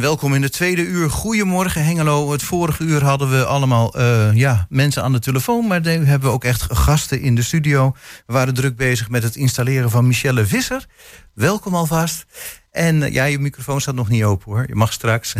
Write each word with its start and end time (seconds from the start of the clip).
welkom 0.00 0.34
in 0.34 0.40
de 0.40 0.50
tweede 0.50 0.82
uur. 0.82 1.10
Goedemorgen 1.10 1.84
Hengelo. 1.84 2.32
Het 2.32 2.42
vorige 2.42 2.84
uur 2.84 3.04
hadden 3.04 3.30
we 3.30 3.44
allemaal 3.44 3.98
uh, 3.98 4.34
ja, 4.34 4.66
mensen 4.68 5.02
aan 5.02 5.12
de 5.12 5.18
telefoon... 5.18 5.66
maar 5.66 5.80
nu 5.80 6.04
hebben 6.04 6.28
we 6.28 6.34
ook 6.34 6.44
echt 6.44 6.66
gasten 6.72 7.20
in 7.20 7.34
de 7.34 7.42
studio. 7.42 7.94
We 8.26 8.32
waren 8.32 8.54
druk 8.54 8.76
bezig 8.76 9.10
met 9.10 9.22
het 9.22 9.36
installeren 9.36 9.90
van 9.90 10.06
Michelle 10.06 10.46
Visser. 10.46 10.86
Welkom 11.34 11.74
alvast. 11.74 12.24
En 12.70 13.02
uh, 13.02 13.12
ja, 13.12 13.24
je 13.24 13.38
microfoon 13.38 13.80
staat 13.80 13.94
nog 13.94 14.08
niet 14.08 14.24
open 14.24 14.52
hoor. 14.52 14.64
Je 14.66 14.74
mag 14.74 14.92
straks. 14.92 15.32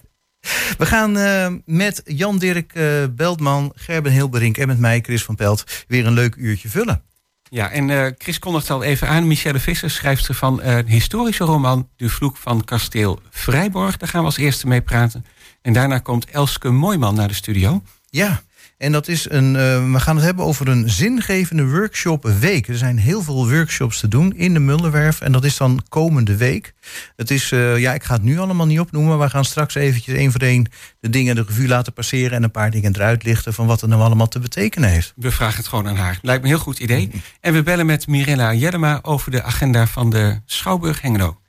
we 0.78 0.86
gaan 0.86 1.16
uh, 1.16 1.52
met 1.64 2.02
Jan-Dirk 2.04 2.72
Beltman, 3.16 3.72
Gerben 3.74 4.12
Hilberink... 4.12 4.58
en 4.58 4.66
met 4.66 4.78
mij, 4.78 5.00
Chris 5.00 5.24
van 5.24 5.34
Pelt, 5.34 5.84
weer 5.88 6.06
een 6.06 6.12
leuk 6.12 6.34
uurtje 6.36 6.68
vullen. 6.68 7.07
Ja, 7.50 7.70
en 7.70 7.88
uh, 7.88 8.06
Chris 8.18 8.38
kondigt 8.38 8.70
al 8.70 8.82
even 8.82 9.08
aan. 9.08 9.26
Michelle 9.26 9.58
Visser 9.58 9.90
schrijft 9.90 10.24
ze 10.24 10.34
van 10.34 10.62
een 10.62 10.86
historische 10.86 11.44
roman... 11.44 11.88
De 11.96 12.08
Vloek 12.08 12.36
van 12.36 12.64
Kasteel 12.64 13.20
Vrijborg. 13.30 13.96
Daar 13.96 14.08
gaan 14.08 14.20
we 14.20 14.26
als 14.26 14.36
eerste 14.36 14.66
mee 14.66 14.80
praten. 14.80 15.24
En 15.62 15.72
daarna 15.72 15.98
komt 15.98 16.30
Elske 16.30 16.70
Mooiman 16.70 17.14
naar 17.14 17.28
de 17.28 17.34
studio. 17.34 17.82
Ja, 18.10 18.42
en 18.78 18.92
dat 18.92 19.08
is 19.08 19.30
een, 19.30 19.54
uh, 19.54 19.92
we 19.92 20.00
gaan 20.00 20.16
het 20.16 20.24
hebben 20.24 20.44
over 20.44 20.68
een 20.68 20.90
zingevende 20.90 21.66
workshop 21.66 22.24
week. 22.40 22.68
Er 22.68 22.76
zijn 22.76 22.98
heel 22.98 23.22
veel 23.22 23.48
workshops 23.48 24.00
te 24.00 24.08
doen 24.08 24.32
in 24.36 24.54
de 24.54 24.60
Mullenwerf. 24.60 25.20
En 25.20 25.32
dat 25.32 25.44
is 25.44 25.56
dan 25.56 25.82
komende 25.88 26.36
week. 26.36 26.74
Het 27.16 27.30
is, 27.30 27.50
uh, 27.52 27.78
ja, 27.78 27.94
ik 27.94 28.04
ga 28.04 28.14
het 28.14 28.22
nu 28.22 28.38
allemaal 28.38 28.66
niet 28.66 28.80
opnoemen. 28.80 29.16
Maar 29.16 29.26
we 29.26 29.32
gaan 29.32 29.44
straks 29.44 29.74
eventjes 29.74 30.16
één 30.16 30.32
voor 30.32 30.40
één 30.40 30.66
de 31.00 31.10
dingen 31.10 31.34
de 31.34 31.44
revue 31.46 31.68
laten 31.68 31.92
passeren. 31.92 32.30
En 32.30 32.42
een 32.42 32.50
paar 32.50 32.70
dingen 32.70 32.94
eruit 32.94 33.24
lichten 33.24 33.54
van 33.54 33.66
wat 33.66 33.80
het 33.80 33.90
nou 33.90 34.02
allemaal 34.02 34.28
te 34.28 34.38
betekenen 34.38 34.90
heeft. 34.90 35.12
We 35.16 35.30
vragen 35.30 35.56
het 35.56 35.68
gewoon 35.68 35.88
aan 35.88 35.96
haar. 35.96 36.18
Lijkt 36.22 36.42
me 36.42 36.48
een 36.48 36.54
heel 36.54 36.64
goed 36.64 36.78
idee. 36.78 37.10
En 37.40 37.52
we 37.52 37.62
bellen 37.62 37.86
met 37.86 38.06
Mirella 38.06 38.54
Jellema 38.54 38.98
over 39.02 39.30
de 39.30 39.42
agenda 39.42 39.86
van 39.86 40.10
de 40.10 40.40
Schouwburg 40.46 41.00
Hengelo. 41.00 41.40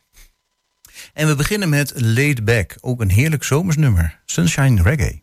En 1.14 1.28
we 1.28 1.36
beginnen 1.36 1.70
met 1.70 1.94
Laid 1.96 2.46
Back. 2.46 2.76
Ook 2.80 3.02
een 3.02 3.12
heerlijk 3.12 3.44
zomersnummer. 3.44 4.20
Sunshine 4.26 4.82
Reggae. 4.82 5.22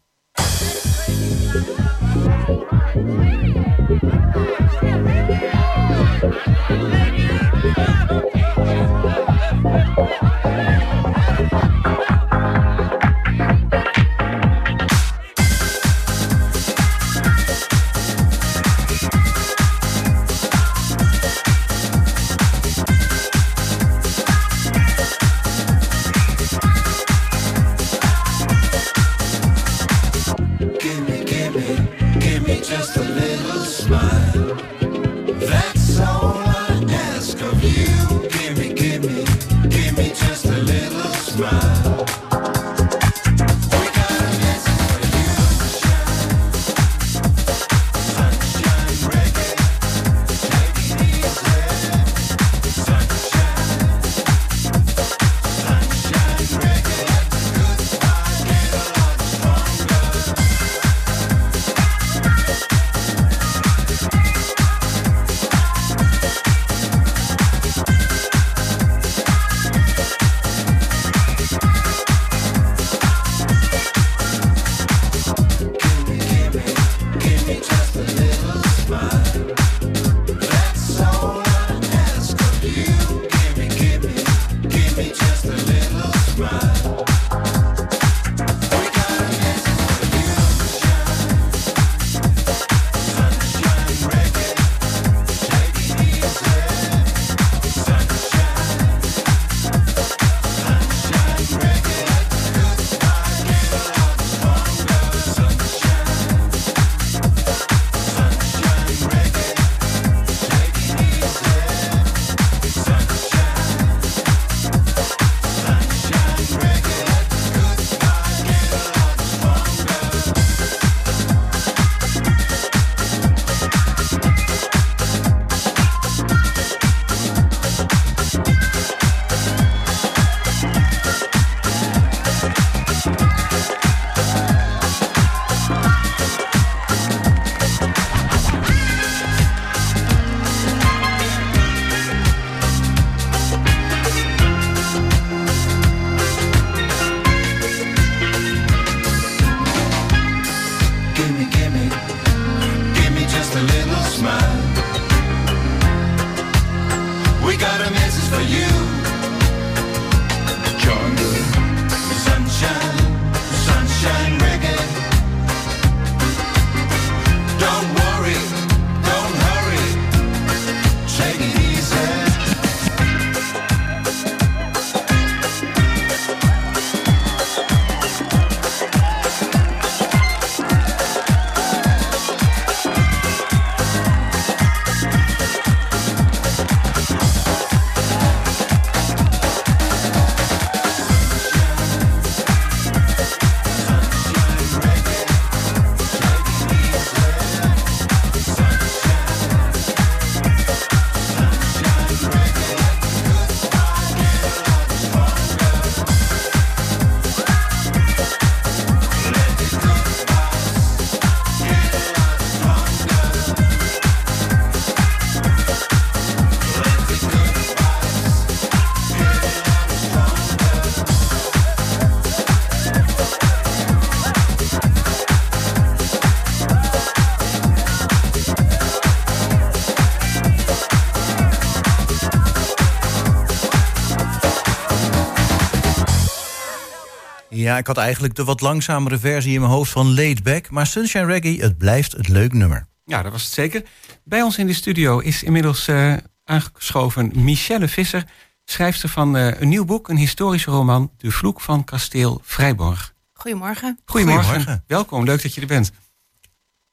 Ja, 237.50 237.78
ik 237.78 237.86
had 237.86 237.96
eigenlijk 237.96 238.34
de 238.34 238.44
wat 238.44 238.60
langzamere 238.60 239.18
versie 239.18 239.54
in 239.54 239.60
mijn 239.60 239.72
hoofd 239.72 239.92
van 239.92 240.14
Laid 240.14 240.42
Back. 240.42 240.70
Maar 240.70 240.86
Sunshine 240.86 241.26
Reggae, 241.26 241.62
het 241.62 241.78
blijft 241.78 242.12
het 242.12 242.28
leuk 242.28 242.52
nummer. 242.52 242.86
Ja, 243.04 243.22
dat 243.22 243.32
was 243.32 243.42
het 243.42 243.52
zeker. 243.52 243.82
Bij 244.24 244.42
ons 244.42 244.58
in 244.58 244.66
de 244.66 244.72
studio 244.72 245.18
is 245.18 245.42
inmiddels 245.42 245.88
uh, 245.88 246.14
aangeschoven 246.44 247.32
Michelle 247.34 247.88
Visser, 247.88 248.24
schrijfster 248.64 249.08
van 249.08 249.36
uh, 249.36 249.60
een 249.60 249.68
nieuw 249.68 249.84
boek, 249.84 250.08
een 250.08 250.16
historische 250.16 250.70
roman, 250.70 251.10
De 251.16 251.30
Vloek 251.30 251.60
van 251.60 251.84
Kasteel 251.84 252.40
Vrijborg. 252.44 253.14
Goedemorgen. 253.32 253.98
Goedemorgen. 254.04 254.44
Goedemorgen. 254.44 254.84
Welkom, 254.86 255.24
leuk 255.24 255.42
dat 255.42 255.54
je 255.54 255.60
er 255.60 255.66
bent. 255.66 255.92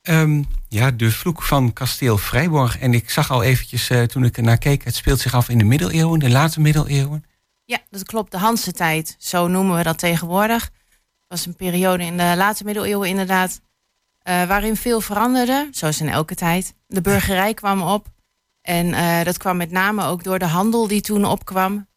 Um, 0.09 0.45
ja, 0.69 0.91
De 0.91 1.11
Vloek 1.11 1.41
van 1.41 1.73
Kasteel 1.73 2.17
Vrijborg. 2.17 2.79
En 2.79 2.93
ik 2.93 3.09
zag 3.09 3.31
al 3.31 3.43
eventjes 3.43 3.89
uh, 3.89 4.03
toen 4.03 4.23
ik 4.23 4.37
er 4.37 4.43
naar 4.43 4.57
keek, 4.57 4.83
het 4.83 4.95
speelt 4.95 5.19
zich 5.19 5.33
af 5.33 5.49
in 5.49 5.57
de 5.57 5.63
middeleeuwen, 5.63 6.19
de 6.19 6.29
late 6.29 6.61
middeleeuwen. 6.61 7.25
Ja, 7.65 7.79
dat 7.89 8.03
klopt. 8.03 8.31
De 8.31 8.37
Hanse 8.37 8.71
tijd, 8.71 9.15
zo 9.19 9.47
noemen 9.47 9.77
we 9.77 9.83
dat 9.83 9.97
tegenwoordig. 9.97 10.63
Het 10.63 11.27
was 11.27 11.45
een 11.45 11.55
periode 11.55 12.03
in 12.03 12.17
de 12.17 12.33
late 12.37 12.63
middeleeuwen 12.63 13.09
inderdaad 13.09 13.61
uh, 14.23 14.43
waarin 14.43 14.75
veel 14.75 15.01
veranderde, 15.01 15.67
zoals 15.71 16.01
in 16.01 16.09
elke 16.09 16.35
tijd. 16.35 16.73
De 16.87 17.01
burgerij 17.01 17.53
kwam 17.53 17.81
op. 17.81 18.07
En 18.61 18.87
uh, 18.87 19.23
dat 19.23 19.37
kwam 19.37 19.57
met 19.57 19.71
name 19.71 20.05
ook 20.05 20.23
door 20.23 20.39
de 20.39 20.45
handel 20.45 20.87
die 20.87 21.01
toen 21.01 21.25
opkwam. 21.25 21.87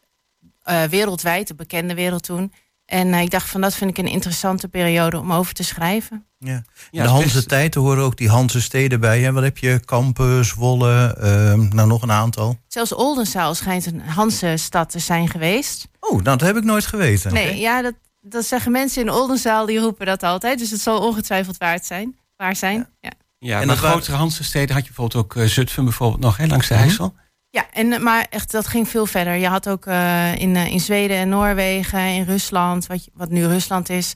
Uh, 0.64 0.82
wereldwijd, 0.82 1.48
de 1.48 1.54
bekende 1.54 1.94
wereld 1.94 2.22
toen. 2.22 2.52
En 2.86 3.14
ik 3.14 3.30
dacht 3.30 3.48
van 3.48 3.60
dat 3.60 3.74
vind 3.74 3.90
ik 3.90 3.98
een 3.98 4.12
interessante 4.12 4.68
periode 4.68 5.18
om 5.18 5.32
over 5.32 5.54
te 5.54 5.62
schrijven. 5.62 6.26
Ja. 6.38 6.62
In 6.90 7.02
de 7.02 7.08
Hanse 7.08 7.34
best... 7.34 7.48
tijd 7.48 7.74
horen 7.74 8.04
ook 8.04 8.16
die 8.16 8.28
Hanse 8.28 8.60
steden 8.60 9.00
bij. 9.00 9.20
Hè? 9.20 9.32
Wat 9.32 9.42
heb 9.42 9.58
je? 9.58 9.80
Kampen, 9.84 10.44
Zwolle, 10.44 11.16
ehm, 11.20 11.68
nou 11.68 11.88
nog 11.88 12.02
een 12.02 12.10
aantal. 12.10 12.58
Zelfs 12.68 12.94
Oldenzaal 12.94 13.54
schijnt 13.54 13.86
een 13.86 14.00
Hanse 14.00 14.54
stad 14.56 14.90
te 14.90 14.98
zijn 14.98 15.28
geweest. 15.28 15.88
Oh, 16.00 16.10
nou, 16.10 16.22
dat 16.22 16.40
heb 16.40 16.56
ik 16.56 16.64
nooit 16.64 16.86
geweten. 16.86 17.32
Nee, 17.32 17.58
ja, 17.58 17.82
dat, 17.82 17.94
dat 18.20 18.44
zeggen 18.44 18.72
mensen 18.72 19.02
in 19.02 19.10
Oldenzaal, 19.10 19.66
die 19.66 19.78
roepen 19.78 20.06
dat 20.06 20.22
altijd. 20.22 20.58
Dus 20.58 20.70
het 20.70 20.80
zal 20.80 21.06
ongetwijfeld 21.06 21.56
waard 21.56 21.84
zijn. 21.84 22.16
Waar 22.36 22.56
zijn. 22.56 22.88
Ja, 23.00 23.10
ja. 23.38 23.60
en 23.60 23.68
de 23.68 23.76
grotere 23.76 24.16
Hanse 24.16 24.44
steden 24.44 24.74
had 24.74 24.86
je 24.86 24.92
bijvoorbeeld 24.92 25.24
ook 25.24 25.34
uh, 25.34 25.46
Zutphen 25.46 25.84
bijvoorbeeld 25.84 26.20
nog, 26.20 26.36
hè, 26.36 26.46
langs 26.46 26.68
de 26.68 26.74
mhm. 26.74 26.82
IJssel. 26.82 27.14
Ja, 27.56 27.66
en, 27.72 27.92
eh, 27.92 28.00
maar 28.00 28.26
echt, 28.30 28.50
dat 28.50 28.66
ging 28.66 28.88
veel 28.88 29.06
verder. 29.06 29.34
Je 29.34 29.48
had 29.48 29.68
ook 29.68 29.86
uh, 29.86 30.36
in, 30.36 30.56
in 30.56 30.80
Zweden 30.80 31.16
en 31.16 31.28
Noorwegen, 31.28 32.00
in 32.00 32.24
Rusland, 32.24 32.86
wat, 32.86 33.08
wat 33.14 33.30
nu 33.30 33.46
Rusland 33.46 33.88
is, 33.88 34.12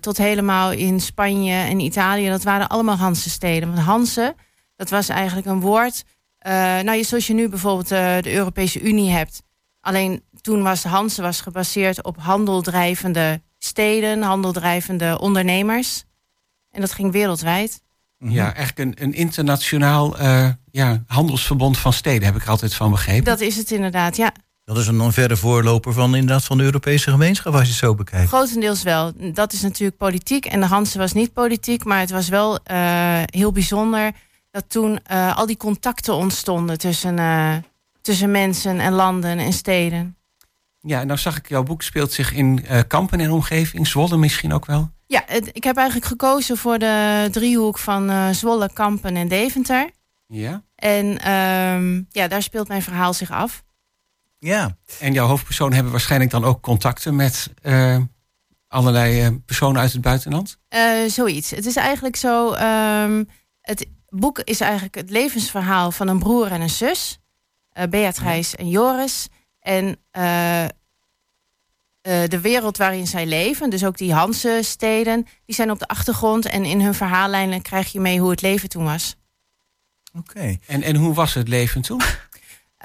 tot 0.00 0.16
helemaal 0.16 0.72
in 0.72 1.00
Spanje 1.00 1.54
en 1.54 1.80
Italië. 1.80 2.28
Dat 2.28 2.42
waren 2.42 2.68
allemaal 2.68 2.96
Hanse 2.96 3.30
steden. 3.30 3.68
Want 3.68 3.86
Hanse, 3.86 4.34
dat 4.76 4.90
was 4.90 5.08
eigenlijk 5.08 5.46
een 5.46 5.60
woord. 5.60 6.04
nou, 6.82 7.04
zoals 7.04 7.26
je 7.26 7.34
nu 7.34 7.48
bijvoorbeeld 7.48 7.88
de 7.88 8.32
Europese 8.32 8.80
Unie 8.80 9.10
hebt. 9.10 9.42
Alleen 9.80 10.22
toen 10.40 10.62
was 10.62 10.84
Hanse 10.84 11.22
was 11.22 11.40
gebaseerd 11.40 12.02
op 12.04 12.16
handeldrijvende 12.18 13.42
steden, 13.58 14.22
handeldrijvende 14.22 15.18
ondernemers. 15.20 16.04
En 16.70 16.80
dat 16.80 16.92
ging 16.92 17.12
wereldwijd. 17.12 17.82
Mhm. 18.18 18.32
Ja, 18.32 18.54
eigenlijk 18.54 18.78
een, 18.78 19.04
een 19.04 19.14
internationaal 19.14 20.20
uh, 20.20 20.48
ja, 20.70 21.02
handelsverbond 21.06 21.78
van 21.78 21.92
steden, 21.92 22.24
heb 22.24 22.36
ik 22.36 22.42
er 22.42 22.48
altijd 22.48 22.74
van 22.74 22.90
begrepen. 22.90 23.24
Dat 23.24 23.40
is 23.40 23.56
het 23.56 23.70
inderdaad, 23.70 24.16
ja. 24.16 24.32
Dat 24.64 24.78
is 24.78 24.86
een 24.86 25.12
verre 25.12 25.36
voorloper 25.36 25.92
van, 25.92 26.14
inderdaad, 26.14 26.44
van 26.44 26.58
de 26.58 26.64
Europese 26.64 27.10
gemeenschap, 27.10 27.52
als 27.52 27.62
je 27.62 27.68
het 27.68 27.78
zo 27.78 27.94
bekijkt. 27.94 28.28
Grotendeels 28.28 28.82
wel. 28.82 29.12
Dat 29.32 29.52
is 29.52 29.62
natuurlijk 29.62 29.98
politiek. 29.98 30.46
En 30.46 30.60
de 30.60 30.66
Hanse 30.66 30.98
was 30.98 31.12
niet 31.12 31.32
politiek, 31.32 31.84
maar 31.84 32.00
het 32.00 32.10
was 32.10 32.28
wel 32.28 32.58
uh, 32.70 33.22
heel 33.24 33.52
bijzonder 33.52 34.12
dat 34.50 34.64
toen 34.68 34.98
uh, 35.12 35.36
al 35.36 35.46
die 35.46 35.56
contacten 35.56 36.14
ontstonden 36.14 36.78
tussen, 36.78 37.16
tussen 38.00 38.30
mensen 38.30 38.80
en 38.80 38.92
landen 38.92 39.38
en 39.38 39.52
steden. 39.52 40.16
Ja, 40.80 41.00
en 41.00 41.06
nou 41.06 41.18
zag 41.18 41.36
ik, 41.36 41.48
jouw 41.48 41.62
boek 41.62 41.82
speelt 41.82 42.12
zich 42.12 42.32
in 42.32 42.64
Kampen 42.86 43.20
en 43.20 43.30
omgeving, 43.30 43.86
Zwolle 43.86 44.16
misschien 44.16 44.52
ook 44.52 44.66
wel. 44.66 44.90
Ja, 45.10 45.28
ik 45.28 45.64
heb 45.64 45.76
eigenlijk 45.76 46.06
gekozen 46.06 46.56
voor 46.56 46.78
de 46.78 47.28
driehoek 47.30 47.78
van 47.78 48.10
uh, 48.10 48.28
Zwolle, 48.30 48.72
Kampen 48.72 49.16
en 49.16 49.28
Deventer. 49.28 49.90
Ja. 50.26 50.62
En 50.74 51.32
um, 51.32 52.06
ja, 52.10 52.28
daar 52.28 52.42
speelt 52.42 52.68
mijn 52.68 52.82
verhaal 52.82 53.12
zich 53.12 53.30
af. 53.30 53.64
Ja. 54.38 54.76
En 55.00 55.12
jouw 55.12 55.26
hoofdpersoon 55.26 55.72
hebben 55.72 55.92
waarschijnlijk 55.92 56.30
dan 56.30 56.44
ook 56.44 56.60
contacten 56.60 57.16
met 57.16 57.50
uh, 57.62 57.96
allerlei 58.66 59.26
uh, 59.26 59.36
personen 59.46 59.80
uit 59.80 59.92
het 59.92 60.00
buitenland? 60.00 60.58
zoiets. 61.06 61.50
Het 61.50 61.66
is 61.66 61.76
eigenlijk 61.76 62.16
zo. 62.16 62.54
Um, 62.54 63.28
het 63.60 63.86
boek 64.08 64.38
is 64.38 64.60
eigenlijk 64.60 64.94
het 64.94 65.10
levensverhaal 65.10 65.90
van 65.90 66.08
een 66.08 66.18
broer 66.18 66.46
en 66.46 66.60
een 66.60 66.70
zus. 66.70 67.18
Beatrice 67.90 68.56
ja. 68.56 68.64
en 68.64 68.68
Joris. 68.68 69.28
En 69.60 69.98
uh, 72.02 72.22
de 72.28 72.40
wereld 72.40 72.76
waarin 72.76 73.06
zij 73.06 73.26
leven, 73.26 73.70
dus 73.70 73.84
ook 73.84 73.98
die 73.98 74.12
Hanse 74.12 74.60
steden, 74.62 75.26
die 75.46 75.54
zijn 75.54 75.70
op 75.70 75.78
de 75.78 75.86
achtergrond. 75.86 76.46
En 76.46 76.64
in 76.64 76.80
hun 76.80 76.94
verhaallijnen 76.94 77.62
krijg 77.62 77.92
je 77.92 78.00
mee 78.00 78.20
hoe 78.20 78.30
het 78.30 78.42
leven 78.42 78.68
toen 78.68 78.84
was. 78.84 79.16
Oké. 80.18 80.56
En, 80.66 80.82
en 80.82 80.96
hoe 80.96 81.14
was 81.14 81.34
het 81.34 81.48
leven 81.48 81.82
toen? 81.82 82.00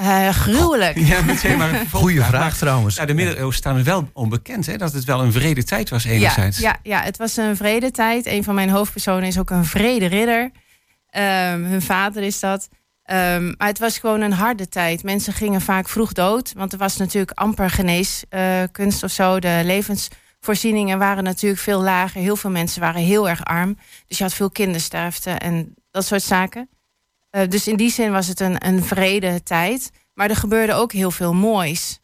Uh, 0.01 0.30
gruwelijk. 0.30 0.98
Ja, 0.98 1.21
meteen 1.21 1.57
maar 1.57 1.74
een 1.74 1.89
Goeie 1.89 2.21
vraag 2.21 2.57
trouwens. 2.57 2.95
Ja, 2.95 3.06
de 3.06 3.13
middeleeuwen 3.13 3.54
staan 3.54 3.77
er 3.77 3.83
wel 3.83 4.10
onbekend, 4.13 4.65
hè? 4.65 4.77
dat 4.77 4.94
het 4.94 5.04
wel 5.04 5.21
een 5.21 5.31
vrede 5.31 5.63
tijd 5.63 5.89
was 5.89 6.04
enerzijds. 6.04 6.57
Ja, 6.57 6.80
ja, 6.83 6.98
ja, 6.98 7.04
het 7.04 7.18
was 7.18 7.38
een 7.38 7.56
vrede 7.56 7.92
tijd. 7.92 8.25
Een 8.25 8.44
van 8.44 8.56
mijn 8.56 8.69
hoofdpersonen 8.69 9.27
is 9.27 9.39
ook 9.39 9.50
een 9.50 9.66
vrede 9.66 10.06
ridder. 10.06 10.42
Um, 10.42 11.63
hun 11.63 11.81
vader 11.81 12.24
is 12.24 12.39
dat. 12.39 12.69
Um, 13.11 13.53
maar 13.57 13.67
het 13.67 13.79
was 13.79 13.97
gewoon 13.97 14.21
een 14.21 14.33
harde 14.33 14.69
tijd. 14.69 15.03
Mensen 15.03 15.33
gingen 15.33 15.61
vaak 15.61 15.89
vroeg 15.89 16.13
dood. 16.13 16.53
Want 16.53 16.71
er 16.71 16.77
was 16.77 16.97
natuurlijk 16.97 17.39
amper 17.39 17.69
geneeskunst 17.69 19.03
of 19.03 19.11
zo. 19.11 19.39
De 19.39 19.61
levensvoorzieningen 19.63 21.00
waren 21.00 21.23
natuurlijk 21.23 21.61
veel 21.61 21.81
lager. 21.81 22.21
Heel 22.21 22.35
veel 22.35 22.50
mensen 22.50 22.81
waren 22.81 23.01
heel 23.01 23.29
erg 23.29 23.45
arm. 23.45 23.77
Dus 24.07 24.17
je 24.17 24.23
had 24.23 24.33
veel 24.33 24.50
kindersterfte 24.50 25.29
en 25.29 25.75
dat 25.92 26.06
soort 26.06 26.23
zaken. 26.23 26.69
Uh, 27.31 27.47
dus 27.47 27.68
in 27.68 27.78
die 27.78 27.92
zin 27.92 28.11
was 28.11 28.28
het 28.28 28.39
een, 28.39 28.66
een 28.66 28.83
vrede 28.83 29.44
tijd. 29.44 29.92
Maar 30.13 30.30
er 30.30 30.35
gebeurde 30.35 30.73
ook 30.73 30.92
heel 30.92 31.11
veel 31.11 31.33
moois. 31.33 31.99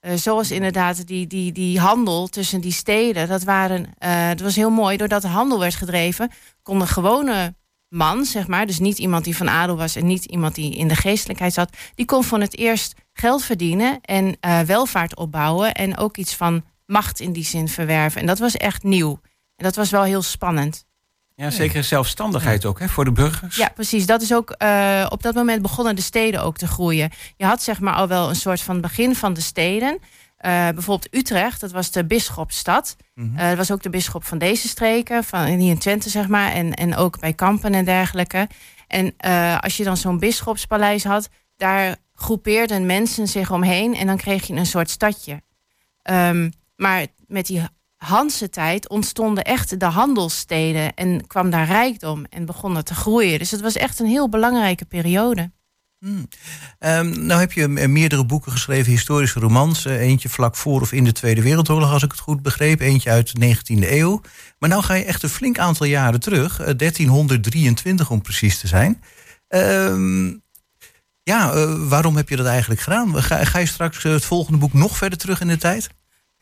Uh, 0.00 0.12
zoals 0.14 0.50
inderdaad 0.50 1.06
die, 1.06 1.26
die, 1.26 1.52
die 1.52 1.80
handel 1.80 2.28
tussen 2.28 2.60
die 2.60 2.72
steden. 2.72 3.28
Dat, 3.28 3.42
waren, 3.42 3.94
dat 4.28 4.40
was 4.40 4.56
heel 4.56 4.70
mooi. 4.70 4.96
Doordat 4.96 5.22
de 5.22 5.28
handel 5.28 5.58
werd 5.58 5.74
gedreven, 5.74 6.30
konden 6.62 6.88
gewone 6.88 7.54
man, 7.88 8.24
zeg 8.24 8.46
maar, 8.46 8.66
dus 8.66 8.78
niet 8.78 8.98
iemand 8.98 9.24
die 9.24 9.36
van 9.36 9.48
adel 9.48 9.76
was 9.76 9.96
en 9.96 10.06
niet 10.06 10.24
iemand 10.24 10.54
die 10.54 10.74
in 10.74 10.88
de 10.88 10.96
geestelijkheid 10.96 11.52
zat, 11.52 11.76
die 11.94 12.06
kon 12.06 12.24
van 12.24 12.40
het 12.40 12.56
eerst 12.56 12.94
geld 13.12 13.44
verdienen 13.44 13.98
en 14.00 14.36
uh, 14.40 14.60
welvaart 14.60 15.16
opbouwen 15.16 15.74
en 15.74 15.96
ook 15.96 16.16
iets 16.16 16.34
van 16.34 16.64
macht 16.86 17.20
in 17.20 17.32
die 17.32 17.44
zin 17.44 17.68
verwerven. 17.68 18.20
En 18.20 18.26
dat 18.26 18.38
was 18.38 18.56
echt 18.56 18.82
nieuw. 18.82 19.20
En 19.56 19.64
dat 19.64 19.76
was 19.76 19.90
wel 19.90 20.02
heel 20.02 20.22
spannend. 20.22 20.86
Ja, 21.34 21.50
zeker 21.50 21.84
zelfstandigheid 21.84 22.64
ook 22.64 22.78
hè, 22.78 22.88
voor 22.88 23.04
de 23.04 23.12
burgers. 23.12 23.56
Ja, 23.56 23.68
precies. 23.74 24.06
Dat 24.06 24.22
is 24.22 24.34
ook 24.34 24.54
uh, 24.62 25.06
op 25.08 25.22
dat 25.22 25.34
moment 25.34 25.62
begonnen 25.62 25.96
de 25.96 26.02
steden 26.02 26.42
ook 26.42 26.56
te 26.56 26.66
groeien. 26.66 27.10
Je 27.36 27.44
had 27.44 27.62
zeg 27.62 27.80
maar 27.80 27.94
al 27.94 28.08
wel 28.08 28.28
een 28.28 28.36
soort 28.36 28.60
van 28.60 28.80
begin 28.80 29.14
van 29.14 29.34
de 29.34 29.40
steden. 29.40 29.98
Uh, 30.46 30.68
bijvoorbeeld 30.68 31.14
Utrecht, 31.14 31.60
dat 31.60 31.72
was 31.72 31.90
de 31.90 32.04
bisschopstad. 32.04 32.96
Mm 33.14 33.24
-hmm. 33.24 33.38
uh, 33.38 33.48
dat 33.48 33.56
was 33.56 33.70
ook 33.70 33.82
de 33.82 33.90
bisschop 33.90 34.24
van 34.24 34.38
deze 34.38 34.68
streken, 34.68 35.24
van 35.24 35.44
hier 35.44 35.70
in 35.70 35.78
Twente, 35.78 36.10
zeg 36.10 36.28
maar. 36.28 36.52
En, 36.52 36.74
en 36.74 36.96
ook 36.96 37.20
bij 37.20 37.32
Kampen 37.32 37.74
en 37.74 37.84
dergelijke. 37.84 38.48
En 38.86 39.14
uh, 39.26 39.58
als 39.58 39.76
je 39.76 39.84
dan 39.84 39.96
zo'n 39.96 40.18
bisschopspaleis 40.18 41.04
had, 41.04 41.28
daar 41.56 41.96
groepeerden 42.14 42.86
mensen 42.86 43.28
zich 43.28 43.50
omheen 43.50 43.94
en 43.94 44.06
dan 44.06 44.16
kreeg 44.16 44.46
je 44.46 44.54
een 44.54 44.66
soort 44.66 44.90
stadje. 44.90 45.42
Um, 46.10 46.52
maar 46.76 47.06
met 47.26 47.46
die 47.46 47.62
Hanse 47.96 48.50
tijd 48.50 48.88
ontstonden 48.88 49.44
echt 49.44 49.80
de 49.80 49.86
handelssteden 49.86 50.94
en 50.94 51.26
kwam 51.26 51.50
daar 51.50 51.66
rijkdom 51.66 52.24
en 52.30 52.46
begonnen 52.46 52.84
te 52.84 52.94
groeien. 52.94 53.38
Dus 53.38 53.50
het 53.50 53.60
was 53.60 53.76
echt 53.76 53.98
een 53.98 54.06
heel 54.06 54.28
belangrijke 54.28 54.84
periode. 54.84 55.50
Hmm. 56.00 56.28
Um, 56.78 57.26
nou 57.26 57.40
heb 57.40 57.52
je 57.52 57.68
meerdere 57.68 58.24
boeken 58.24 58.52
geschreven, 58.52 58.92
historische 58.92 59.40
romans. 59.40 59.86
Uh, 59.86 60.00
eentje 60.00 60.28
vlak 60.28 60.56
voor 60.56 60.80
of 60.80 60.92
in 60.92 61.04
de 61.04 61.12
Tweede 61.12 61.42
Wereldoorlog, 61.42 61.92
als 61.92 62.02
ik 62.02 62.10
het 62.10 62.20
goed 62.20 62.42
begreep. 62.42 62.80
Eentje 62.80 63.10
uit 63.10 63.40
de 63.40 63.56
19e 63.56 63.90
eeuw. 63.90 64.20
Maar 64.58 64.68
nou 64.68 64.82
ga 64.82 64.94
je 64.94 65.04
echt 65.04 65.22
een 65.22 65.28
flink 65.28 65.58
aantal 65.58 65.86
jaren 65.86 66.20
terug. 66.20 66.60
Uh, 66.60 66.66
1323 66.76 68.10
om 68.10 68.22
precies 68.22 68.58
te 68.58 68.66
zijn. 68.66 69.02
Um, 69.48 70.42
ja, 71.22 71.66
waarom 71.76 72.16
heb 72.16 72.28
je 72.28 72.36
dat 72.36 72.46
eigenlijk 72.46 72.80
gedaan? 72.80 73.22
Ga, 73.22 73.44
ga 73.44 73.58
je 73.58 73.66
straks 73.66 74.02
het 74.02 74.24
volgende 74.24 74.58
boek 74.58 74.72
nog 74.72 74.96
verder 74.96 75.18
terug 75.18 75.40
in 75.40 75.48
de 75.48 75.56
tijd? 75.56 75.88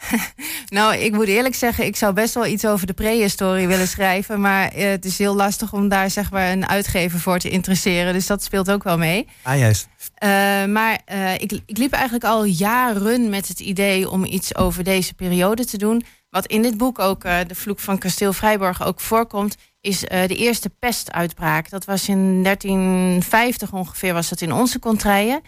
nou, 0.68 0.96
ik 0.96 1.12
moet 1.12 1.26
eerlijk 1.26 1.54
zeggen, 1.54 1.84
ik 1.84 1.96
zou 1.96 2.12
best 2.12 2.34
wel 2.34 2.46
iets 2.46 2.66
over 2.66 2.86
de 2.86 2.92
prehistorie 2.92 3.66
willen 3.66 3.88
schrijven. 3.88 4.40
Maar 4.40 4.76
uh, 4.76 4.88
het 4.88 5.04
is 5.04 5.18
heel 5.18 5.34
lastig 5.34 5.72
om 5.72 5.88
daar 5.88 6.10
zeg 6.10 6.30
maar 6.30 6.50
een 6.50 6.68
uitgever 6.68 7.20
voor 7.20 7.38
te 7.38 7.48
interesseren. 7.48 8.12
Dus 8.12 8.26
dat 8.26 8.42
speelt 8.42 8.70
ook 8.70 8.82
wel 8.82 8.98
mee. 8.98 9.28
Ah, 9.42 9.58
juist. 9.58 9.88
Uh, 10.24 10.28
maar 10.64 11.00
uh, 11.12 11.34
ik, 11.34 11.60
ik 11.66 11.78
liep 11.78 11.92
eigenlijk 11.92 12.24
al 12.24 12.44
jaren 12.44 13.28
met 13.28 13.48
het 13.48 13.60
idee 13.60 14.10
om 14.10 14.24
iets 14.24 14.54
over 14.54 14.84
deze 14.84 15.14
periode 15.14 15.64
te 15.64 15.78
doen. 15.78 16.04
Wat 16.30 16.46
in 16.46 16.62
dit 16.62 16.76
boek 16.76 16.98
ook, 16.98 17.22
de 17.22 17.54
vloek 17.54 17.78
van 17.78 17.98
kasteel 17.98 18.32
Vrijborg, 18.32 18.84
ook 18.84 19.00
voorkomt, 19.00 19.56
is 19.80 20.00
de 20.00 20.36
eerste 20.36 20.68
pestuitbraak. 20.68 21.70
Dat 21.70 21.84
was 21.84 22.08
in 22.08 22.42
1350 22.42 23.72
ongeveer, 23.72 24.14
was 24.14 24.28
dat 24.28 24.40
in 24.40 24.52
onze 24.52 24.78
contraien. 24.78 25.40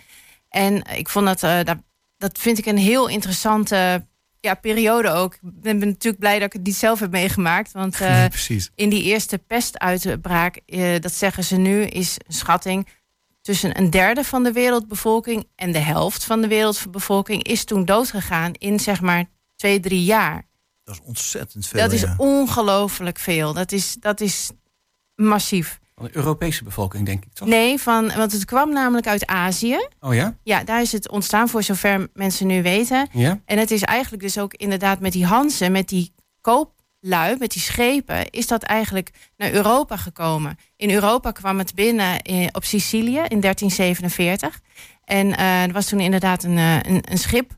En 0.49 0.83
ik 0.97 1.09
vond 1.09 1.40
dat, 1.40 1.67
dat 2.17 2.38
vind 2.38 2.59
ik 2.59 2.67
een 2.67 2.78
heel 2.78 3.09
interessante 3.09 4.07
ja, 4.40 4.54
periode 4.54 5.11
ook. 5.11 5.35
Ik 5.35 5.40
ben, 5.42 5.78
ben 5.78 5.88
natuurlijk 5.88 6.18
blij 6.18 6.38
dat 6.38 6.47
ik 6.47 6.52
het 6.52 6.62
niet 6.62 6.76
zelf 6.76 7.00
heb 7.00 7.11
meegemaakt. 7.11 7.73
Want 7.73 8.00
eh, 8.00 8.25
Nee, 8.49 8.68
in 8.75 8.88
die 8.88 9.02
eerste 9.02 9.38
pestuitbraak, 9.38 10.61
eh, 10.66 11.00
dat 11.00 11.12
zeggen 11.12 11.45
ze 11.45 11.57
nu, 11.57 11.83
is 11.83 12.16
een 12.26 12.35
schatting 12.35 12.88
tussen 13.40 13.78
een 13.78 13.90
derde 13.90 14.25
van 14.25 14.42
de 14.42 14.52
wereldbevolking 14.52 15.49
en 15.54 15.73
de 15.73 15.78
helft 15.78 16.25
van 16.25 16.40
de 16.40 16.49
wereldbevolking 16.49 17.42
is 17.42 17.64
toen 17.64 17.85
doodgegaan 17.85 18.52
in 18.52 18.80
zeg 18.80 19.00
maar 19.00 19.25
twee, 19.57 19.80
drie 19.80 20.04
jaar. 20.04 20.47
Dat 20.85 20.95
is 20.95 21.00
ontzettend 21.04 21.66
veel. 21.66 21.80
dat 21.80 21.92
is 21.92 22.04
ongelooflijk 22.16 23.18
veel. 23.18 23.52
Dat 23.52 23.73
is, 23.73 23.97
dat 24.00 24.21
is 24.21 24.50
massief. 25.14 25.78
Van 25.99 26.07
de 26.07 26.17
Europese 26.17 26.64
bevolking, 26.64 27.07
denk 27.07 27.25
ik 27.25 27.33
toch? 27.33 27.49
Nee, 27.49 27.78
van, 27.78 28.12
want 28.17 28.33
het 28.33 28.45
kwam 28.45 28.73
namelijk 28.73 29.07
uit 29.07 29.26
Azië. 29.26 29.88
Oh 30.00 30.14
ja? 30.14 30.37
Ja, 30.43 30.64
daar 30.64 30.81
is 30.81 30.93
het 30.93 31.11
ontstaan 31.11 31.49
voor 31.49 31.62
zover 31.62 32.09
mensen 32.14 32.47
nu 32.47 32.62
weten. 32.62 33.09
Ja? 33.12 33.40
En 33.45 33.59
het 33.59 33.71
is 33.71 33.83
eigenlijk 33.83 34.23
dus 34.23 34.38
ook 34.38 34.55
inderdaad 34.55 35.00
met 35.00 35.12
die 35.12 35.26
Hansen, 35.26 35.73
met 35.73 35.88
die 35.88 36.12
kooplui, 36.40 37.37
met 37.38 37.52
die 37.52 37.62
schepen, 37.62 38.31
is 38.31 38.47
dat 38.47 38.62
eigenlijk 38.62 39.11
naar 39.37 39.52
Europa 39.52 39.97
gekomen. 39.97 40.59
In 40.76 40.90
Europa 40.90 41.31
kwam 41.31 41.59
het 41.59 41.75
binnen 41.75 42.21
eh, 42.21 42.47
op 42.52 42.64
Sicilië 42.64 43.23
in 43.28 43.40
1347. 43.40 44.61
En 45.05 45.37
eh, 45.37 45.62
er 45.62 45.73
was 45.73 45.87
toen 45.87 46.00
inderdaad 46.00 46.43
een, 46.43 46.59
eh, 46.59 46.75
een, 46.83 47.02
een 47.11 47.19
schip. 47.19 47.57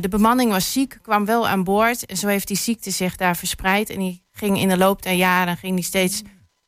De 0.00 0.08
bemanning 0.10 0.50
was 0.50 0.72
ziek, 0.72 0.98
kwam 1.02 1.24
wel 1.24 1.48
aan 1.48 1.64
boord. 1.64 2.06
En 2.06 2.16
zo 2.16 2.26
heeft 2.26 2.48
die 2.48 2.56
ziekte 2.56 2.90
zich 2.90 3.16
daar 3.16 3.36
verspreid. 3.36 3.90
En 3.90 3.98
die 3.98 4.22
ging 4.32 4.58
in 4.58 4.68
de 4.68 4.76
loop 4.76 5.02
der 5.02 5.12
jaren 5.12 5.56
ging 5.56 5.74
die 5.74 5.84
steeds 5.84 6.22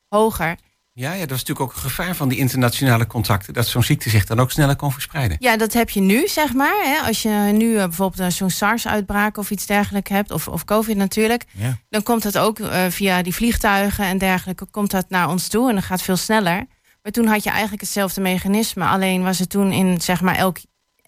hoger. 0.08 0.56
Ja, 0.92 1.12
ja, 1.12 1.20
dat 1.20 1.30
was 1.30 1.38
natuurlijk 1.38 1.60
ook 1.60 1.74
een 1.74 1.80
gevaar 1.90 2.14
van 2.16 2.28
die 2.28 2.38
internationale 2.38 3.06
contacten. 3.06 3.54
Dat 3.54 3.66
zo'n 3.66 3.82
ziekte 3.82 4.10
zich 4.10 4.24
dan 4.26 4.40
ook 4.40 4.50
sneller 4.50 4.76
kon 4.76 4.92
verspreiden. 4.92 5.36
Ja, 5.40 5.56
dat 5.56 5.72
heb 5.72 5.90
je 5.90 6.00
nu, 6.00 6.28
zeg 6.28 6.52
maar. 6.52 6.82
Hè. 6.84 7.06
Als 7.06 7.22
je 7.22 7.50
nu 7.52 7.76
eh, 7.76 7.82
bijvoorbeeld 7.84 8.20
eh, 8.20 8.36
zo'n 8.36 8.50
SARS-uitbraak 8.50 9.36
of 9.36 9.50
iets 9.50 9.66
dergelijks 9.66 10.10
hebt, 10.10 10.30
of, 10.30 10.48
of 10.48 10.64
COVID 10.64 10.96
natuurlijk, 10.96 11.44
Ja. 11.52 11.78
dan 11.88 12.02
komt 12.02 12.22
dat 12.22 12.38
ook 12.38 12.58
eh, 12.58 12.86
via 12.88 13.22
die 13.22 13.34
vliegtuigen 13.34 14.04
en 14.04 14.18
dergelijke, 14.18 14.66
komt 14.70 14.90
dat 14.90 15.06
naar 15.08 15.28
ons 15.28 15.48
toe 15.48 15.68
en 15.68 15.74
dat 15.74 15.84
gaat 15.84 16.02
veel 16.02 16.16
sneller. 16.16 16.66
Maar 17.02 17.12
toen 17.12 17.26
had 17.26 17.42
je 17.44 17.50
eigenlijk 17.50 17.80
hetzelfde 17.80 18.20
mechanisme, 18.20 18.84
alleen 18.84 19.22
was 19.22 19.38
het 19.38 19.50
toen 19.50 19.72
in, 19.72 20.00
zeg 20.00 20.20
maar, 20.20 20.34
elk, 20.36 20.58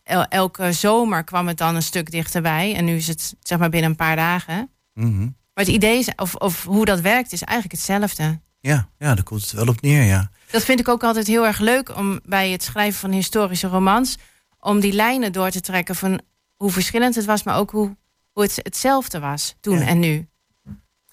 el- 0.03 0.25
elke 0.29 0.73
zomer 0.73 1.25
kwam 1.25 1.47
het 1.49 1.59
dan 1.59 1.75
een 1.75 1.83
stuk 1.83 2.11
dichterbij. 2.11 2.75
En 2.75 2.85
nu 2.85 2.97
is 2.97 3.07
het, 3.09 3.35
zeg 3.43 3.59
maar, 3.59 3.69
binnen 3.71 3.91
een 3.91 3.97
paar 3.97 4.17
dagen. 4.17 4.71
Mhm. 4.95 5.21
Maar 5.55 5.65
het 5.67 5.69
idee 5.69 5.99
is, 5.99 6.09
of, 6.17 6.35
of 6.35 6.65
hoe 6.65 6.85
dat 6.85 7.01
werkt, 7.01 7.33
is 7.33 7.43
eigenlijk 7.43 7.81
hetzelfde. 7.81 8.41
Ja, 8.61 8.89
ja, 8.99 9.15
daar 9.15 9.23
komt 9.25 9.41
het 9.43 9.53
wel 9.53 9.67
op 9.69 9.81
neer, 9.81 10.03
ja. 10.03 10.31
Dat 10.51 10.65
vind 10.65 10.81
ik 10.81 10.89
ook 10.89 11.03
altijd 11.03 11.27
heel 11.27 11.47
erg 11.47 11.59
leuk 11.59 11.97
om 11.97 12.21
bij 12.25 12.51
het 12.51 12.63
schrijven 12.63 13.01
van 13.01 13.11
historische 13.13 13.67
romans, 13.69 14.17
om 14.61 14.81
die 14.81 14.93
lijnen 14.93 15.33
door 15.33 15.51
te 15.51 15.61
trekken 15.61 15.95
van 15.97 16.21
hoe 16.57 16.71
verschillend 16.71 17.15
het 17.15 17.25
was, 17.25 17.43
maar 17.43 17.57
ook 17.57 17.71
hoe, 17.71 17.97
hoe 18.33 18.43
het 18.43 18.61
hetzelfde 18.63 19.19
was 19.21 19.55
toen 19.61 19.79
Ja. 19.79 19.87
en 19.87 19.99
nu. 19.99 20.29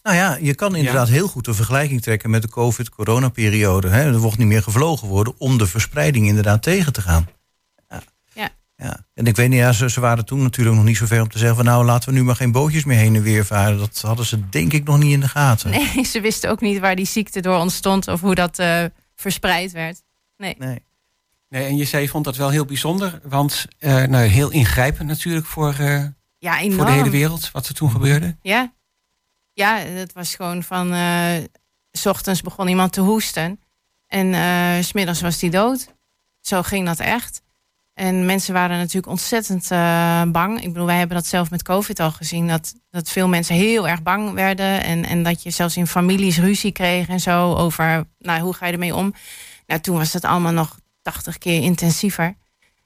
Nou 0.04 0.18
ja, 0.18 0.38
je 0.42 0.56
kan 0.56 0.76
inderdaad 0.76 1.08
heel 1.08 1.28
goed 1.28 1.48
een 1.48 1.56
vergelijking 1.56 2.02
trekken 2.02 2.30
met 2.30 2.42
de 2.42 2.50
COVID-coronaperiode. 2.50 3.88
hè. 3.90 4.04
Er 4.04 4.18
wordt 4.18 4.38
niet 4.38 4.48
meer 4.48 4.64
gevlogen 4.64 5.08
worden 5.08 5.34
om 5.38 5.58
de 5.58 5.68
verspreiding 5.68 6.28
inderdaad 6.28 6.62
tegen 6.62 6.94
te 6.94 7.02
gaan. 7.02 7.28
Ja. 8.78 9.06
En 9.14 9.26
ik 9.28 9.36
weet 9.36 9.50
niet, 9.50 9.60
ja, 9.60 9.72
ze, 9.72 9.90
ze 9.90 10.00
waren 10.00 10.26
toen 10.26 10.42
natuurlijk 10.42 10.76
nog 10.76 10.86
niet 10.86 10.98
zo 10.98 11.06
ver 11.06 11.22
om 11.22 11.30
te 11.30 11.38
zeggen 11.38 11.56
van 11.56 11.66
nou 11.66 11.86
laten 11.86 12.10
we 12.10 12.16
nu 12.16 12.24
maar 12.24 12.36
geen 12.36 12.52
bootjes 12.52 12.84
meer 12.86 12.98
heen 12.98 13.16
en 13.16 13.22
weer 13.22 13.46
varen. 13.46 13.78
Dat 13.78 14.02
hadden 14.02 14.26
ze 14.26 14.50
denk 14.50 14.74
ik 14.74 14.84
nog 14.84 14.98
niet 14.98 15.12
in 15.12 15.20
de 15.20 15.28
gaten. 15.28 15.70
Nee, 15.70 16.06
ze 16.14 16.22
wisten 16.22 16.50
ook 16.50 16.62
niet 16.62 16.80
waar 16.80 16.96
die 16.96 17.06
ziekte 17.06 17.40
door 17.40 17.58
ontstond 17.60 18.08
of 18.08 18.22
hoe 18.22 18.36
dat 18.36 18.60
eh, 18.60 18.84
verspreid 19.16 19.72
werd. 19.72 20.02
Nee. 20.38 20.56
Nee. 20.60 20.84
Nee, 21.50 21.66
en 21.66 21.78
je 21.78 21.86
zei, 21.86 22.04
je 22.04 22.10
vond 22.10 22.26
dat 22.26 22.36
wel 22.36 22.50
heel 22.50 22.66
bijzonder. 22.66 23.20
Want 23.24 23.66
eh, 23.80 24.04
nou, 24.04 24.26
heel 24.26 24.50
ingrijpend 24.52 25.08
natuurlijk 25.08 25.46
voor, 25.46 25.74
eh, 25.80 26.04
Ja, 26.38 26.60
enorm. 26.60 26.78
voor 26.78 26.86
de 26.86 26.92
hele 26.92 27.10
wereld 27.10 27.52
wat 27.52 27.68
er 27.68 27.74
toen 27.74 27.92
gebeurde. 27.92 28.36
Ja. 28.42 28.74
Ja, 29.54 29.78
het 29.78 30.14
was 30.14 30.36
gewoon 30.36 30.64
van... 30.64 30.94
eh, 30.94 31.34
s 31.92 32.06
ochtends 32.06 32.42
begon 32.42 32.68
iemand 32.68 32.94
te 32.94 33.02
hoesten. 33.02 33.60
En 34.08 34.34
eh, 34.34 34.84
s 34.84 34.88
smiddags 34.88 35.22
was 35.22 35.42
hij 35.42 35.50
dood. 35.50 35.94
Zo 36.42 36.62
ging 36.62 36.86
dat 36.86 37.00
echt. 37.00 37.42
En 37.96 38.26
mensen 38.26 38.54
waren 38.54 38.78
natuurlijk 38.78 39.08
ontzettend 39.08 39.72
eh, 39.72 40.22
bang. 40.28 40.62
Ik 40.62 40.74
bedoel, 40.74 40.86
wij 40.86 40.98
hebben 40.98 41.18
dat 41.18 41.26
zelf 41.26 41.50
met 41.52 41.64
COVID 41.64 42.00
al 42.00 42.12
gezien. 42.12 42.48
Dat, 42.48 42.74
dat 42.90 43.10
veel 43.10 43.28
mensen 43.28 43.56
heel 43.56 43.88
erg 43.88 44.04
bang 44.04 44.34
werden. 44.34 44.84
En, 44.84 45.06
en 45.06 45.24
dat 45.24 45.44
je 45.44 45.50
zelfs 45.50 45.78
in 45.78 45.88
families 45.88 46.38
ruzie 46.40 46.72
kreeg 46.72 47.08
en 47.08 47.20
zo. 47.20 47.54
Over, 47.54 48.08
nou, 48.20 48.42
hoe 48.42 48.54
ga 48.54 48.66
je 48.66 48.72
ermee 48.74 48.96
om? 48.96 49.14
Nou, 49.68 49.82
toen 49.82 49.98
was 49.98 50.12
dat 50.12 50.24
allemaal 50.26 50.52
nog 50.52 50.80
80 51.02 51.38
keer 51.38 51.62
intensiever. 51.62 52.36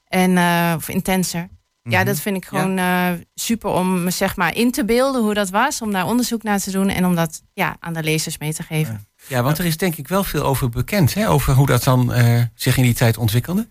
En, 0.08 0.38
eh, 0.38 0.74
of 0.75 0.89
intenser. 0.89 1.50
Ja, 1.84 1.98
Mhm. 1.98 2.06
dat 2.06 2.20
vind 2.20 2.38
ik 2.38 2.46
gewoon 2.46 2.78
eh, 2.78 3.12
super 3.36 3.70
om 3.70 4.04
me 4.04 4.10
zeg 4.12 4.36
maar 4.36 4.56
in 4.56 4.72
te 4.72 4.86
beelden 4.86 5.22
hoe 5.22 5.34
dat 5.34 5.50
was. 5.50 5.82
Om 5.82 5.92
daar 5.92 6.06
onderzoek 6.06 6.44
naar 6.44 6.60
te 6.60 6.72
doen 6.72 6.89
en 6.89 7.06
om 7.06 7.16
dat 7.16 7.42
ja, 7.54 7.75
aan 7.80 7.94
de 7.94 8.04
lezers 8.04 8.38
mee 8.38 8.54
te 8.54 8.63
geven. 8.63 9.08
Ja, 9.28 9.44
want 9.44 9.58
er 9.58 9.66
is 9.66 9.78
denk 9.78 9.96
ik 9.96 10.08
wel 10.08 10.24
veel 10.24 10.44
over 10.44 10.70
bekend. 10.70 11.13
Hè? 11.13 11.30
Over 11.30 11.54
hoe 11.54 11.66
dat 11.66 11.84
dan 11.84 12.13
zich 12.56 12.78
in 12.78 12.84
die 12.84 12.94
tijd 12.94 13.18
ontwikkelde. 13.18 13.68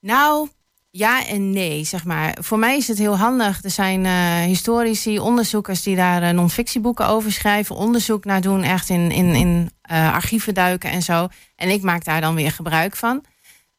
Nou, 0.00 0.48
ja 0.96 1.26
en 1.26 1.50
nee, 1.50 1.84
zeg 1.84 2.04
maar. 2.04 2.36
Voor 2.40 2.58
mij 2.58 2.76
is 2.76 2.88
het 2.88 2.98
heel 2.98 3.18
handig. 3.18 3.64
Er 3.64 3.70
zijn 3.70 4.06
eh, 4.06 4.40
historici, 4.40 5.18
onderzoekers 5.18 5.82
die 5.82 5.96
daar 5.96 6.22
eh, 6.22 6.30
non-fictieboeken 6.30 7.06
over 7.06 7.32
schrijven. 7.32 7.76
Onderzoek 7.76 8.24
naar 8.24 8.40
doen, 8.40 8.62
echt 8.62 8.88
in, 8.88 9.10
in, 9.10 9.34
in 9.34 9.70
eh, 9.82 10.12
archieven 10.12 10.54
duiken 10.54 10.90
en 10.90 11.02
zo. 11.02 11.28
En 11.56 11.68
ik 11.68 11.82
maak 11.82 12.04
daar 12.04 12.20
dan 12.20 12.34
weer 12.34 12.52
gebruik 12.52 12.96
van. 12.96 13.24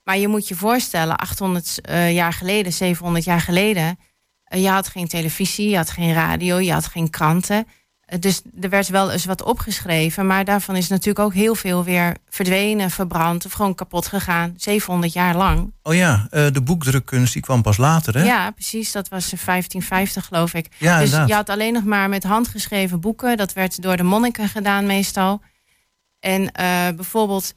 Maar 0.03 0.17
je 0.17 0.27
moet 0.27 0.47
je 0.47 0.55
voorstellen, 0.55 1.17
800 1.17 1.81
eh, 1.81 2.13
jaar 2.13 2.33
geleden, 2.33 2.73
700 2.73 3.23
jaar 3.25 3.41
geleden... 3.41 3.99
je 4.43 4.69
had 4.69 4.87
geen 4.87 5.07
televisie, 5.07 5.69
je 5.69 5.75
had 5.75 5.89
geen 5.89 6.13
radio, 6.13 6.59
je 6.59 6.73
had 6.73 6.87
geen 6.87 7.09
kranten... 7.09 7.67
Eh, 8.07 8.19
Dus 8.19 8.41
er 8.61 8.69
werd 8.69 8.87
wel 8.87 9.11
eens 9.11 9.25
wat 9.25 9.43
opgeschreven, 9.43 10.27
maar 10.27 10.45
daarvan 10.45 10.75
is 10.75 10.87
natuurlijk 10.87 11.25
ook 11.25 11.33
heel 11.33 11.55
veel 11.55 11.83
weer 11.83 12.15
verdwenen, 12.29 12.89
verbrand 12.91 13.45
of 13.45 13.51
gewoon 13.51 13.75
kapot 13.75 14.07
gegaan. 14.07 14.53
700 14.57 15.13
jaar 15.13 15.35
lang. 15.35 15.73
Oh 15.83 15.93
ja, 15.95 16.27
eh, 16.29 16.45
de 16.51 16.61
boekdrukkunst 16.61 17.33
die 17.33 17.41
kwam 17.41 17.61
pas 17.61 17.77
later, 17.77 18.17
hè? 18.17 18.23
Ja, 18.23 18.51
precies. 18.51 18.91
Dat 18.91 19.09
was 19.09 19.31
in 19.31 19.37
1550, 19.45 20.25
geloof 20.25 20.53
ik. 20.53 20.67
Ja, 20.77 20.93
dus 20.95 21.03
inderdaad. 21.03 21.27
je 21.27 21.33
had 21.33 21.49
alleen 21.49 21.73
nog 21.73 21.83
maar 21.83 22.09
met 22.09 22.23
handgeschreven 22.23 22.99
boeken. 22.99 23.37
Dat 23.37 23.53
werd 23.53 23.81
door 23.81 23.97
de 23.97 24.03
monniken 24.03 24.49
gedaan 24.49 24.85
meestal. 24.85 25.41
En 26.19 26.51
eh, 26.51 26.87
bijvoorbeeld 26.95 27.53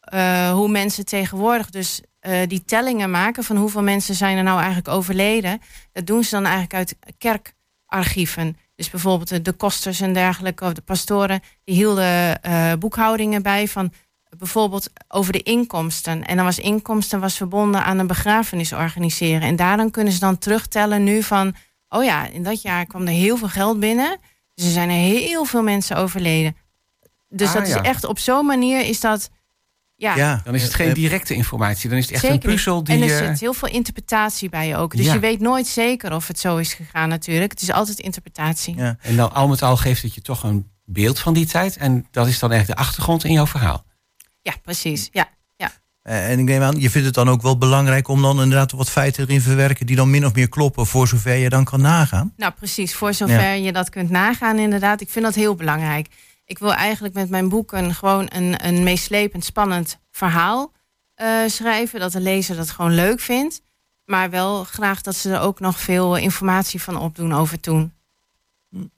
eh, 0.00 0.52
hoe 0.52 0.68
mensen 0.68 1.04
tegenwoordig 1.04 1.70
dus 1.70 2.00
eh, 2.20 2.40
die 2.46 2.64
tellingen 2.64 3.10
maken... 3.10 3.44
van 3.44 3.56
hoeveel 3.56 3.82
mensen 3.82 4.14
zijn 4.14 4.36
er 4.36 4.42
nou 4.42 4.58
eigenlijk 4.58 4.88
overleden. 4.88 5.60
Dat 5.92 6.06
doen 6.06 6.24
ze 6.24 6.30
dan 6.30 6.44
eigenlijk 6.44 6.74
uit 6.74 6.96
kerkarchieven. 7.18 8.56
Dus 8.82 8.90
bijvoorbeeld 8.90 9.44
de, 9.44 9.52
kosters 9.52 10.00
en 10.00 10.12
dergelijke, 10.12 10.64
of 10.64 10.72
de 10.72 10.82
pastoren... 10.82 11.40
die 11.64 11.74
hielden 11.74 12.42
eh, 12.42 12.72
boekhoudingen 12.78 13.42
bij 13.42 13.68
van 13.68 13.92
bijvoorbeeld 14.38 14.90
over 15.08 15.32
de 15.32 15.42
inkomsten. 15.42 16.24
En 16.24 16.36
dan 16.36 16.44
was 16.44 16.58
inkomsten 16.58 17.20
was 17.20 17.36
verbonden 17.36 17.84
aan 17.84 17.98
een 17.98 18.06
begrafenis 18.06 18.72
organiseren. 18.72 19.40
En 19.40 19.56
daar 19.56 19.76
dan 19.76 19.90
kunnen 19.90 20.12
ze 20.12 20.18
dan 20.18 20.38
terugtellen 20.38 21.04
nu 21.04 21.22
van... 21.22 21.54
oh 21.88 22.04
ja, 22.04 22.26
in 22.26 22.42
dat 22.42 22.62
jaar 22.62 22.86
kwam 22.86 23.02
er 23.06 23.12
heel 23.12 23.36
veel 23.36 23.48
geld 23.48 23.80
binnen. 23.80 24.18
Dus 24.54 24.64
er 24.64 24.72
zijn 24.72 24.88
er 24.88 24.94
heel 24.94 25.44
veel 25.44 25.62
mensen 25.62 25.96
overleden. 25.96 26.56
Dus 27.28 27.48
Ah, 27.48 27.54
dat 27.54 27.68
ja. 27.68 27.80
is 27.80 27.88
echt 27.88 28.04
op 28.04 28.18
zo'n 28.18 28.46
manier 28.46 28.80
is 28.80 29.00
dat... 29.00 29.30
Ja, 30.02 30.16
Ja, 30.16 30.40
Dan 30.44 30.54
is 30.54 30.62
het 30.62 30.70
eh, 30.70 30.76
geen 30.76 30.88
eh, 30.88 30.94
directe 30.94 31.34
informatie. 31.34 31.88
Dan 31.88 31.98
is 31.98 32.04
het 32.04 32.12
echt 32.14 32.22
zeker 32.22 32.34
een 32.48 32.54
puzzel 32.54 32.84
die... 32.84 32.94
En 32.94 33.02
er 33.02 33.20
eh, 33.20 33.26
zit 33.28 33.40
heel 33.40 33.52
veel 33.54 33.68
interpretatie 33.68 34.48
bij 34.48 34.76
ook. 34.76 34.96
Dus 34.96 35.06
Ja. 35.06 35.12
je 35.12 35.18
weet 35.18 35.40
nooit 35.40 35.66
zeker 35.66 36.12
of 36.14 36.26
het 36.28 36.38
zo 36.38 36.56
is 36.56 36.74
gegaan 36.74 37.08
natuurlijk. 37.08 37.50
Het 37.50 37.62
is 37.62 37.72
altijd 37.72 37.98
interpretatie. 37.98 38.76
Ja. 38.76 38.96
En 39.00 39.16
dan 39.16 39.32
al 39.34 39.48
met 39.48 39.62
al 39.62 39.76
geeft 39.76 40.02
het 40.02 40.14
je 40.14 40.22
toch 40.22 40.42
een 40.42 40.70
beeld 40.84 41.18
van 41.18 41.34
die 41.34 41.46
tijd. 41.46 41.76
En 41.76 42.06
dat 42.10 42.26
is 42.26 42.38
dan 42.38 42.50
eigenlijk 42.50 42.80
de 42.80 42.86
achtergrond 42.86 43.24
in 43.24 43.32
jouw 43.32 43.46
verhaal. 43.46 43.84
Ja, 44.42 44.52
precies. 44.62 45.08
Ja. 45.12 45.28
Eh, 46.02 46.30
En 46.30 46.38
ik 46.38 46.44
neem 46.44 46.62
aan, 46.62 46.80
je 46.80 46.90
vindt 46.90 47.06
het 47.06 47.14
dan 47.14 47.28
ook 47.30 47.42
wel 47.42 47.58
belangrijk 47.58 48.08
om 48.08 48.22
dan 48.22 48.40
inderdaad 48.42 48.72
wat 48.72 48.90
feiten 48.90 49.22
erin 49.24 49.36
te 49.38 49.42
verwerken 49.44 49.86
die 49.86 49.96
dan 49.96 50.10
min 50.10 50.26
of 50.26 50.34
meer 50.34 50.48
kloppen 50.48 50.86
voor 50.86 51.08
zover 51.08 51.34
je 51.34 51.48
dan 51.48 51.64
kan 51.64 51.80
nagaan. 51.80 52.32
Nou, 52.36 52.52
precies. 52.52 52.94
Voor 52.94 53.14
zover 53.14 53.54
je 53.54 53.72
dat 53.72 53.90
kunt 53.90 54.10
nagaan, 54.10 54.58
inderdaad. 54.58 55.00
Ik 55.00 55.08
vind 55.10 55.24
dat 55.24 55.34
heel 55.34 55.54
belangrijk. 55.54 56.08
Ik 56.52 56.58
wil 56.58 56.74
eigenlijk 56.74 57.14
met 57.14 57.30
mijn 57.30 57.48
boeken 57.48 57.94
gewoon 57.94 58.26
een, 58.28 58.66
een 58.66 58.82
meeslepend, 58.82 59.44
spannend 59.44 59.98
verhaal 60.10 60.72
eh, 61.14 61.28
schrijven. 61.46 62.00
Dat 62.00 62.12
de 62.12 62.20
lezer 62.20 62.56
dat 62.56 62.70
gewoon 62.70 62.94
leuk 62.94 63.20
vindt. 63.20 63.62
Maar 64.04 64.30
wel 64.30 64.64
graag 64.64 65.02
dat 65.02 65.14
ze 65.16 65.32
er 65.32 65.40
ook 65.40 65.60
nog 65.60 65.80
veel 65.80 66.16
informatie 66.16 66.82
van 66.82 66.96
opdoen 66.96 67.32
over 67.34 67.60
toen. 67.60 67.92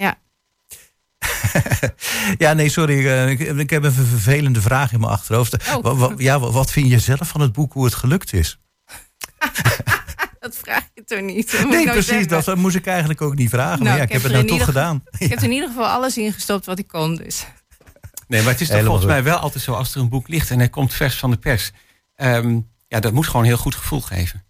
Ja, 2.38 2.52
nee, 2.52 2.68
sorry. 2.68 3.06
eh, 3.06 3.30
Ik, 3.30 3.40
ik 3.40 3.70
heb 3.70 3.84
een 3.84 3.92
vervelende 3.92 4.60
vraag 4.60 4.92
in 4.92 5.00
mijn 5.00 5.12
achterhoofd. 5.12 5.72
Oh. 5.82 6.12
Ja, 6.16 6.40
wa- 6.40 6.50
wat 6.50 6.70
vind 6.70 6.88
je 6.88 6.98
zelf 6.98 7.28
van 7.28 7.40
het 7.40 7.52
boek, 7.52 7.72
hoe 7.72 7.84
het 7.84 7.94
gelukt 7.94 8.32
is? 8.32 8.58
Dat 10.44 10.56
vraag 10.56 10.88
je 10.94 11.04
toch 11.04 11.20
niet? 11.20 11.50
Dat 11.50 11.60
moet 11.60 11.70
ik 11.70 11.74
Nee, 11.76 11.84
nou 11.84 11.96
precies. 11.96 12.10
zeggen. 12.10 12.28
Dat, 12.28 12.44
dat 12.44 12.56
moest 12.56 12.76
ik 12.76 12.86
eigenlijk 12.86 13.20
ook 13.22 13.34
niet 13.34 13.50
vragen. 13.50 13.84
Nou, 13.84 13.84
maar 13.84 13.96
ja, 13.96 14.02
ik 14.02 14.08
ik 14.08 14.12
heb 14.12 14.22
het 14.22 14.30
er 14.30 14.36
nou 14.36 14.46
toch 14.46 14.52
ieder 14.52 14.74
gedaan. 14.74 15.02
Ik 15.18 15.28
heb 15.28 15.38
er 15.38 15.44
in 15.44 15.52
ieder 15.52 15.68
geval 15.68 15.86
alles 15.86 16.16
in 16.16 16.32
gestopt 16.32 16.66
wat 16.66 16.78
ik 16.78 16.88
kon. 16.88 17.14
Dus. 17.14 17.46
Nee, 18.28 18.42
maar 18.42 18.52
het 18.52 18.60
is 18.60 18.66
toch 18.66 18.76
Helemaal 18.76 18.98
volgens 18.98 19.12
mij 19.12 19.22
wel 19.22 19.38
altijd 19.38 19.64
zo 19.64 19.72
als 19.72 19.94
er 19.94 20.00
een 20.00 20.08
boek 20.08 20.28
ligt 20.28 20.50
en 20.50 20.58
hij 20.58 20.68
komt 20.68 20.94
vers 20.94 21.18
van 21.18 21.30
de 21.30 21.36
pers. 21.36 21.70
Ehm, 22.14 22.60
ja, 22.88 23.00
dat 23.00 23.12
moet 23.12 23.26
gewoon 23.26 23.42
een 23.42 23.48
heel 23.48 23.56
goed 23.56 23.74
gevoel 23.74 24.00
geven. 24.00 24.44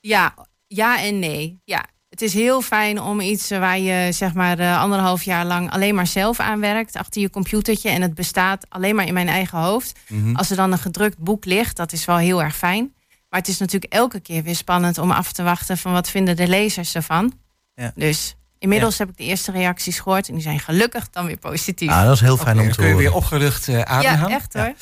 Ja, 0.00 0.34
ja 0.66 1.02
en 1.02 1.18
nee. 1.18 1.60
Ja. 1.64 1.84
Het 2.08 2.22
is 2.22 2.34
heel 2.34 2.62
fijn 2.62 3.00
om 3.00 3.20
iets 3.20 3.48
waar 3.48 3.78
je 3.78 4.12
zeg 4.12 4.34
maar 4.34 4.58
eh, 4.58 4.80
anderhalf 4.80 5.22
jaar 5.22 5.44
lang 5.44 5.70
alleen 5.70 5.94
maar 5.94 6.06
zelf 6.06 6.40
aan 6.40 6.60
werkt. 6.60 6.96
Achter 6.96 7.20
je 7.20 7.30
computertje. 7.30 7.88
En 7.88 8.02
het 8.02 8.14
bestaat 8.14 8.66
alleen 8.68 8.94
maar 8.94 9.06
in 9.06 9.14
mijn 9.14 9.28
eigen 9.28 9.58
hoofd. 9.58 9.98
Mhm. 10.08 10.34
Als 10.34 10.50
er 10.50 10.56
dan 10.56 10.72
een 10.72 10.78
gedrukt 10.78 11.18
boek 11.18 11.44
ligt, 11.44 11.76
dat 11.76 11.92
is 11.92 12.04
wel 12.04 12.16
heel 12.16 12.42
erg 12.42 12.56
fijn. 12.56 12.94
Maar 13.34 13.42
het 13.42 13.52
is 13.52 13.58
natuurlijk 13.58 13.92
elke 13.92 14.20
keer 14.20 14.42
weer 14.42 14.56
spannend 14.56 14.98
om 14.98 15.10
af 15.10 15.32
te 15.32 15.42
wachten 15.42 15.78
van 15.78 15.92
wat 15.92 16.10
vinden 16.10 16.36
de 16.36 16.48
lezers 16.48 16.94
ervan. 16.94 17.32
Ja. 17.74 17.92
Dus 17.94 18.34
inmiddels 18.58 18.98
heb 18.98 19.08
ik 19.08 19.16
de 19.16 19.24
eerste 19.24 19.50
reacties 19.52 19.98
gehoord 19.98 20.28
en 20.28 20.34
die 20.34 20.42
zijn 20.42 20.60
gelukkig 20.60 21.10
dan 21.10 21.26
weer 21.26 21.36
positief. 21.36 21.90
Ah, 21.90 22.04
dat 22.04 22.14
is 22.14 22.20
heel 22.20 22.36
fijn 22.36 22.60
om 22.60 22.68
te 22.70 22.74
kun 22.74 22.84
je 22.86 22.92
horen. 22.92 23.06
weer 23.06 23.14
opgelucht 23.16 23.68
eh, 23.68 23.80
ademhalen. 23.80 24.28
ja, 24.28 24.34
echt 24.36 24.52
hoor. 24.52 24.74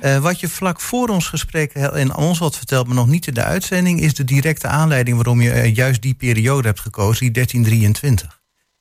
Eh, 0.00 0.18
wat 0.18 0.40
je 0.40 0.48
vlak 0.48 0.80
voor 0.80 1.08
ons 1.08 1.26
gesprek 1.26 1.74
heel- 1.74 1.96
en 1.96 2.14
ons 2.14 2.38
had 2.38 2.56
verteld, 2.56 2.86
maar 2.86 2.96
nog 2.96 3.06
niet 3.06 3.26
in 3.26 3.34
de 3.34 3.44
uitzending, 3.44 4.00
is 4.00 4.14
de 4.14 4.24
directe 4.24 4.66
aanleiding 4.66 5.16
waarom 5.16 5.40
je 5.40 5.50
eh, 5.52 5.74
juist 5.74 6.02
die 6.02 6.14
periode 6.14 6.68
hebt 6.68 6.80
gekozen, 6.80 7.20
die 7.20 7.30
1323. 7.30 8.40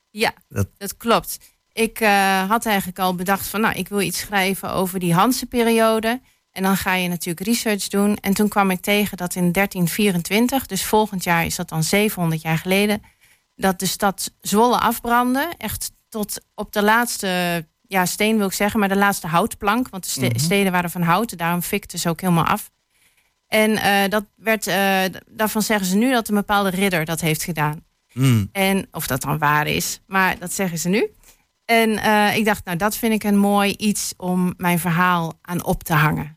Ja, 0.10 0.34
Dat- 0.50 0.70
dat, 0.78 0.98
klopt. 0.98 1.38
Ik 1.72 2.00
eh, 2.00 2.50
had 2.50 2.66
eigenlijk 2.66 3.00
al 3.00 3.16
bedacht 3.16 3.48
van, 3.48 3.62
nou, 3.62 3.76
ik 3.76 3.88
wil 3.88 4.02
iets 4.02 4.20
schrijven 4.20 4.72
over 4.72 5.00
die 5.00 5.14
Hanse-periode. 5.14 6.22
En 6.58 6.64
dan 6.64 6.78
ga 6.78 6.94
je 6.94 7.08
natuurlijk 7.08 7.48
research 7.48 7.88
doen. 7.88 8.16
En 8.18 8.34
toen 8.34 8.48
kwam 8.48 8.72
ik 8.72 8.82
tegen 8.82 9.18
dat 9.18 9.36
in 9.36 9.52
1324, 9.52 10.66
dus 10.66 10.84
volgend 10.86 11.24
jaar 11.24 11.46
is 11.46 11.56
dat 11.56 11.70
dan 11.70 11.84
700 11.84 12.42
jaar 12.42 12.58
geleden, 12.58 13.02
dat 13.56 13.80
de 13.80 13.86
stad 13.86 14.32
Zwolle 14.42 14.78
afbrandde. 14.80 15.50
Echt 15.58 15.92
tot 16.10 16.42
op 16.56 16.74
de 16.74 16.84
laatste, 16.84 17.66
ja, 17.82 18.06
steen 18.06 18.38
wil 18.38 18.46
ik 18.48 18.54
zeggen, 18.54 18.80
maar 18.80 18.90
de 18.90 18.96
laatste 18.96 19.28
houtplank. 19.28 19.90
Want 19.90 20.04
de 20.04 20.10
ste- 20.10 20.26
Mhm. 20.28 20.38
steden 20.40 20.72
waren 20.72 20.90
van 20.92 21.02
hout, 21.02 21.38
daarom 21.38 21.62
fikte 21.62 21.98
ze 21.98 22.10
ook 22.10 22.22
helemaal 22.22 22.46
af. 22.46 22.72
En 23.48 23.76
eh, 23.78 24.10
dat 24.10 24.26
werd, 24.36 24.68
eh, 24.68 25.04
daarvan 25.30 25.62
zeggen 25.62 25.88
ze 25.88 25.96
nu 25.96 26.12
dat 26.12 26.28
een 26.30 26.36
bepaalde 26.36 26.70
ridder 26.70 27.06
dat 27.06 27.22
heeft 27.22 27.44
gedaan. 27.44 27.86
Mm, 28.14 28.50
En 28.52 28.88
of 28.92 29.08
dat 29.08 29.22
dan 29.22 29.38
waar 29.38 29.68
is, 29.68 30.00
maar 30.08 30.40
dat 30.40 30.54
zeggen 30.54 30.78
ze 30.78 30.90
nu. 30.90 31.08
En 31.66 31.98
eh, 31.98 32.36
ik 32.36 32.46
dacht, 32.46 32.66
nou, 32.66 32.78
dat 32.78 32.96
vind 32.98 33.14
ik 33.14 33.24
een 33.24 33.38
mooi 33.38 33.72
iets 33.78 34.14
om 34.18 34.54
mijn 34.58 34.80
verhaal 34.80 35.34
aan 35.42 35.66
op 35.66 35.84
te 35.84 35.94
hangen. 35.94 36.37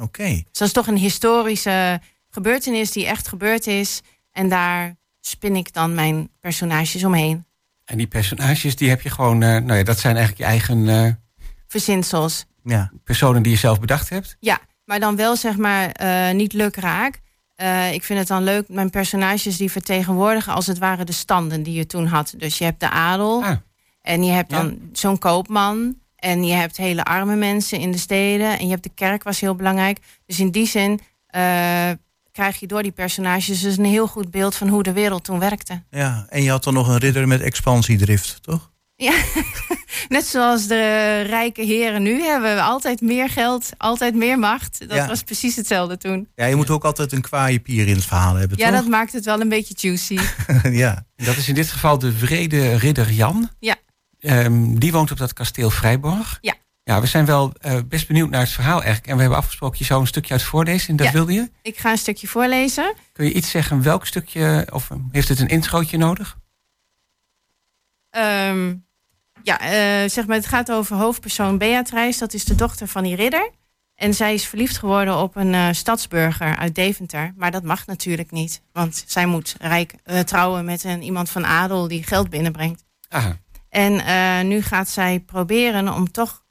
Oké. 0.00 0.24
Dus 0.28 0.44
dat 0.52 0.66
is 0.68 0.72
toch 0.74 0.86
een 0.86 0.96
historische 0.96 2.00
gebeurtenis 2.30 2.90
die 2.92 3.06
echt 3.06 3.28
gebeurd 3.28 3.66
is. 3.66 4.00
En 4.32 4.48
daar 4.48 4.96
spin 5.20 5.56
ik 5.56 5.72
dan 5.72 5.94
mijn 5.94 6.28
personages 6.40 7.04
omheen. 7.04 7.44
En 7.84 7.96
die 7.98 8.06
personages, 8.06 8.76
die 8.76 8.88
heb 8.88 9.00
je 9.00 9.10
gewoon... 9.10 9.42
eh, 9.42 9.48
nou 9.48 9.74
ja, 9.78 9.82
dat 9.82 9.98
zijn 9.98 10.16
eigenlijk 10.16 10.44
je 10.46 10.50
eigen 10.50 10.88
eh, 10.88 11.12
Verzinsels. 11.66 12.44
Ja. 12.64 12.90
personen 13.04 13.42
die 13.42 13.52
je 13.52 13.58
zelf 13.58 13.80
bedacht 13.80 14.08
hebt. 14.08 14.36
Ja, 14.40 14.58
maar 14.84 15.00
dan 15.00 15.16
wel 15.16 15.36
zeg 15.36 15.56
maar 15.56 15.90
eh, 15.90 16.34
niet 16.34 16.52
lukraak. 16.52 17.20
Eh 17.56 17.92
ik 17.92 18.04
vind 18.04 18.18
het 18.18 18.28
dan 18.28 18.42
leuk, 18.44 18.68
mijn 18.68 18.90
personages 18.90 19.56
die 19.56 19.70
vertegenwoordigen 19.70 20.52
als 20.52 20.66
het 20.66 20.78
ware 20.78 21.04
de 21.04 21.12
standen 21.12 21.62
die 21.62 21.74
je 21.74 21.86
toen 21.86 22.06
had. 22.06 22.34
Dus 22.36 22.58
je 22.58 22.64
hebt 22.64 22.80
de 22.80 22.90
adel. 22.90 23.44
Ah, 23.44 23.56
En 24.02 24.22
je 24.24 24.32
hebt 24.32 24.50
Ja. 24.50 24.56
dan 24.62 24.78
zo'n 24.92 25.18
koopman. 25.18 25.96
En 26.20 26.44
je 26.44 26.52
hebt 26.54 26.76
hele 26.76 27.04
arme 27.04 27.36
mensen 27.36 27.78
in 27.78 27.92
de 27.92 27.98
steden. 27.98 28.58
En 28.58 28.64
je 28.64 28.70
hebt 28.70 28.82
de 28.82 28.90
kerk 28.94 29.22
was 29.22 29.40
heel 29.40 29.54
belangrijk. 29.54 29.98
Dus 30.26 30.40
in 30.40 30.50
die 30.50 30.66
zin 30.66 31.00
eh, 31.26 31.90
krijg 32.32 32.60
je 32.60 32.66
door 32.66 32.82
die 32.82 32.92
personages 32.92 33.60
dus 33.60 33.76
een 33.78 33.84
heel 33.84 34.06
goed 34.06 34.30
beeld 34.30 34.54
van 34.54 34.68
hoe 34.68 34.82
de 34.82 34.92
wereld 34.92 35.24
toen 35.24 35.38
werkte. 35.38 35.82
ja. 35.90 36.26
En 36.28 36.42
je 36.42 36.50
had 36.50 36.64
dan 36.64 36.74
nog 36.74 36.88
een 36.88 36.98
ridder 36.98 37.28
met 37.28 37.40
expansiedrift, 37.40 38.38
toch? 38.42 38.68
Ja, 38.96 39.12
net 40.08 40.26
zoals 40.26 40.66
de 40.66 41.20
rijke 41.20 41.62
heren 41.62 42.02
nu 42.02 42.22
hebben 42.22 42.54
we 42.54 42.62
altijd 42.62 43.00
meer 43.00 43.28
geld, 43.28 43.68
altijd 43.76 44.14
meer 44.14 44.38
macht. 44.38 44.78
Dat 44.88 44.96
Ja. 44.96 45.06
was 45.06 45.22
precies 45.22 45.56
hetzelfde 45.56 45.96
toen. 45.96 46.28
Ja, 46.34 46.44
je 46.46 46.56
moet 46.56 46.70
ook 46.70 46.84
altijd 46.84 47.12
een 47.12 47.20
kwaaie 47.20 47.58
pier 47.58 47.88
in 47.88 47.94
het 47.94 48.04
verhaal 48.04 48.34
hebben, 48.34 48.58
Ja, 48.58 48.70
dat 48.70 48.86
maakt 48.86 49.12
het 49.12 49.24
wel 49.24 49.40
een 49.40 49.48
beetje 49.48 49.74
juicy. 49.76 50.18
ja. 50.84 51.04
dat 51.16 51.36
is 51.36 51.48
in 51.48 51.54
dit 51.54 51.70
geval 51.70 51.98
de 51.98 52.12
vrede 52.12 52.74
ridder 52.76 53.12
Jan. 53.12 53.50
Ja. 53.60 53.76
Ehm, 54.20 54.74
die 54.74 54.92
woont 54.92 55.10
op 55.10 55.18
dat 55.18 55.32
kasteel 55.32 55.70
Vrijborg. 55.70 56.38
Ja. 56.40 56.54
Ja, 56.82 57.00
we 57.00 57.06
zijn 57.06 57.24
wel 57.24 57.52
eh, 57.60 57.76
best 57.88 58.06
benieuwd 58.06 58.30
naar 58.30 58.40
het 58.40 58.50
verhaal 58.50 58.78
eigenlijk. 58.82 59.06
En 59.06 59.14
we 59.14 59.20
hebben 59.20 59.38
afgesproken, 59.38 59.78
je 59.78 59.84
zou 59.84 60.00
een 60.00 60.06
stukje 60.06 60.32
uit 60.32 60.42
voorlezen. 60.42 60.88
En 60.88 60.96
dat 60.96 61.06
Ja. 61.06 61.12
wilde 61.12 61.32
je. 61.32 61.50
Ik 61.62 61.78
ga 61.78 61.90
een 61.90 61.98
stukje 61.98 62.26
voorlezen. 62.28 62.94
Kun 63.12 63.24
je 63.24 63.32
iets 63.32 63.50
zeggen, 63.50 63.82
welk 63.82 64.06
stukje, 64.06 64.66
of 64.72 64.90
eh, 64.90 64.96
heeft 65.10 65.28
het 65.28 65.38
een 65.40 65.48
introotje 65.48 65.96
nodig? 65.98 66.38
Ehm, 68.10 68.74
ja, 69.42 69.60
eh, 69.60 70.08
zeg 70.08 70.26
maar, 70.26 70.36
het 70.36 70.46
gaat 70.46 70.70
over 70.72 70.96
hoofdpersoon 70.96 71.58
Beatrice. 71.58 72.18
Dat 72.18 72.34
is 72.34 72.44
de 72.44 72.54
dochter 72.54 72.88
van 72.88 73.02
die 73.02 73.16
ridder. 73.16 73.50
En 73.94 74.14
zij 74.14 74.34
is 74.34 74.46
verliefd 74.46 74.78
geworden 74.78 75.16
op 75.18 75.36
een 75.36 75.74
stadsburger 75.74 76.56
uit 76.56 76.74
Deventer. 76.74 77.32
Maar 77.36 77.50
dat 77.50 77.62
mag 77.62 77.86
natuurlijk 77.86 78.30
niet. 78.30 78.62
Want 78.72 79.04
zij 79.06 79.26
moet 79.26 79.56
rijk, 79.60 79.94
trouwen 80.24 80.64
met 80.64 80.84
een, 80.84 81.02
iemand 81.02 81.30
van 81.30 81.46
adel 81.46 81.88
die 81.88 82.02
geld 82.02 82.30
binnenbrengt. 82.30 82.84
Ah, 83.08 83.26
En 83.70 84.00
eh, 84.00 84.44
nu 84.44 84.62
gaat 84.62 84.88
zij 84.88 85.20
proberen 85.20 85.94
om 85.94 86.10
toch 86.10 86.44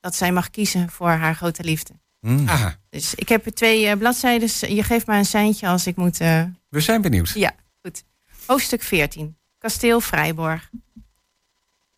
dat 0.00 0.14
zij 0.14 0.32
mag 0.32 0.50
kiezen 0.50 0.90
voor 0.90 1.08
haar 1.08 1.34
grote 1.34 1.64
liefde. 1.64 1.92
Mm. 2.20 2.48
ah, 2.48 2.66
Dus 2.90 3.14
ik 3.14 3.28
heb 3.28 3.46
er 3.46 3.54
twee 3.54 3.86
eh, 3.86 3.96
bladzijden. 3.96 4.74
Je 4.74 4.82
geeft 4.82 5.06
mij 5.06 5.18
een 5.18 5.24
seintje 5.24 5.68
als 5.68 5.86
ik 5.86 5.96
moet 5.96 6.20
eh, 6.20 6.42
we 6.68 6.80
zijn 6.80 7.02
benieuwd. 7.02 7.28
ja, 7.28 7.54
goed. 7.82 8.04
Hoofdstuk 8.46 8.82
14. 8.82 9.36
Kasteel 9.58 10.00
Vrijborg. 10.00 10.70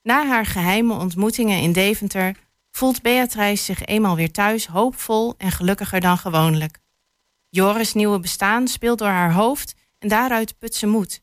Na 0.02 0.26
haar 0.26 0.46
geheime 0.46 0.94
ontmoetingen 0.94 1.60
in 1.60 1.72
Deventer 1.72 2.36
voelt 2.70 3.02
Beatrice 3.02 3.64
zich 3.64 3.84
eenmaal 3.84 4.16
weer 4.16 4.32
thuis 4.32 4.66
hoopvol 4.66 5.34
en 5.38 5.52
gelukkiger 5.52 6.00
dan 6.00 6.18
gewoonlijk. 6.18 6.78
Joris' 7.48 7.94
nieuwe 7.94 8.20
bestaan 8.20 8.68
speelt 8.68 8.98
door 8.98 9.08
haar 9.08 9.32
hoofd 9.32 9.74
en 9.98 10.08
daaruit 10.08 10.58
put 10.58 10.74
ze 10.74 10.86
moed. 10.86 11.22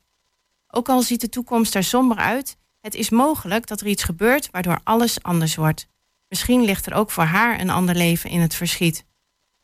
Ook 0.68 0.88
al 0.88 1.02
ziet 1.02 1.20
de 1.20 1.28
toekomst 1.28 1.74
er 1.74 1.84
somber 1.84 2.16
uit, 2.16 2.56
het 2.86 2.94
is 2.94 3.10
mogelijk 3.10 3.66
dat 3.66 3.80
er 3.80 3.86
iets 3.86 4.02
gebeurt 4.02 4.50
waardoor 4.50 4.80
alles 4.84 5.22
anders 5.22 5.54
wordt. 5.54 5.86
Misschien 6.28 6.64
ligt 6.64 6.86
er 6.86 6.94
ook 6.94 7.10
voor 7.10 7.24
haar 7.24 7.60
een 7.60 7.70
ander 7.70 7.94
leven 7.94 8.30
in 8.30 8.40
het 8.40 8.54
verschiet. 8.54 9.04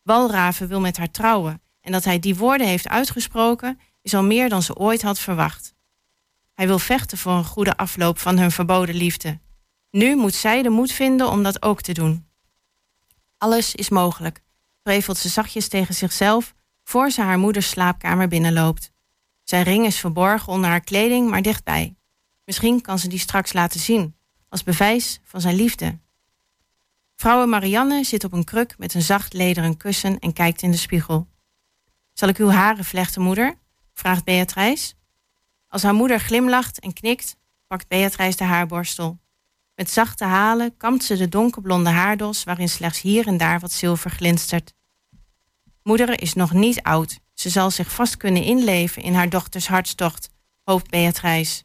Walraven 0.03 0.69
wil 0.69 0.81
met 0.81 0.97
haar 0.97 1.11
trouwen 1.11 1.63
en 1.81 1.93
dat 1.93 2.05
hij 2.05 2.19
die 2.19 2.37
woorden 2.37 2.67
heeft 2.67 2.89
uitgesproken 2.89 3.81
is 4.03 4.15
al 4.15 4.23
meer 4.23 4.49
dan 4.49 4.63
ze 4.63 4.77
ooit 4.77 5.03
had 5.03 5.19
verwacht. 5.19 5.75
Hij 6.53 6.67
wil 6.67 6.79
vechten 6.79 7.19
voor 7.19 7.33
een 7.33 7.45
goede 7.45 7.77
afloop 7.77 8.19
van 8.19 8.39
hun 8.39 8.51
verboden 8.51 8.95
liefde. 8.95 9.39
Nu 9.91 10.17
moet 10.17 10.35
zij 10.35 10.63
de 10.63 10.71
moed 10.71 10.93
vinden 10.93 11.31
om 11.31 11.43
dat 11.43 11.63
ook 11.63 11.81
te 11.81 11.93
doen. 11.93 12.27
Alles 13.39 13.75
is 13.75 13.89
mogelijk, 13.89 14.43
prevelt 14.83 15.19
ze 15.19 15.29
zachtjes 15.29 15.69
tegen 15.69 15.95
zichzelf 15.95 16.55
voor 16.85 17.11
ze 17.11 17.21
haar 17.21 17.39
moeders 17.39 17.69
slaapkamer 17.69 18.29
binnenloopt. 18.29 18.91
Zijn 19.45 19.65
ring 19.65 19.87
is 19.87 19.99
verborgen 19.99 20.53
onder 20.53 20.71
haar 20.71 20.85
kleding, 20.85 21.31
maar 21.31 21.43
dichtbij. 21.43 21.97
Misschien 22.45 22.81
kan 22.81 22.99
ze 22.99 23.09
die 23.09 23.19
straks 23.19 23.53
laten 23.53 23.81
zien, 23.81 24.17
als 24.49 24.63
bewijs 24.63 25.21
van 25.25 25.41
zijn 25.41 25.55
liefde. 25.55 25.99
Vrouwe 27.17 27.47
Marianne 27.47 28.05
zit 28.05 28.25
op 28.25 28.33
een 28.33 28.45
kruk 28.45 28.79
met 28.79 28.95
een 28.95 29.03
zacht 29.03 29.33
lederen 29.33 29.77
kussen 29.77 30.19
en 30.19 30.33
kijkt 30.33 30.63
in 30.63 30.71
de 30.71 30.77
spiegel. 30.77 31.29
Zal 32.13 32.29
ik 32.29 32.39
uw 32.39 32.51
haren 32.51 32.85
vlechten, 32.85 33.23
moeder? 33.23 33.55
vraagt 33.93 34.25
Beatrice. 34.25 34.95
Als 35.69 35.83
haar 35.83 35.95
moeder 35.95 36.21
glimlacht 36.21 36.81
en 36.81 36.93
knikt, 36.93 37.37
pakt 37.67 37.89
Beatrice 37.89 38.37
de 38.37 38.45
haarborstel. 38.45 39.21
Met 39.75 39.91
zachte 39.91 40.25
halen 40.25 40.77
kampt 40.77 41.05
ze 41.05 41.17
de 41.17 41.29
donkerblonde 41.29 41.91
haardos 41.91 42.45
waarin 42.45 42.69
slechts 42.69 43.01
hier 43.01 43.27
en 43.27 43.37
daar 43.37 43.61
wat 43.61 43.73
zilver 43.73 44.11
glinstert. 44.11 44.75
Moeder 45.83 46.21
is 46.21 46.35
nog 46.35 46.53
niet 46.53 46.83
oud. 46.83 47.19
Ze 47.35 47.51
zal 47.51 47.71
zich 47.71 47.93
vast 47.93 48.17
kunnen 48.17 48.43
inleven 48.43 49.03
in 49.03 49.15
haar 49.15 49.29
dochters 49.29 49.69
hartstocht, 49.69 50.29
hoopt 50.63 50.91
Beatrice. 50.91 51.63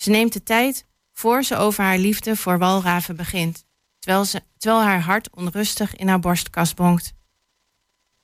Ze 0.00 0.10
neemt 0.10 0.32
de 0.32 0.42
tijd 0.42 0.86
voor 1.12 1.42
ze 1.42 1.56
over 1.56 1.84
haar 1.84 1.98
liefde 1.98 2.36
voor 2.36 2.58
walraven 2.58 3.16
begint, 3.16 3.64
terwijl, 3.98 4.24
ze, 4.24 4.42
terwijl 4.56 4.82
haar 4.82 5.00
hart 5.00 5.30
onrustig 5.30 5.96
in 5.96 6.08
haar 6.08 6.20
borstkas 6.20 6.74
bonkt. 6.74 7.12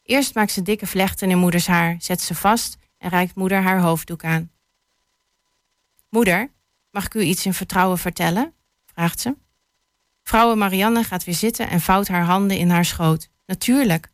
Eerst 0.02 0.34
maakt 0.34 0.50
ze 0.50 0.62
dikke 0.62 0.86
vlechten 0.86 1.30
in 1.30 1.38
moeders 1.38 1.66
haar, 1.66 1.96
zet 1.98 2.20
ze 2.20 2.34
vast 2.34 2.76
en 2.98 3.10
reikt 3.10 3.34
moeder 3.34 3.62
haar 3.62 3.80
hoofddoek 3.80 4.24
aan. 4.24 4.50
Moeder, 6.08 6.50
mag 6.90 7.04
ik 7.04 7.14
u 7.14 7.20
iets 7.20 7.46
in 7.46 7.54
vertrouwen 7.54 7.98
vertellen? 7.98 8.54
vraagt 8.84 9.20
ze. 9.20 9.36
Vrouwe 10.22 10.54
Marianne 10.54 11.04
gaat 11.04 11.24
weer 11.24 11.34
zitten 11.34 11.68
en 11.68 11.80
vouwt 11.80 12.08
haar 12.08 12.24
handen 12.24 12.58
in 12.58 12.70
haar 12.70 12.84
schoot. 12.84 13.28
Natuurlijk. 13.46 14.12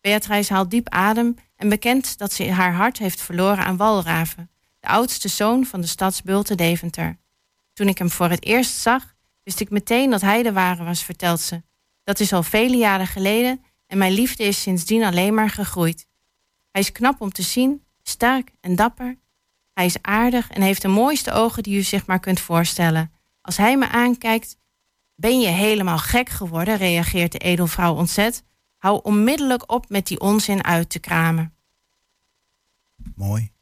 Beatrice 0.00 0.52
haalt 0.52 0.70
diep 0.70 0.88
adem 0.88 1.36
en 1.56 1.68
bekent 1.68 2.18
dat 2.18 2.32
ze 2.32 2.50
haar 2.50 2.74
hart 2.74 2.98
heeft 2.98 3.20
verloren 3.20 3.64
aan 3.64 3.76
Walraven, 3.76 4.50
de 4.82 4.88
oudste 4.88 5.28
zoon 5.28 5.64
van 5.64 5.80
de 5.80 5.86
stadsbulte 5.86 6.54
Deventer. 6.54 7.18
Toen 7.72 7.88
ik 7.88 7.98
hem 7.98 8.10
voor 8.10 8.30
het 8.30 8.44
eerst 8.44 8.74
zag, 8.74 9.14
wist 9.42 9.60
ik 9.60 9.70
meteen 9.70 10.10
dat 10.10 10.20
hij 10.20 10.42
de 10.42 10.52
ware 10.52 10.84
was, 10.84 11.04
vertelt 11.04 11.40
ze. 11.40 11.62
Dat 12.04 12.20
is 12.20 12.32
al 12.32 12.42
vele 12.42 12.76
jaren 12.76 13.06
geleden 13.06 13.64
en 13.86 13.98
mijn 13.98 14.12
liefde 14.12 14.44
is 14.44 14.62
sindsdien 14.62 15.04
alleen 15.04 15.34
maar 15.34 15.50
gegroeid. 15.50 16.06
Hij 16.70 16.80
is 16.80 16.92
knap 16.92 17.20
om 17.20 17.32
te 17.32 17.42
zien, 17.42 17.84
sterk 18.02 18.50
en 18.60 18.76
dapper. 18.76 19.18
Hij 19.72 19.84
is 19.84 20.02
aardig 20.02 20.50
en 20.50 20.62
heeft 20.62 20.82
de 20.82 20.88
mooiste 20.88 21.32
ogen 21.32 21.62
die 21.62 21.78
u 21.78 21.82
zich 21.82 22.06
maar 22.06 22.20
kunt 22.20 22.40
voorstellen. 22.40 23.12
Als 23.40 23.56
hij 23.56 23.76
me 23.76 23.88
aankijkt, 23.88 24.56
ben 25.14 25.40
je 25.40 25.48
helemaal 25.48 25.98
gek 25.98 26.28
geworden, 26.28 26.76
reageert 26.76 27.32
de 27.32 27.38
edelvrouw 27.38 27.94
ontzet. 27.94 28.44
Hou 28.76 29.00
onmiddellijk 29.02 29.72
op 29.72 29.88
met 29.88 30.06
die 30.06 30.20
onzin 30.20 30.64
uit 30.64 30.90
te 30.90 30.98
kramen. 30.98 31.54
Mooi. 33.14 33.52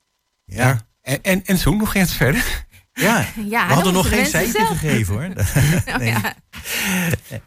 Ja. 0.45 0.67
Ja. 0.67 0.89
En, 1.11 1.18
en, 1.23 1.44
en 1.44 1.57
toen, 1.57 1.79
hoe 1.79 1.88
ging 1.88 2.05
het 2.05 2.12
verder? 2.12 2.64
Ja, 2.92 3.27
Ja, 3.49 3.66
we 3.66 3.73
hadden 3.75 3.92
nog 3.92 4.09
geen 4.09 4.27
cijfer 4.27 4.66
gegeven 4.66 5.14
hoor. 5.14 5.29
Nou 5.87 5.99
Nee. 5.99 6.09
ja. 6.09 6.35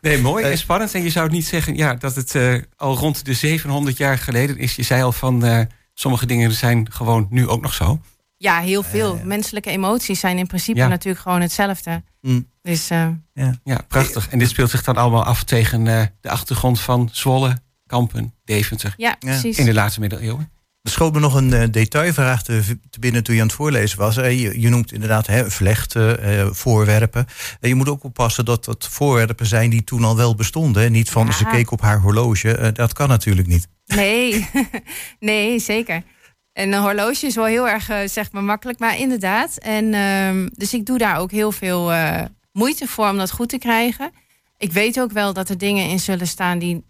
Nee, 0.02 0.18
mooi 0.22 0.44
Eh, 0.44 0.52
en 0.52 0.58
spannend. 0.58 0.94
En 0.94 1.04
je 1.04 1.10
zou 1.10 1.30
niet 1.30 1.46
zeggen 1.46 1.76
ja, 1.76 1.94
dat 1.94 2.16
het 2.16 2.36
eh, 2.36 2.56
al 2.76 2.96
rond 2.98 3.26
de 3.26 3.34
700 3.34 3.98
jaar 3.98 4.18
geleden 4.18 4.58
is. 4.58 4.76
Je 4.76 4.84
zei 4.84 5.04
al 5.04 5.12
van 5.12 5.46
eh, 5.46 5.60
sommige 5.94 6.26
dingen 6.26 6.52
zijn 6.52 6.92
gewoon 6.92 7.28
nu 7.30 7.48
ook 7.48 7.62
nog 7.62 7.74
zo. 7.74 8.00
ja, 8.38 8.60
heel 8.60 8.84
veel. 8.84 9.14
Ja, 9.14 9.20
ja. 9.20 9.26
Menselijke 9.26 9.70
emoties 9.70 10.20
zijn 10.20 10.38
in 10.38 10.48
principe 10.48 10.78
Ja. 10.78 10.88
natuurlijk 10.88 11.24
gewoon 11.24 11.42
hetzelfde. 11.42 12.04
Mm. 12.22 12.48
Dus 12.62 12.90
eh, 12.90 13.08
Ja, 13.64 13.82
prachtig. 13.88 14.30
En 14.30 14.40
dit 14.40 14.50
speelt 14.50 14.70
zich 14.70 14.84
dan 14.84 14.96
allemaal 14.98 15.24
af 15.24 15.44
tegen 15.44 15.88
eh, 15.88 16.04
de 16.22 16.30
achtergrond 16.30 16.80
van 16.80 17.10
Zwolle, 17.12 17.58
Kampen, 17.86 18.34
Deventer. 18.46 18.94
ja, 18.98 19.16
precies. 19.20 19.58
In 19.58 19.66
de 19.66 19.74
late 19.74 20.00
middeleeuwen. 20.00 20.52
Er 20.84 20.92
schoot 20.92 21.14
me 21.14 21.20
nog 21.20 21.34
een 21.34 21.54
eh, 21.54 21.64
detailvraag 21.72 22.44
te, 22.44 22.62
binnen 23.00 23.24
toen 23.24 23.36
je 23.36 23.42
aan 23.42 23.48
het 23.48 23.56
voorlezen 23.56 23.98
was. 23.98 24.18
Eh, 24.18 24.62
je, 24.62 24.70
noemt 24.70 24.92
inderdaad 24.92 25.28
hè, 25.28 25.52
vlechten, 25.52 26.22
eh, 26.22 26.48
voorwerpen. 26.52 27.26
En 27.60 27.70
je 27.70 27.76
moet 27.76 27.90
ook 27.90 28.04
oppassen 28.04 28.46
dat 28.46 28.66
dat 28.66 28.88
voorwerpen 28.92 29.46
zijn 29.46 29.70
die 29.70 29.84
toen 29.84 30.04
al 30.04 30.16
wel 30.16 30.36
bestonden. 30.36 30.92
Niet 30.92 31.10
van 31.10 31.26
Ja. 31.26 31.32
ze 31.32 31.46
keek 31.46 31.72
op 31.72 31.82
haar 31.82 32.00
horloge. 32.00 32.72
Dat 32.74 32.94
kan 32.94 33.08
natuurlijk 33.08 33.48
niet. 33.48 33.68
Nee, 33.86 34.50
nee, 35.20 35.60
zeker. 35.60 36.04
En 36.54 36.72
een 36.72 36.82
horloge 36.82 37.26
is 37.26 37.36
wel 37.36 37.46
heel 37.46 37.70
erg, 37.70 37.90
zeg 38.06 38.32
maar, 38.32 38.44
makkelijk. 38.44 38.80
Maar 38.80 38.98
inderdaad. 38.98 39.58
En, 39.58 39.94
ehm, 39.94 40.48
dus 40.56 40.74
ik 40.74 40.86
doe 40.86 40.98
daar 40.98 41.18
ook 41.18 41.32
heel 41.32 41.52
veel 41.52 41.92
moeite 42.52 42.88
voor 42.88 43.10
om 43.10 43.18
dat 43.18 43.32
goed 43.32 43.50
te 43.50 43.58
krijgen. 43.58 44.12
Ik 44.58 44.72
weet 44.72 45.00
ook 45.00 45.12
wel 45.12 45.34
dat 45.34 45.50
er 45.50 45.58
dingen 45.58 45.90
in 45.90 46.00
zullen 46.00 46.28
staan 46.28 46.60
die 46.60 46.84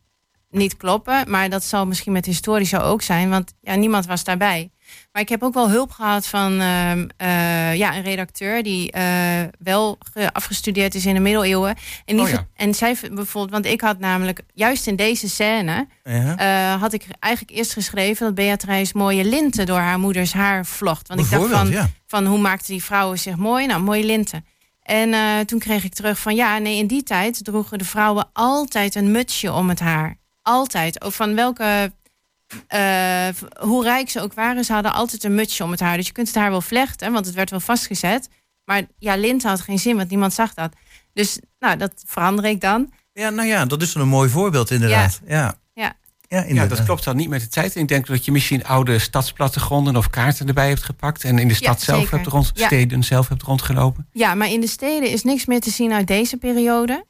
niet 0.53 0.77
kloppen. 0.77 1.23
Maar 1.29 1.49
dat 1.49 1.63
zal 1.63 1.85
misschien 1.85 2.13
met 2.13 2.25
historie 2.25 2.65
zo 2.65 2.77
ook 2.77 3.01
zijn. 3.01 3.29
Want 3.29 3.53
ja, 3.61 3.75
niemand 3.75 4.05
was 4.05 4.23
daarbij. 4.23 4.71
Maar 5.11 5.21
ik 5.21 5.29
heb 5.29 5.43
ook 5.43 5.53
wel 5.53 5.69
hulp 5.69 5.91
gehad 5.91 6.27
van 6.27 6.59
ehm, 6.59 7.07
eh, 7.17 7.75
ja, 7.75 7.95
een 7.95 8.03
redacteur... 8.03 8.63
die 8.63 8.91
eh, 8.91 9.41
wel 9.59 9.97
ge- 10.13 10.33
afgestudeerd 10.33 10.95
is 10.95 11.05
in 11.05 11.13
de 11.13 11.19
middeleeuwen. 11.19 11.75
En, 12.05 12.15
die 12.15 12.25
Oh 12.25 12.29
ja. 12.29 12.47
en 12.55 12.73
zij 12.73 12.97
bijvoorbeeld... 13.11 13.51
Want 13.51 13.65
ik 13.65 13.81
had 13.81 13.99
namelijk 13.99 14.41
juist 14.53 14.87
in 14.87 14.95
deze 14.95 15.29
scène... 15.29 15.87
Ja. 16.03 16.37
eh, 16.37 16.81
had 16.81 16.93
ik 16.93 17.05
eigenlijk 17.19 17.57
eerst 17.57 17.73
geschreven 17.73 18.25
dat 18.25 18.35
Beatrice 18.35 18.97
mooie 18.97 19.25
linten 19.25 19.65
door 19.65 19.79
haar 19.79 19.99
moeders 19.99 20.33
haar 20.33 20.65
vlocht. 20.65 21.07
Want 21.07 21.19
ik 21.19 21.29
dacht 21.29 21.49
van, 21.49 21.69
ja. 21.69 21.89
van 22.07 22.25
hoe 22.25 22.39
maakten 22.39 22.73
die 22.73 22.83
vrouwen 22.83 23.19
zich 23.19 23.35
mooi? 23.35 23.65
Nou, 23.65 23.81
mooie 23.81 24.05
linten. 24.05 24.45
En 24.81 25.45
toen 25.45 25.59
kreeg 25.59 25.83
ik 25.83 25.93
terug 25.93 26.19
van 26.19 26.35
ja, 26.35 26.57
nee, 26.57 26.77
in 26.77 26.87
die 26.87 27.03
tijd 27.03 27.43
droegen 27.43 27.77
de 27.77 27.85
vrouwen 27.85 28.29
altijd 28.33 28.95
een 28.95 29.11
mutsje 29.11 29.51
om 29.53 29.69
het 29.69 29.79
haar. 29.79 30.17
Altijd. 30.43 31.01
Ook 31.03 31.11
van 31.11 31.35
welke, 31.35 31.91
eh, 32.67 33.27
hoe 33.59 33.83
rijk 33.83 34.09
ze 34.09 34.21
ook 34.21 34.33
waren, 34.33 34.63
ze 34.63 34.73
hadden 34.73 34.93
altijd 34.93 35.23
een 35.23 35.35
mutsje 35.35 35.63
om 35.63 35.71
het 35.71 35.79
haar. 35.79 35.97
Dus 35.97 36.07
je 36.07 36.13
kunt 36.13 36.27
het 36.27 36.35
haar 36.35 36.49
wel 36.51 36.61
vlechten, 36.61 37.11
want 37.11 37.25
het 37.25 37.35
werd 37.35 37.49
wel 37.49 37.59
vastgezet. 37.59 38.29
Maar 38.65 38.81
ja, 38.97 39.15
linten 39.15 39.49
had 39.49 39.61
geen 39.61 39.79
zin, 39.79 39.95
want 39.95 40.09
niemand 40.09 40.33
zag 40.33 40.53
dat. 40.53 40.73
Dus 41.13 41.39
nou, 41.59 41.77
dat 41.77 41.91
verander 42.05 42.45
ik 42.45 42.61
dan. 42.61 42.91
ja, 43.13 43.29
nou 43.29 43.47
ja, 43.47 43.65
dat 43.65 43.81
is 43.81 43.93
dan 43.93 44.01
een 44.01 44.07
mooi 44.07 44.29
voorbeeld 44.29 44.71
inderdaad. 44.71 45.19
Ja, 45.27 45.35
Ja. 45.37 45.55
ja. 45.73 45.93
Ja. 46.29 46.39
inderdaad. 46.43 46.69
Ja, 46.69 46.75
dat 46.75 46.85
klopt 46.85 47.03
dan 47.03 47.15
niet 47.15 47.29
met 47.29 47.41
de 47.41 47.47
tijd. 47.47 47.75
Ik 47.75 47.87
denk 47.87 48.07
dat 48.07 48.25
je 48.25 48.31
misschien 48.31 48.65
oude 48.65 48.99
stadsplattegronden 48.99 49.95
of 49.95 50.09
kaarten 50.09 50.47
erbij 50.47 50.67
hebt 50.69 50.83
gepakt. 50.83 51.23
En 51.23 51.37
in 51.39 51.47
de 51.47 51.53
stad 51.53 51.81
zelf 51.81 51.99
zeker. 51.99 52.15
hebt 52.17 52.27
rond, 52.29 52.51
Ja. 52.53 52.65
steden 52.65 53.03
zelf 53.03 53.27
hebt 53.27 53.41
rondgelopen. 53.43 54.07
Ja, 54.11 54.35
maar 54.35 54.49
in 54.49 54.61
de 54.61 54.67
steden 54.67 55.09
is 55.09 55.23
niks 55.23 55.45
meer 55.45 55.59
te 55.59 55.69
zien 55.69 55.93
uit 55.93 56.07
deze 56.07 56.37
periode. 56.37 57.05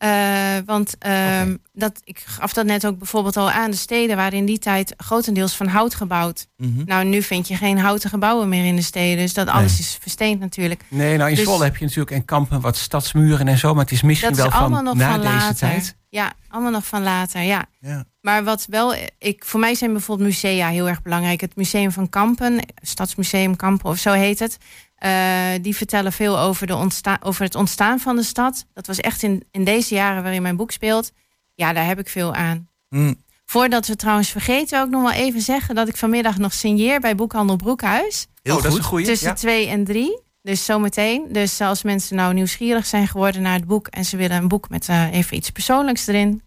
Eh, 0.00 0.56
want 0.66 0.98
ehm, 0.98 1.56
dat, 1.72 2.00
ik 2.04 2.22
gaf 2.26 2.52
dat 2.52 2.66
net 2.66 2.86
ook 2.86 2.98
bijvoorbeeld 2.98 3.36
al 3.36 3.50
aan. 3.50 3.70
De 3.70 3.76
steden 3.76 4.16
waren 4.16 4.38
in 4.38 4.44
die 4.44 4.58
tijd 4.58 4.94
grotendeels 4.96 5.56
van 5.56 5.66
hout 5.66 5.94
gebouwd. 5.94 6.46
Mhm. 6.56 6.82
Nou, 6.84 7.04
nu 7.04 7.22
vind 7.22 7.48
je 7.48 7.56
geen 7.56 7.78
houten 7.78 8.10
gebouwen 8.10 8.48
meer 8.48 8.64
in 8.64 8.76
de 8.76 8.82
steden. 8.82 9.16
Dus 9.24 9.34
dat 9.34 9.48
alles 9.48 9.78
is 9.78 9.98
versteend 10.00 10.40
natuurlijk. 10.40 10.82
Nee, 10.88 11.16
nou 11.16 11.30
in 11.30 11.34
Dus- 11.36 11.44
Zwolle 11.44 11.64
heb 11.64 11.76
je 11.76 11.84
natuurlijk 11.84 12.10
en 12.10 12.24
kampen 12.24 12.60
wat 12.60 12.76
stadsmuren 12.76 13.48
en 13.48 13.58
zo. 13.58 13.74
Maar 13.74 13.82
het 13.84 13.92
is 13.92 14.02
misschien 14.02 14.30
is 14.30 14.36
wel 14.36 14.50
van 14.50 14.84
nog 14.84 14.94
na 14.94 15.10
van 15.10 15.20
deze 15.20 15.32
later. 15.32 15.56
tijd. 15.56 15.96
Ja, 16.08 16.32
allemaal 16.48 16.70
nog 16.70 16.86
van 16.86 17.02
later, 17.02 17.42
ja. 17.42 17.64
Ja. 17.80 18.04
Maar 18.20 18.44
wat 18.44 18.66
wel, 18.70 18.94
ik, 19.18 19.44
voor 19.44 19.60
mij 19.60 19.74
zijn 19.74 19.92
bijvoorbeeld 19.92 20.28
musea 20.28 20.68
heel 20.68 20.88
erg 20.88 21.02
belangrijk. 21.02 21.40
Het 21.40 21.56
Museum 21.56 21.92
van 21.92 22.08
Kampen, 22.08 22.60
Stadsmuseum 22.82 23.56
Kampen 23.56 23.90
of 23.90 23.98
zo 23.98 24.12
heet 24.12 24.38
het. 24.38 24.56
Eh, 25.00 25.62
die 25.62 25.76
vertellen 25.76 26.12
veel 26.12 26.38
over, 26.38 26.66
de 26.66 26.76
ontsta 26.76 27.18
over 27.22 27.44
het 27.44 27.54
ontstaan 27.54 27.98
van 28.00 28.16
de 28.16 28.22
stad. 28.22 28.66
Dat 28.74 28.86
was 28.86 29.00
echt 29.00 29.22
in, 29.22 29.44
in 29.50 29.64
deze 29.64 29.94
jaren 29.94 30.22
waarin 30.22 30.42
mijn 30.42 30.56
boek 30.56 30.70
speelt. 30.70 31.12
Ja, 31.54 31.72
daar 31.72 31.86
heb 31.86 31.98
ik 31.98 32.08
veel 32.08 32.34
aan. 32.34 32.68
Mm. 32.88 33.16
Voordat 33.46 33.86
we 33.86 33.96
trouwens 33.96 34.28
vergeten, 34.28 34.78
wil 34.78 34.86
ik 34.86 34.92
nog 34.92 35.02
wel 35.02 35.24
even 35.26 35.40
zeggen 35.40 35.74
dat 35.74 35.88
ik 35.88 35.96
vanmiddag 35.96 36.38
nog 36.38 36.52
signeer 36.52 37.00
bij 37.00 37.14
Boekhandel 37.14 37.56
Broekhuis. 37.56 38.26
Heel 38.42 38.56
oh, 38.56 38.62
dat 38.62 38.66
is 38.66 38.72
goed. 38.72 38.78
een 38.78 38.88
goeie. 38.90 39.06
Tussen 39.06 39.28
Ja. 39.28 39.34
twee 39.34 39.66
en 39.68 39.84
drie. 39.84 40.20
Dus 40.42 40.64
zometeen. 40.64 41.26
Dus 41.28 41.60
als 41.60 41.82
mensen 41.82 42.16
nou 42.16 42.34
nieuwsgierig 42.34 42.86
zijn 42.86 43.08
geworden 43.08 43.42
naar 43.42 43.54
het 43.54 43.66
boek 43.66 43.86
en 43.86 44.04
ze 44.04 44.16
willen 44.16 44.36
een 44.36 44.48
boek 44.48 44.68
met 44.68 44.88
eh, 44.88 45.12
even 45.12 45.36
iets 45.36 45.50
persoonlijks 45.50 46.06
erin, 46.06 46.42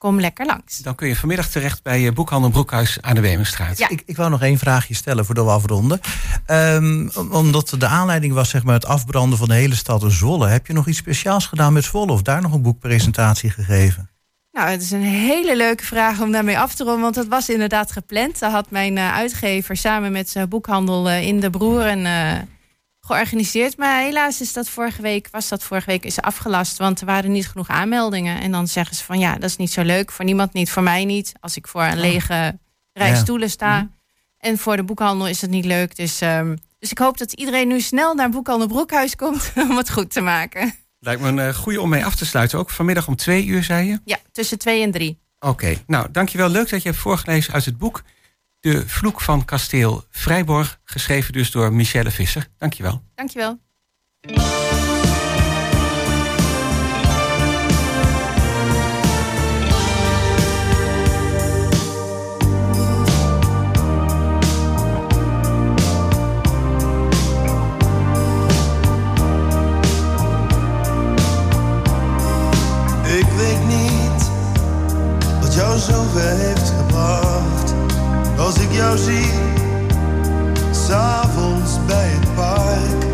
kom 0.00 0.20
lekker 0.20 0.46
langs. 0.46 0.78
Dan 0.78 0.94
kun 0.94 1.08
je 1.08 1.16
vanmiddag 1.16 1.48
terecht 1.48 1.82
bij 1.82 2.06
eh, 2.06 2.12
Boekhandel 2.12 2.50
Broekhuis 2.50 2.98
aan 3.00 3.14
de 3.14 3.20
Wemenstraat. 3.20 3.78
Ja. 3.78 3.88
Ik, 3.88 4.02
ik 4.06 4.16
wou 4.16 4.30
nog 4.30 4.42
één 4.42 4.58
vraagje 4.58 4.94
stellen 4.94 5.24
voordat 5.24 5.44
we 5.44 5.50
afronden. 5.50 6.00
Ehm, 6.46 7.08
om- 7.14 7.32
omdat 7.32 7.74
de 7.78 7.86
aanleiding 7.86 8.32
was 8.34 8.48
zeg 8.50 8.64
maar, 8.64 8.74
het 8.74 8.86
afbranden 8.86 9.38
van 9.38 9.48
de 9.48 9.54
hele 9.54 9.74
stad 9.74 10.04
Zwolle. 10.06 10.48
Heb 10.48 10.66
je 10.66 10.72
nog 10.72 10.86
iets 10.86 10.98
speciaals 10.98 11.46
gedaan 11.46 11.72
met 11.72 11.84
Zwolle 11.84 12.12
of 12.12 12.22
daar 12.22 12.40
nog 12.42 12.52
een 12.52 12.62
boekpresentatie 12.62 13.50
gegeven? 13.50 14.10
Nou, 14.52 14.68
het 14.70 14.82
is 14.82 14.90
een 14.90 15.02
hele 15.02 15.56
leuke 15.56 15.84
vraag 15.84 16.20
om 16.20 16.32
daarmee 16.32 16.58
af 16.58 16.74
te 16.74 16.84
ronden, 16.84 17.02
want 17.02 17.14
dat 17.14 17.26
was 17.26 17.48
inderdaad 17.48 17.92
gepland. 17.92 18.38
Daar 18.38 18.50
had 18.50 18.70
mijn 18.70 18.98
eh, 18.98 19.12
uitgever 19.14 19.76
samen 19.76 20.12
met 20.12 20.28
zijn 20.28 20.48
boekhandel 20.48 21.08
eh, 21.08 21.26
in 21.26 21.40
de 21.40 21.50
Broeren 21.50 22.06
eh, 22.06 22.32
georganiseerd. 23.10 23.76
Maar 23.76 24.02
helaas 24.02 24.40
is 24.40 24.52
dat 24.52 24.68
vorige 24.68 25.02
week, 25.02 25.28
was 25.30 25.48
dat 25.48 25.62
vorige 25.62 25.86
week 25.86 26.04
is 26.04 26.20
afgelast, 26.20 26.78
want 26.78 27.00
er 27.00 27.06
waren 27.06 27.32
niet 27.32 27.48
genoeg 27.48 27.68
aanmeldingen. 27.68 28.40
En 28.40 28.52
dan 28.52 28.68
zeggen 28.68 28.96
ze 28.96 29.04
van 29.04 29.18
ja, 29.18 29.34
dat 29.34 29.50
is 29.50 29.56
niet 29.56 29.72
zo 29.72 29.82
leuk, 29.82 30.12
voor 30.12 30.24
niemand 30.24 30.52
niet, 30.52 30.70
voor 30.70 30.82
mij 30.82 31.04
niet. 31.04 31.32
Als 31.40 31.56
ik 31.56 31.68
voor 31.68 31.82
een 31.82 32.00
lege 32.00 32.58
rij 32.92 33.14
stoelen 33.16 33.50
sta. 33.50 33.88
En 34.38 34.58
voor 34.58 34.76
de 34.76 34.82
boekhandel 34.82 35.28
is 35.28 35.40
het 35.40 35.50
niet 35.50 35.64
leuk. 35.64 35.96
Dus, 35.96 36.20
ehm, 36.20 36.56
dus 36.78 36.90
ik 36.90 36.98
hoop 36.98 37.18
dat 37.18 37.32
iedereen 37.32 37.68
nu 37.68 37.80
snel 37.80 38.14
naar 38.14 38.30
Boekhandel 38.30 38.68
Broekhuis 38.68 39.16
komt 39.16 39.52
om 39.70 39.76
het 39.76 39.90
goed 39.90 40.10
te 40.10 40.20
maken. 40.20 40.74
Lijkt 40.98 41.20
me 41.20 41.28
een 41.28 41.38
eh, 41.38 41.54
goede 41.54 41.80
om 41.80 41.88
mee 41.88 42.04
af 42.04 42.14
te 42.14 42.26
sluiten. 42.26 42.58
Ook 42.58 42.70
vanmiddag 42.70 43.08
om 43.08 43.16
twee 43.16 43.44
uur, 43.46 43.62
zei 43.62 43.88
je? 43.88 44.00
Ja, 44.04 44.18
tussen 44.32 44.58
twee 44.58 44.82
en 44.82 44.90
drie. 44.90 45.18
Oké, 45.38 45.76
nou 45.86 46.10
dankjewel. 46.10 46.48
Leuk 46.48 46.70
dat 46.70 46.82
je 46.82 46.88
hebt 46.88 47.00
voorgelezen 47.00 47.52
uit 47.52 47.64
het 47.64 47.78
boek 47.78 48.02
De 48.60 48.88
Vloek 48.88 49.20
van 49.20 49.44
Kasteel 49.44 50.04
Vrijborg. 50.10 50.80
Geschreven 50.84 51.32
dus 51.32 51.50
door 51.50 51.72
Michelle 51.72 52.10
Visser. 52.10 52.48
Dankjewel. 52.58 53.02
Dankjewel. 53.14 53.58
Ik 73.04 73.26
weet 73.36 73.66
niet 73.66 74.30
wat 75.40 75.54
jou 75.54 75.78
zover 75.78 76.36
heeft. 76.36 76.59
Als 78.40 78.58
ik 78.58 78.72
jou 78.72 78.98
zie, 78.98 79.30
s'avonds 80.70 81.84
bij 81.86 82.08
het 82.08 82.34
park. 82.34 83.09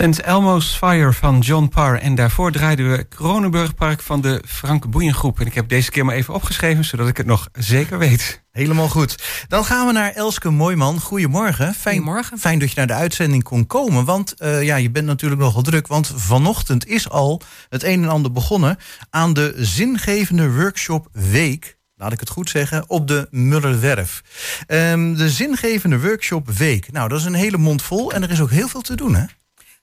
Sinds 0.00 0.20
Elmo's 0.20 0.76
Fire 0.76 1.12
van 1.12 1.38
John 1.38 1.68
Parr. 1.68 1.98
En 1.98 2.14
daarvoor 2.14 2.52
draaiden 2.52 2.90
we 2.90 3.04
Kronenburgpark 3.04 4.00
van 4.00 4.20
de 4.20 4.42
Frank 4.46 4.90
Boeiengroep. 4.90 5.40
En 5.40 5.46
ik 5.46 5.54
heb 5.54 5.68
deze 5.68 5.90
keer 5.90 6.04
maar 6.04 6.14
even 6.14 6.34
opgeschreven, 6.34 6.84
zodat 6.84 7.08
ik 7.08 7.16
het 7.16 7.26
nog 7.26 7.48
zeker 7.52 7.98
weet. 7.98 8.42
Helemaal 8.50 8.88
goed. 8.88 9.44
Dan 9.48 9.64
gaan 9.64 9.86
we 9.86 9.92
naar 9.92 10.12
Elske 10.12 10.50
Mooiman. 10.50 11.00
Goedemorgen. 11.00 11.74
Fijn, 11.74 11.96
Goedemorgen. 11.96 12.38
Fijn 12.38 12.58
dat 12.58 12.68
je 12.68 12.76
naar 12.76 12.86
de 12.86 12.92
uitzending 12.92 13.42
kon 13.42 13.66
komen. 13.66 14.04
Want 14.04 14.34
eh, 14.34 14.62
ja, 14.62 14.76
je 14.76 14.90
bent 14.90 15.06
natuurlijk 15.06 15.40
nogal 15.40 15.62
druk. 15.62 15.86
Want 15.86 16.12
vanochtend 16.16 16.86
is 16.86 17.08
al 17.08 17.42
het 17.68 17.82
een 17.82 18.02
en 18.02 18.08
ander 18.08 18.32
begonnen 18.32 18.76
aan 19.10 19.32
de 19.32 19.54
zingevende 19.56 20.52
workshop 20.52 21.08
Week 21.12 21.78
laat 21.94 22.12
ik 22.12 22.20
het 22.20 22.28
goed 22.28 22.50
zeggen, 22.50 22.84
op 22.88 23.08
de 23.08 23.28
Mullerwerf. 23.30 24.22
Ehm, 24.66 25.14
de 25.14 25.30
zingevende 25.30 26.00
workshop 26.00 26.50
week. 26.50 26.92
Nou, 26.92 27.08
dat 27.08 27.18
is 27.18 27.24
een 27.24 27.34
hele 27.34 27.56
mond 27.56 27.82
vol 27.82 28.12
en 28.12 28.22
er 28.22 28.30
is 28.30 28.40
ook 28.40 28.50
heel 28.50 28.68
veel 28.68 28.80
te 28.80 28.96
doen, 28.96 29.14
hè? 29.14 29.24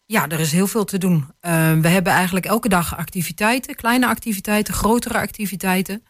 Ja, 0.10 0.28
er 0.28 0.39
is 0.39 0.52
heel 0.52 0.67
veel 0.67 0.86
te 0.86 0.98
doen. 0.98 1.26
Ehm, 1.39 1.82
we 1.82 1.88
hebben 1.88 2.13
eigenlijk 2.13 2.46
elke 2.46 2.70
dag 2.70 2.98
activiteiten, 2.98 3.76
kleine 3.76 4.08
activiteiten, 4.08 4.74
grotere 4.74 5.17
activiteiten. 5.17 6.04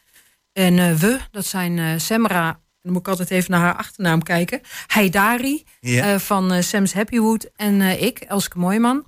En 0.54 0.80
eh, 0.80 0.94
we, 0.94 1.20
dat 1.32 1.46
zijn 1.46 1.80
eh, 1.80 1.98
Semra, 1.98 2.60
dan 2.82 2.92
moet 2.92 3.02
ik 3.02 3.08
altijd 3.08 3.32
even 3.32 3.52
naar 3.52 3.60
haar 3.60 3.76
achternaam 3.76 4.24
kijken, 4.24 4.62
Heidari 4.88 5.64
eh, 5.82 6.16
van 6.16 6.64
Sam's 6.64 6.94
Happywood 6.94 7.50
en 7.56 7.82
ik, 7.82 8.20
Elske 8.20 8.60
Mooijman. 8.60 9.06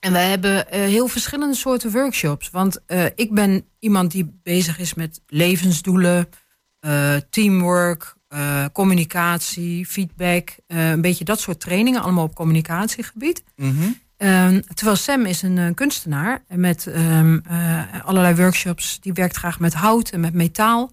En 0.00 0.12
wij 0.12 0.28
hebben 0.28 0.66
heel 0.68 1.08
verschillende 1.08 1.54
soorten 1.54 1.90
workshops. 1.90 2.50
Want 2.50 2.80
ik 3.14 3.34
ben 3.34 3.68
iemand 3.78 4.10
die 4.10 4.40
bezig 4.42 4.78
is 4.78 4.94
met 4.94 5.20
levensdoelen, 5.26 6.28
teamwork, 7.30 8.15
eh, 8.28 8.64
communicatie, 8.72 9.86
feedback. 9.86 10.50
eh, 10.66 10.90
een 10.90 11.00
beetje 11.00 11.24
dat 11.24 11.40
soort 11.40 11.60
trainingen, 11.60 12.02
allemaal 12.02 12.24
op 12.24 12.34
communicatiegebied. 12.34 13.42
Mhm. 13.56 13.88
Ehm, 14.16 14.60
terwijl 14.74 14.96
Sam 14.96 15.26
is 15.26 15.42
een 15.42 15.58
eh, 15.58 15.74
kunstenaar 15.74 16.44
met 16.48 16.86
ehm, 16.86 17.38
eh, 17.48 17.82
allerlei 18.04 18.34
workshops. 18.34 19.00
Die 19.00 19.12
werkt 19.12 19.36
graag 19.36 19.60
met 19.60 19.74
hout 19.74 20.10
en 20.10 20.20
met 20.20 20.34
metaal. 20.34 20.92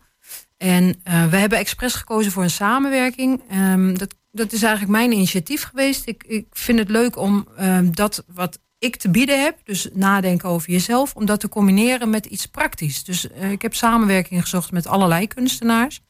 En 0.58 1.02
we 1.04 1.38
hebben 1.38 1.58
expres 1.58 1.93
gekozen 1.93 2.32
voor 2.32 2.43
een 2.43 2.50
samenwerking. 2.50 3.41
Ehm, 3.50 3.93
dat, 3.93 4.15
dat 4.32 4.52
is 4.52 4.62
eigenlijk 4.62 4.91
mijn 4.91 5.12
initiatief 5.12 5.63
geweest. 5.63 6.08
Ik, 6.08 6.24
ik 6.28 6.46
vind 6.52 6.80
het 6.80 6.89
leuk 6.89 7.17
om 7.17 7.48
dat 7.91 8.24
wat 8.34 8.60
ik 8.80 8.96
te 8.96 9.10
bieden 9.10 9.41
heb, 9.43 9.58
dus 9.63 9.89
nadenken 9.93 10.50
over 10.50 10.72
jezelf, 10.72 11.15
om 11.15 11.26
dat 11.26 11.39
te 11.39 11.50
combineren 11.50 12.10
met 12.10 12.26
iets 12.26 12.46
praktisch. 12.46 13.04
Dus 13.04 13.26
ik 13.26 13.62
heb 13.62 13.76
samenwerking 13.76 14.41
gezocht 14.41 14.72
met 14.72 14.88
allerlei 14.88 15.28
kunstenaars. 15.28 16.02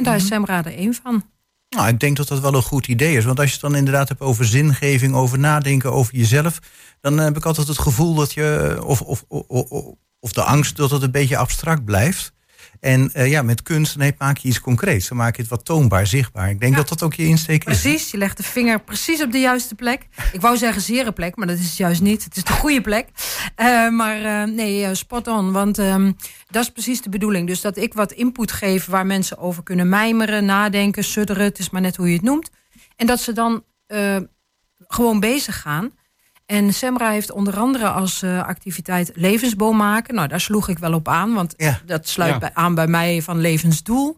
En 0.00 0.06
daar 0.06 0.16
is 0.16 0.26
Semra 0.26 0.64
er 0.64 0.74
één 0.76 0.94
van. 0.94 1.24
Nou, 1.68 1.88
ik 1.88 2.00
denk 2.00 2.16
dat 2.16 2.28
dat 2.28 2.40
wel 2.40 2.54
een 2.54 2.62
goed 2.62 2.86
idee 2.86 3.16
is. 3.16 3.24
Want 3.24 3.38
als 3.38 3.46
je 3.46 3.52
het 3.52 3.62
dan 3.62 3.76
inderdaad 3.76 4.08
hebt 4.08 4.20
over 4.20 4.44
zingeving, 4.44 5.14
over 5.14 5.38
nadenken 5.38 5.92
over 5.92 6.14
jezelf, 6.16 6.58
dan 7.00 7.18
heb 7.18 7.36
ik 7.36 7.44
altijd 7.44 7.68
het 7.68 7.78
gevoel 7.78 8.14
dat 8.14 8.32
je, 8.32 8.78
of, 8.84 9.00
of, 9.02 9.24
of, 9.28 9.44
of- 9.48 9.94
of 10.20 10.32
de 10.32 10.42
angst 10.42 10.76
dat 10.76 10.90
het 10.90 11.02
een 11.02 11.10
beetje 11.10 11.36
abstract 11.36 11.84
blijft. 11.84 12.32
En 12.80 13.10
eh, 13.12 13.30
ja, 13.30 13.42
met 13.42 13.62
kunst 13.62 13.96
nee, 13.96 14.14
maak 14.18 14.36
je 14.38 14.48
iets 14.48 14.60
concreets. 14.60 15.08
Dan 15.08 15.16
maak 15.18 15.36
je 15.36 15.42
het 15.42 15.50
wat 15.50 15.64
toonbaar, 15.64 16.06
zichtbaar. 16.06 16.50
Ik 16.50 16.60
denk 16.60 16.72
Ja. 16.72 16.78
dat 16.78 16.88
dat 16.88 17.02
ook 17.02 17.14
je 17.14 17.24
insteek 17.26 17.64
is. 17.64 17.80
Precies, 17.80 18.10
je 18.10 18.16
legt 18.18 18.36
de 18.36 18.42
vinger 18.42 18.80
precies 18.80 19.22
op 19.22 19.32
de 19.32 19.38
juiste 19.40 19.74
plek. 19.74 20.06
Ik 20.32 20.40
wou 20.40 20.56
zeggen 20.56 20.82
zere 20.82 21.12
plek, 21.12 21.36
maar 21.36 21.46
dat 21.46 21.58
is 21.58 21.64
het 21.64 21.76
juist 21.76 22.00
niet. 22.00 22.24
Het 22.24 22.36
is 22.36 22.44
de 22.44 22.52
goede 22.52 22.80
plek. 22.80 23.08
Eh, 23.54 23.88
maar 23.88 24.22
eh, 24.22 24.54
nee, 24.54 24.94
spot 24.94 25.26
on. 25.26 25.52
Want 25.52 25.78
ehm, 25.78 26.12
dat 26.50 26.62
is 26.62 26.70
precies 26.70 27.02
de 27.02 27.10
bedoeling. 27.10 27.46
Dus 27.46 27.60
dat 27.60 27.76
ik 27.76 27.94
wat 27.94 28.12
input 28.12 28.52
geef 28.52 28.86
waar 28.86 29.06
mensen 29.06 29.38
over 29.38 29.62
kunnen 29.62 29.88
mijmeren, 29.88 30.44
nadenken, 30.44 31.04
sudderen. 31.04 31.44
Het 31.44 31.58
is 31.58 31.70
maar 31.70 31.80
net 31.80 31.96
hoe 31.96 32.08
je 32.08 32.14
het 32.14 32.22
noemt. 32.22 32.50
En 32.96 33.06
dat 33.06 33.20
ze 33.20 33.32
dan 33.32 33.64
gewoon 34.88 35.20
bezig 35.20 35.60
gaan. 35.60 35.90
En 36.50 36.74
Semra 36.74 37.10
heeft 37.10 37.30
onder 37.32 37.56
andere 37.58 37.88
als 37.88 38.22
eh, 38.22 38.42
activiteit 38.42 39.10
levensboom 39.14 39.76
maken. 39.76 40.14
Nou, 40.14 40.28
daar 40.28 40.40
sloeg 40.40 40.68
ik 40.68 40.78
wel 40.78 40.92
op 40.94 41.08
aan, 41.08 41.34
want 41.34 41.54
Ja. 41.56 41.80
dat 41.86 42.08
sluit 42.08 42.32
Ja. 42.32 42.38
bij- 42.38 42.50
aan 42.54 42.74
bij 42.74 42.86
mij 42.86 43.22
van 43.22 43.40
levensdoel. 43.40 44.16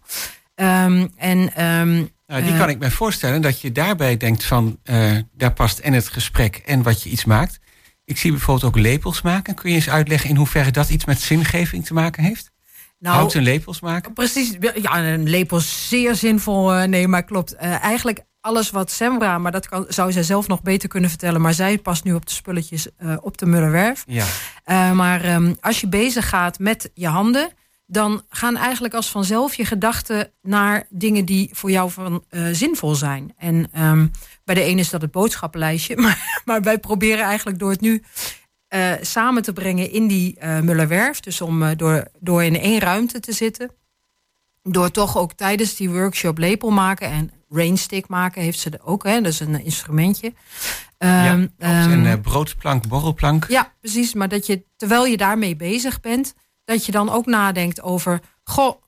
Ehm, 0.55 1.07
en 1.17 1.55
ehm, 1.55 2.05
Nou, 2.27 2.43
die 2.45 2.53
Eh. 2.53 2.59
kan 2.59 2.69
ik 2.69 2.79
me 2.79 2.91
voorstellen 2.91 3.43
dat 3.43 3.61
je 3.61 3.73
daarbij 3.73 4.17
denkt 4.17 4.45
van... 4.45 4.79
eh, 4.83 5.17
daar 5.33 5.53
past 5.53 5.79
en 5.79 5.93
het 5.93 6.09
gesprek 6.09 6.57
en 6.57 6.83
wat 6.83 7.03
je 7.03 7.11
iets 7.11 7.25
maakt. 7.25 7.59
Ik 8.05 8.19
zie 8.19 8.31
bijvoorbeeld 8.31 8.67
ook 8.75 8.81
lepels 8.83 9.23
maken. 9.23 9.55
Kun 9.55 9.71
je 9.71 9.77
eens 9.77 9.89
uitleggen 9.89 10.31
in 10.31 10.37
hoeverre 10.37 10.71
dat 10.71 10.89
iets 10.89 11.05
met 11.05 11.21
zingeving 11.21 11.85
te 11.87 11.95
maken 11.95 12.23
heeft? 12.23 12.51
nou, 12.99 13.17
Houten 13.17 13.43
lepels 13.43 13.81
maken? 13.81 14.13
Precies, 14.13 14.57
ja, 14.83 14.99
een 15.05 15.29
lepel 15.29 15.57
is 15.57 15.89
zeer 15.89 16.15
zinvol. 16.15 16.71
nee, 16.87 17.09
maar 17.09 17.23
klopt. 17.25 17.55
Eigenlijk 17.57 18.21
alles 18.43 18.71
wat 18.71 18.91
Semra, 18.91 19.39
maar 19.39 19.53
dat 19.53 19.69
kan, 19.69 19.85
zou 19.89 20.13
zij 20.13 20.23
zelf 20.23 20.47
nog 20.49 20.63
beter 20.63 20.89
kunnen 20.89 21.11
vertellen. 21.11 21.41
Maar 21.41 21.55
zij 21.55 21.79
past 21.79 22.05
nu 22.05 22.15
op 22.15 22.27
de 22.27 22.33
spulletjes 22.33 22.89
eh, 22.97 23.17
op 23.21 23.39
de 23.39 23.47
Mullerwerf. 23.47 24.05
Ja. 24.07 24.27
Eh, 24.65 24.93
maar 24.93 25.25
ehm, 25.25 25.55
als 25.61 25.81
je 25.81 25.89
bezig 25.89 26.29
gaat 26.29 26.59
met 26.59 26.91
je 26.95 27.07
handen, 27.07 27.51
dan 27.87 28.23
gaan 28.29 28.57
eigenlijk 28.57 28.95
als 28.95 29.11
vanzelf 29.11 29.55
je 29.55 29.65
gedachten 29.65 30.31
naar 30.43 30.87
dingen 30.91 31.25
die 31.25 31.51
voor 31.53 31.71
jou 31.71 31.91
van 31.91 32.25
eh, 32.29 32.47
zinvol 32.53 32.95
zijn. 32.95 33.35
En 33.37 33.69
ehm, 33.73 34.07
bij 34.45 34.55
de 34.55 34.63
ene 34.63 34.81
is 34.81 34.91
dat 34.91 35.03
het 35.03 35.11
boodschappenlijstje, 35.11 35.97
maar, 36.03 36.43
maar 36.45 36.63
wij 36.63 36.79
proberen 36.79 37.25
eigenlijk 37.25 37.59
door 37.59 37.71
het 37.71 37.81
nu 37.81 38.03
samen 39.01 39.43
te 39.43 39.53
brengen 39.53 39.91
in 39.91 40.07
die 40.07 40.39
Mullerwerf. 40.45 41.21
Dus 41.21 41.41
om 41.41 41.77
door, 41.77 42.09
door 42.21 42.45
in 42.45 42.59
één 42.59 42.81
ruimte 42.81 43.21
te 43.21 43.33
zitten. 43.33 43.71
Door 44.63 44.91
toch 44.91 45.17
ook 45.17 45.33
tijdens 45.33 45.75
die 45.77 45.91
workshop 45.91 46.39
lepel 46.39 46.71
maken 46.71 47.09
en 47.09 47.31
rainstick 47.49 48.09
maken 48.09 48.43
heeft 48.43 48.59
ze 48.59 48.71
er 48.71 48.85
ook. 48.85 49.05
Hè? 49.05 49.21
Dat 49.21 49.33
is 49.33 49.41
een 49.41 49.65
instrumentje. 49.65 50.33
ja. 50.99 51.27
Ehm, 51.33 51.43
Ook 51.43 51.49
ehm, 51.59 51.91
een 51.91 52.07
eh, 52.07 52.21
broodplank, 52.21 52.89
borrelplank. 52.89 53.47
ja, 53.49 53.73
precies. 53.81 54.15
Maar 54.15 54.29
dat 54.29 54.47
je, 54.47 54.65
terwijl 54.77 55.07
je 55.07 55.17
daarmee 55.17 55.57
bezig 55.57 56.01
bent, 56.01 56.35
dat 56.65 56.87
je 56.87 56.93
dan 56.93 57.11
ook 57.11 57.27
nadenkt 57.27 57.83
over: 57.83 58.21
Goh, 58.45 58.83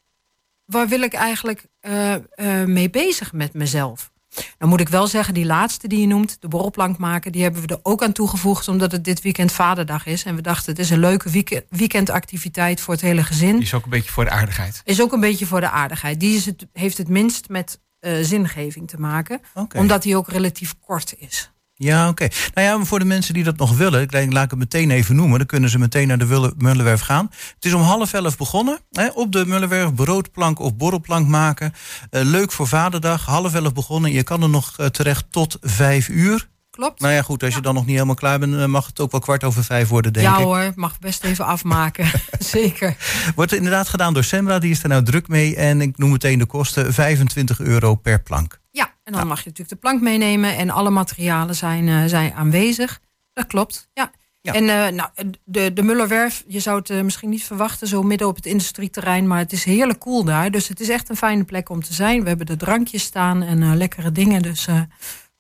waar 0.64 0.88
wil 0.88 1.00
ik 1.00 1.12
eigenlijk 1.12 1.66
eh, 1.80 2.14
eh, 2.14 2.68
mee 2.68 2.90
bezig 2.90 3.32
met 3.32 3.54
mezelf? 3.54 4.12
Dan 4.58 4.68
moet 4.68 4.80
ik 4.80 4.88
wel 4.88 5.06
zeggen, 5.06 5.34
die 5.34 5.44
laatste 5.44 5.88
die 5.88 6.00
je 6.00 6.06
noemt, 6.06 6.36
de 6.40 6.48
borrelplank 6.48 6.98
maken, 6.98 7.32
die 7.32 7.42
hebben 7.42 7.62
we 7.62 7.66
er 7.68 7.80
ook 7.82 8.02
aan 8.02 8.12
toegevoegd, 8.12 8.68
omdat 8.68 8.92
het 8.92 9.04
dit 9.04 9.22
weekend 9.22 9.52
Vaderdag 9.52 10.06
is. 10.06 10.24
En 10.24 10.34
we 10.34 10.42
dachten, 10.42 10.70
het 10.72 10.80
is 10.80 10.90
een 10.90 10.98
leuke 10.98 11.30
week- 11.30 11.64
weekendactiviteit 11.70 12.80
voor 12.80 12.94
het 12.94 13.02
hele 13.02 13.22
gezin. 13.22 13.54
Die 13.54 13.62
is 13.62 13.74
ook 13.74 13.84
een 13.84 13.90
beetje 13.90 14.10
voor 14.10 14.24
de 14.24 14.30
aardigheid. 14.30 14.82
Is 14.84 15.02
ook 15.02 15.12
een 15.12 15.20
beetje 15.20 15.46
voor 15.46 15.60
de 15.60 15.70
aardigheid. 15.70 16.20
Die 16.20 16.36
is 16.36 16.46
het, 16.46 16.66
heeft 16.72 16.98
het 16.98 17.08
minst 17.08 17.48
met 17.48 17.80
eh, 18.00 18.12
zingeving 18.22 18.88
te 18.88 19.00
maken, 19.00 19.40
omdat 19.76 20.02
die 20.02 20.16
ook 20.16 20.28
relatief 20.28 20.74
kort 20.80 21.14
is. 21.18 21.52
Ja, 21.76 22.08
oké. 22.08 22.28
Nou 22.54 22.66
ja, 22.66 22.84
voor 22.84 22.98
de 22.98 23.04
mensen 23.04 23.34
die 23.34 23.44
dat 23.44 23.56
nog 23.56 23.76
willen, 23.76 24.02
ik 24.02 24.32
laat 24.32 24.44
ik 24.44 24.50
het 24.50 24.58
meteen 24.58 24.90
even 24.90 25.16
noemen. 25.16 25.38
Dan 25.38 25.46
kunnen 25.46 25.70
ze 25.70 25.78
meteen 25.78 26.08
naar 26.08 26.18
de 26.18 26.52
Mullenwerf 26.56 27.00
gaan. 27.00 27.30
Het 27.54 27.64
is 27.64 27.72
om 27.72 27.80
half 27.80 28.12
elf 28.12 28.36
begonnen. 28.36 28.78
Hè, 28.90 29.08
op 29.08 29.32
de 29.32 29.46
Mullenwerf 29.46 29.94
broodplank 29.94 30.58
of 30.58 30.76
borrelplank 30.76 31.28
maken. 31.28 31.72
Eh, 32.10 32.22
leuk 32.22 32.52
voor 32.52 32.68
vaderdag. 32.68 33.24
Half 33.24 33.54
elf 33.54 33.72
begonnen. 33.72 34.12
Je 34.12 34.22
kan 34.22 34.42
er 34.42 34.48
nog 34.48 34.74
eh, 34.76 34.86
terecht 34.86 35.24
tot 35.30 35.58
vijf 35.60 36.08
uur. 36.08 36.48
Klopt? 36.74 37.00
Nou 37.00 37.12
ja, 37.14 37.22
goed, 37.22 37.42
als 37.42 37.54
je 37.54 37.60
dan 37.60 37.74
nog 37.74 37.84
niet 37.84 37.94
helemaal 37.94 38.14
klaar 38.14 38.38
bent, 38.38 38.52
dan 38.52 38.70
mag 38.70 38.86
het 38.86 39.00
ook 39.00 39.10
wel 39.10 39.20
kwart 39.20 39.44
over 39.44 39.64
vijf 39.64 39.88
worden, 39.88 40.12
denk 40.12 40.26
ja 40.26 40.38
ik. 40.38 40.44
hoor, 40.44 40.72
mag 40.74 40.98
best 40.98 41.24
even 41.24 41.44
afmaken. 41.44 42.06
Zeker. 42.38 42.96
Wordt 43.34 43.52
inderdaad 43.52 43.88
gedaan 43.88 44.14
door 44.14 44.24
Semra, 44.24 44.58
die 44.58 44.70
is 44.70 44.82
er 44.82 44.88
nou 44.88 45.02
druk 45.02 45.28
mee. 45.28 45.56
En 45.56 45.80
ik 45.80 45.98
noem 45.98 46.10
meteen 46.10 46.38
de 46.38 46.46
kosten, 46.46 46.92
25 46.92 47.60
euro 47.60 47.94
per 47.94 48.22
plank. 48.22 48.60
Ja, 48.70 48.94
en 49.04 49.12
dan 49.12 49.26
mag 49.26 49.38
je 49.38 49.48
natuurlijk 49.48 49.68
de 49.68 49.88
plank 49.88 50.00
meenemen 50.00 50.56
en 50.56 50.70
alle 50.70 50.90
materialen 50.90 51.54
zijn, 51.54 51.88
eh, 51.88 52.04
zijn 52.04 52.32
aanwezig. 52.32 53.00
Dat 53.32 53.46
klopt, 53.46 53.88
ja. 53.92 54.10
Ja. 54.40 54.52
En 54.52 54.68
eh, 54.68 54.92
nou, 54.92 55.10
de, 55.44 55.72
de 55.72 55.82
Mullerwerf, 55.82 56.44
je 56.46 56.60
zou 56.60 56.78
het 56.78 56.90
eh, 56.90 57.00
misschien 57.00 57.30
niet 57.30 57.44
verwachten, 57.44 57.86
zo 57.88 58.02
midden 58.02 58.28
op 58.28 58.36
het 58.36 58.46
industrieterrein, 58.46 59.26
maar 59.26 59.38
het 59.38 59.52
is 59.52 59.64
heerlijk 59.64 59.98
cool 59.98 60.24
daar. 60.24 60.50
Dus 60.50 60.68
het 60.68 60.80
is 60.80 60.88
echt 60.88 61.08
een 61.08 61.16
fijne 61.16 61.44
plek 61.44 61.68
om 61.68 61.82
te 61.82 61.94
zijn. 61.94 62.22
We 62.22 62.28
hebben 62.28 62.46
de 62.46 62.56
drankjes 62.56 63.02
staan 63.02 63.42
en 63.42 63.62
eh, 63.62 63.74
lekkere 63.74 64.12
dingen, 64.12 64.42
dus 64.42 64.66
eh, 64.66 64.80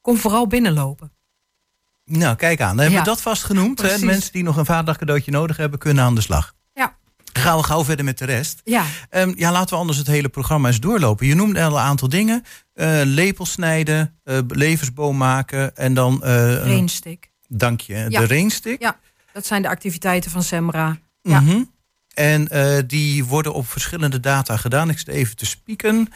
kom 0.00 0.16
vooral 0.16 0.46
binnenlopen. 0.46 1.12
Nou, 2.04 2.36
kijk 2.36 2.60
aan. 2.60 2.68
Dan 2.76 2.78
hebben 2.84 2.98
we 2.98 3.04
dat 3.08 3.22
vast 3.22 3.44
genoemd. 3.44 3.82
Hè? 3.82 3.98
De 3.98 4.04
mensen 4.04 4.32
die 4.32 4.42
nog 4.42 4.56
een 4.56 4.64
vaderdag 4.64 4.96
cadeautje 4.96 5.30
nodig 5.30 5.56
hebben, 5.56 5.78
kunnen 5.78 6.04
aan 6.04 6.14
de 6.14 6.20
slag. 6.20 6.54
Ja. 6.72 6.96
Gaan 7.32 7.56
we 7.56 7.62
gauw 7.62 7.84
verder 7.84 8.04
met 8.04 8.18
de 8.18 8.24
rest. 8.24 8.60
Ja, 8.64 8.84
Ehm, 9.10 9.32
ja, 9.36 9.52
laten 9.52 9.68
we 9.74 9.80
anders 9.80 9.98
het 9.98 10.06
hele 10.06 10.28
programma 10.28 10.68
eens 10.68 10.80
doorlopen. 10.80 11.26
Je 11.26 11.34
noemde 11.34 11.62
al 11.62 11.70
een 11.76 11.82
aantal 11.82 12.08
dingen. 12.08 12.44
Lepels 13.04 13.50
snijden, 13.50 14.18
eh, 14.24 14.38
levensboom 14.48 15.16
maken 15.16 15.76
en 15.76 15.94
dan... 15.94 16.22
eh, 16.22 16.54
rainstick. 16.54 17.30
Dank 17.48 17.80
je, 17.80 18.06
Ja. 18.08 18.20
de 18.20 18.26
rainstick. 18.26 18.80
Ja, 18.80 18.98
dat 19.32 19.46
zijn 19.46 19.62
de 19.62 19.68
activiteiten 19.68 20.30
van 20.30 20.42
Semra. 20.42 20.96
ja. 21.22 21.40
Mhm. 21.40 21.62
En 22.14 22.48
die 22.86 23.24
worden 23.24 23.54
op 23.54 23.68
verschillende 23.68 24.20
data 24.20 24.56
gedaan. 24.56 24.88
Ik 24.90 24.98
zit 24.98 25.08
even 25.08 25.36
te 25.36 25.46
spieken. 25.46 26.08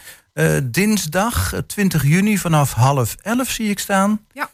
Dinsdag 0.65 1.53
eh, 1.53 1.61
20 1.61 2.03
juni 2.05 2.39
vanaf 2.39 2.73
half 2.73 3.17
elf 3.23 3.51
zie 3.51 3.71
ik 3.71 3.79
staan. 3.79 4.21
Ja. 4.33 4.51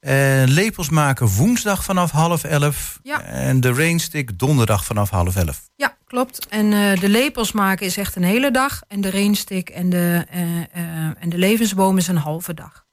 Eh, 0.00 0.42
lepels 0.46 0.88
maken 0.88 1.26
woensdag 1.26 1.84
vanaf 1.84 2.10
half 2.10 2.44
elf. 2.44 2.98
Ja. 3.02 3.22
En 3.22 3.60
de 3.60 3.72
rainstick 3.72 4.38
donderdag 4.38 4.84
vanaf 4.84 5.10
half 5.10 5.36
elf. 5.36 5.70
Ja, 5.76 5.96
klopt. 6.06 6.46
En 6.48 6.72
eh, 6.72 7.00
de 7.00 7.08
lepels 7.08 7.52
maken 7.52 7.86
is 7.86 7.96
echt 7.96 8.16
een 8.16 8.22
hele 8.22 8.50
dag. 8.50 8.82
En 8.88 9.00
de 9.00 9.10
rainstick 9.10 9.68
en 9.68 9.90
de, 9.90 10.26
eh, 10.30 10.60
eh, 10.60 11.12
en 11.18 11.28
de 11.28 11.38
levensboom 11.38 11.96
is 11.96 12.08
een 12.08 12.16
halve 12.16 12.54
dag. 12.54 12.86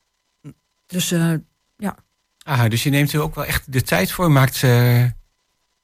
Dus 0.85 1.11
eh, 1.11 1.33
Ah, 2.47 2.69
dus 2.69 2.83
je 2.83 2.89
neemt 2.89 3.13
er 3.13 3.21
ook 3.21 3.35
wel 3.35 3.45
echt 3.45 3.71
de 3.71 3.81
tijd 3.81 4.11
voor. 4.11 4.31
Maakt 4.31 4.63
eh, 4.63 5.03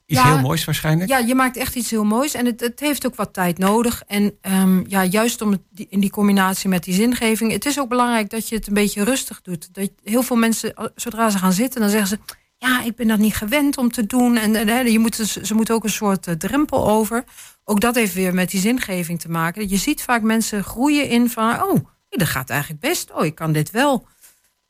iets 0.06 0.20
Ja. 0.20 0.34
heel 0.34 0.42
moois 0.42 0.66
waarschijnlijk. 0.66 1.10
ja, 1.10 1.18
je 1.18 1.36
maakt 1.36 1.58
echt 1.58 1.76
iets 1.76 1.90
heel 1.90 2.04
moois. 2.04 2.34
En 2.34 2.46
het, 2.46 2.60
het 2.60 2.80
heeft 2.80 3.06
ook 3.06 3.16
wat 3.16 3.34
tijd 3.34 3.58
nodig. 3.58 4.04
En 4.08 4.38
ehm, 4.42 4.84
ja, 4.88 5.06
juist 5.06 5.42
om 5.42 5.52
het, 5.52 5.62
in 5.90 6.00
die 6.00 6.10
combinatie 6.10 6.70
met 6.70 6.84
die 6.84 6.94
zingeving. 6.94 7.52
Het 7.52 7.66
is 7.66 7.80
ook 7.80 7.90
belangrijk 7.90 8.30
dat 8.30 8.50
je 8.50 8.56
het 8.56 8.68
een 8.68 8.74
beetje 8.74 9.04
rustig 9.04 9.42
doet. 9.42 9.74
Dat 9.74 9.90
heel 10.04 10.24
veel 10.24 10.36
mensen, 10.36 10.74
eh, 10.74 10.86
zodra 10.96 11.30
ze 11.30 11.38
gaan 11.38 11.54
zitten, 11.54 11.82
dan 11.82 11.90
zeggen 11.90 12.08
ze... 12.08 12.20
Ja, 12.58 12.84
ik 12.84 12.96
ben 12.96 13.08
dat 13.08 13.20
niet 13.20 13.36
gewend 13.36 13.78
om 13.78 13.92
te 13.92 14.06
doen. 14.06 14.38
En, 14.38 14.92
je 14.92 15.00
moet, 15.00 15.16
ze 15.16 15.46
ze 15.46 15.54
moeten 15.54 15.76
ook 15.76 15.84
een 15.84 15.90
soort 15.90 16.28
eh, 16.28 16.36
drempel 16.36 16.88
over. 16.90 17.24
Ook 17.64 17.80
dat 17.80 17.96
heeft 17.96 18.14
weer 18.14 18.34
met 18.34 18.52
die 18.52 18.60
zingeving 18.60 19.20
te 19.20 19.30
maken. 19.30 19.70
Je 19.70 19.78
ziet 19.78 20.02
vaak 20.02 20.22
mensen 20.22 20.64
groeien 20.64 21.10
in 21.10 21.30
van... 21.30 21.64
oh, 21.64 21.86
dat 22.10 22.28
gaat 22.28 22.50
eigenlijk 22.50 22.82
best. 22.82 23.12
Oh, 23.12 23.26
ik 23.26 23.36
kan 23.36 23.52
dit 23.52 23.72
wel. 23.72 24.08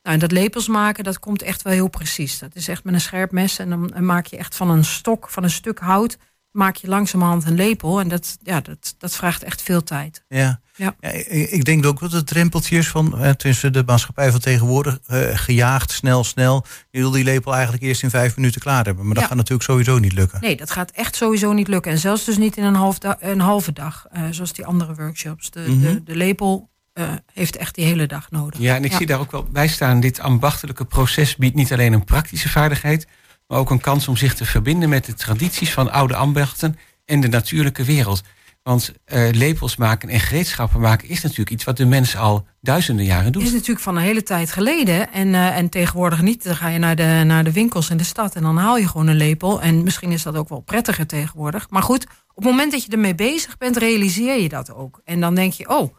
Nou, 0.04 0.16
en 0.16 0.18
dat 0.18 0.32
lepels 0.32 0.68
maken, 0.68 1.04
dat 1.04 1.18
komt 1.18 1.42
echt 1.42 1.62
wel 1.62 1.72
heel 1.72 1.88
precies. 1.88 2.38
Dat 2.38 2.54
is 2.54 2.68
echt 2.68 2.84
met 2.84 2.94
een 2.94 3.00
scherp 3.00 3.30
mes. 3.32 3.58
En 3.58 3.70
dan 3.70 3.92
maak 4.04 4.26
je 4.26 4.36
echt 4.36 4.56
van 4.56 4.70
een 4.70 4.84
stok, 4.84 5.28
van 5.30 5.42
een 5.42 5.50
stuk 5.50 5.78
hout... 5.78 6.16
maak 6.50 6.76
je 6.76 6.88
langzamerhand 6.88 7.44
een 7.46 7.54
lepel. 7.54 8.00
En 8.00 8.08
dat, 8.08 8.36
ja, 8.42 8.60
dat, 8.60 8.94
dat 8.98 9.14
vraagt 9.16 9.42
echt 9.42 9.62
veel 9.62 9.82
tijd. 9.82 10.24
Ja. 10.28 10.60
Ja. 10.76 10.96
Ja, 11.00 11.08
ik 11.10 11.50
ik 11.50 11.64
denk 11.64 11.86
ook 11.86 12.00
dat 12.00 12.12
het 12.12 12.26
drempeltje 12.26 12.76
is 12.78 12.88
van 12.88 13.18
eh, 13.18 13.30
tussen 13.30 13.72
de 13.72 13.82
maatschappij 13.86 14.30
van 14.30 14.40
tegenwoordig 14.40 14.98
eh, 15.06 15.20
gejaagd, 15.38 15.90
snel, 15.90 16.24
snel. 16.24 16.64
Je 16.90 16.98
wil 17.00 17.10
die 17.10 17.24
lepel 17.24 17.52
eigenlijk 17.54 17.82
eerst 17.82 18.02
in 18.02 18.10
vijf 18.10 18.36
minuten 18.36 18.60
klaar 18.60 18.84
hebben. 18.84 19.04
Maar 19.04 19.14
dat 19.14 19.22
Ja. 19.22 19.28
gaat 19.28 19.36
natuurlijk 19.38 19.64
sowieso 19.70 19.98
niet 19.98 20.12
lukken. 20.12 20.40
Nee, 20.40 20.56
dat 20.56 20.70
gaat 20.70 20.90
echt 20.90 21.16
sowieso 21.16 21.52
niet 21.52 21.68
lukken. 21.68 21.92
En 21.92 21.98
zelfs 21.98 22.24
dus 22.24 22.36
niet 22.36 22.56
in 22.56 22.64
een, 22.64 22.74
half 22.74 22.98
da- 22.98 23.16
een 23.20 23.40
halve 23.40 23.72
dag, 23.72 24.06
eh, 24.10 24.22
zoals 24.30 24.52
die 24.52 24.66
andere 24.66 24.94
workshops. 24.94 25.50
De, 25.50 25.60
Mhm. 25.60 25.80
de, 25.80 26.02
de 26.02 26.16
lepel 26.16 26.70
eh, 26.94 27.12
heeft 27.32 27.56
echt 27.56 27.74
die 27.74 27.84
hele 27.84 28.06
dag 28.06 28.30
nodig. 28.30 28.60
Ja, 28.60 28.74
en 28.74 28.84
ik 28.84 28.90
Ja. 28.90 28.96
zie 28.96 29.06
daar 29.06 29.18
ook 29.20 29.30
wel 29.30 29.46
bij 29.52 29.68
staan. 29.68 30.00
Dit 30.00 30.20
ambachtelijke 30.20 30.84
proces 30.84 31.36
biedt 31.36 31.54
niet 31.54 31.72
alleen 31.72 31.92
een 31.92 32.04
praktische 32.04 32.48
vaardigheid, 32.48 33.06
maar 33.46 33.58
ook 33.58 33.70
een 33.70 33.80
kans 33.80 34.08
om 34.08 34.16
zich 34.16 34.34
te 34.34 34.44
verbinden 34.44 34.88
met 34.88 35.04
de 35.04 35.14
tradities 35.14 35.72
van 35.72 35.90
oude 35.92 36.16
ambachten 36.16 36.78
en 37.04 37.20
de 37.20 37.28
natuurlijke 37.28 37.84
wereld. 37.84 38.22
Want 38.62 38.92
eh, 39.04 39.28
lepels 39.30 39.76
maken 39.76 40.08
en 40.08 40.20
gereedschappen 40.20 40.80
maken 40.80 41.08
is 41.08 41.22
natuurlijk 41.22 41.50
iets 41.50 41.64
wat 41.64 41.76
de 41.76 41.84
mens 41.86 42.16
al 42.16 42.46
duizenden 42.60 43.04
jaren 43.04 43.32
doet. 43.32 43.42
is 43.42 43.52
natuurlijk 43.52 43.80
van 43.80 43.96
een 43.96 44.02
hele 44.02 44.22
tijd 44.22 44.52
geleden. 44.52 45.12
En, 45.12 45.34
eh, 45.34 45.56
en 45.56 45.68
tegenwoordig 45.68 46.22
niet. 46.22 46.44
Dan 46.44 46.56
ga 46.56 46.68
je 46.68 46.78
naar 46.78 46.96
de, 46.96 47.22
naar 47.26 47.44
de 47.44 47.52
winkels 47.52 47.90
in 47.90 47.96
de 47.96 48.04
stad 48.04 48.34
en 48.34 48.42
dan 48.42 48.56
haal 48.56 48.76
je 48.76 48.88
gewoon 48.88 49.06
een 49.06 49.16
lepel. 49.16 49.62
En 49.62 49.82
misschien 49.82 50.12
is 50.12 50.22
dat 50.22 50.36
ook 50.36 50.48
wel 50.48 50.60
prettiger 50.60 51.06
tegenwoordig. 51.06 51.70
Maar 51.70 51.82
goed, 51.82 52.04
op 52.34 52.42
het 52.42 52.44
moment 52.44 52.72
dat 52.72 52.84
je 52.84 52.90
ermee 52.90 53.14
bezig 53.14 53.56
bent, 53.56 53.76
realiseer 53.76 54.40
je 54.42 54.48
dat 54.48 54.74
ook. 54.74 55.00
En 55.04 55.20
dan 55.20 55.34
denk 55.34 55.52
je, 55.52 55.68
oh, 55.68 55.94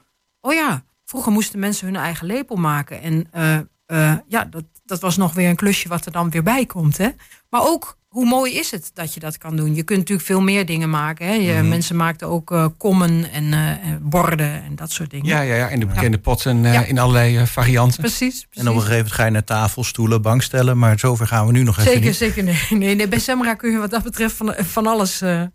oh 0.45 0.53
ja, 0.53 0.83
vroeger 1.05 1.31
moesten 1.31 1.59
mensen 1.59 1.85
hun 1.87 1.95
eigen 1.95 2.27
lepel 2.27 2.55
maken. 2.55 3.01
En 3.01 3.27
eh, 3.31 3.55
eh, 3.85 4.17
ja, 4.27 4.45
dat, 4.45 4.63
dat 4.85 4.99
was 5.01 5.17
nog 5.17 5.33
weer 5.33 5.49
een 5.49 5.55
klusje 5.55 5.87
wat 5.87 6.05
er 6.05 6.11
dan 6.11 6.29
weer 6.29 6.43
bij 6.43 6.65
komt. 6.65 6.97
Hè? 6.97 7.09
Maar 7.49 7.61
ook, 7.63 7.97
hoe 8.07 8.25
mooi 8.25 8.53
is 8.53 8.71
het 8.71 8.91
dat 8.93 9.13
je 9.13 9.19
dat 9.19 9.37
kan 9.37 9.55
doen? 9.55 9.75
Je 9.75 9.83
kunt 9.83 9.99
natuurlijk 9.99 10.27
veel 10.27 10.41
meer 10.41 10.65
dingen 10.65 10.89
maken. 10.89 11.27
Hè? 11.27 11.33
Je, 11.33 11.53
Mhm. 11.53 11.67
Mensen 11.69 11.95
maakten 11.95 12.27
ook 12.27 12.51
eh, 12.51 12.65
kommen 12.77 13.31
en 13.31 13.53
borden 14.01 14.63
en 14.63 14.75
dat 14.75 14.91
soort 14.91 15.09
dingen. 15.09 15.25
Ja, 15.25 15.41
ja, 15.41 15.55
ja, 15.55 15.69
en 15.69 15.79
de 15.79 15.85
bekende 15.85 16.17
potten 16.17 16.65
eh, 16.65 16.73
Ja. 16.73 16.83
in 16.83 16.99
allerlei 16.99 17.47
varianten. 17.47 17.99
Precies, 17.99 18.17
precies. 18.19 18.47
En 18.51 18.67
op 18.67 18.75
een 18.75 18.81
gegeven 18.81 18.95
moment 18.97 19.13
ga 19.15 19.25
je 19.25 19.31
naar 19.31 19.43
tafel, 19.43 19.83
stoelen, 19.83 20.21
bankstellen. 20.21 20.77
Maar 20.77 20.99
zover 20.99 21.27
gaan 21.27 21.45
we 21.45 21.51
nu 21.51 21.63
nog 21.63 21.77
even 21.77 21.91
Zeker, 21.91 22.05
niet. 22.05 22.15
zeker. 22.15 22.43
Nee, 22.43 22.57
nee, 22.69 22.95
nee, 22.95 23.07
bij 23.07 23.19
Semra 23.19 23.53
kun 23.53 23.71
je 23.71 23.77
wat 23.77 23.89
dat 23.91 24.03
betreft 24.03 24.35
van, 24.35 24.53
van 24.57 24.87
alles 24.87 25.21
eh, 25.21 25.41
eh, 25.41 25.51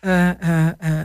eh, 0.00 0.66
eh, 0.78 1.00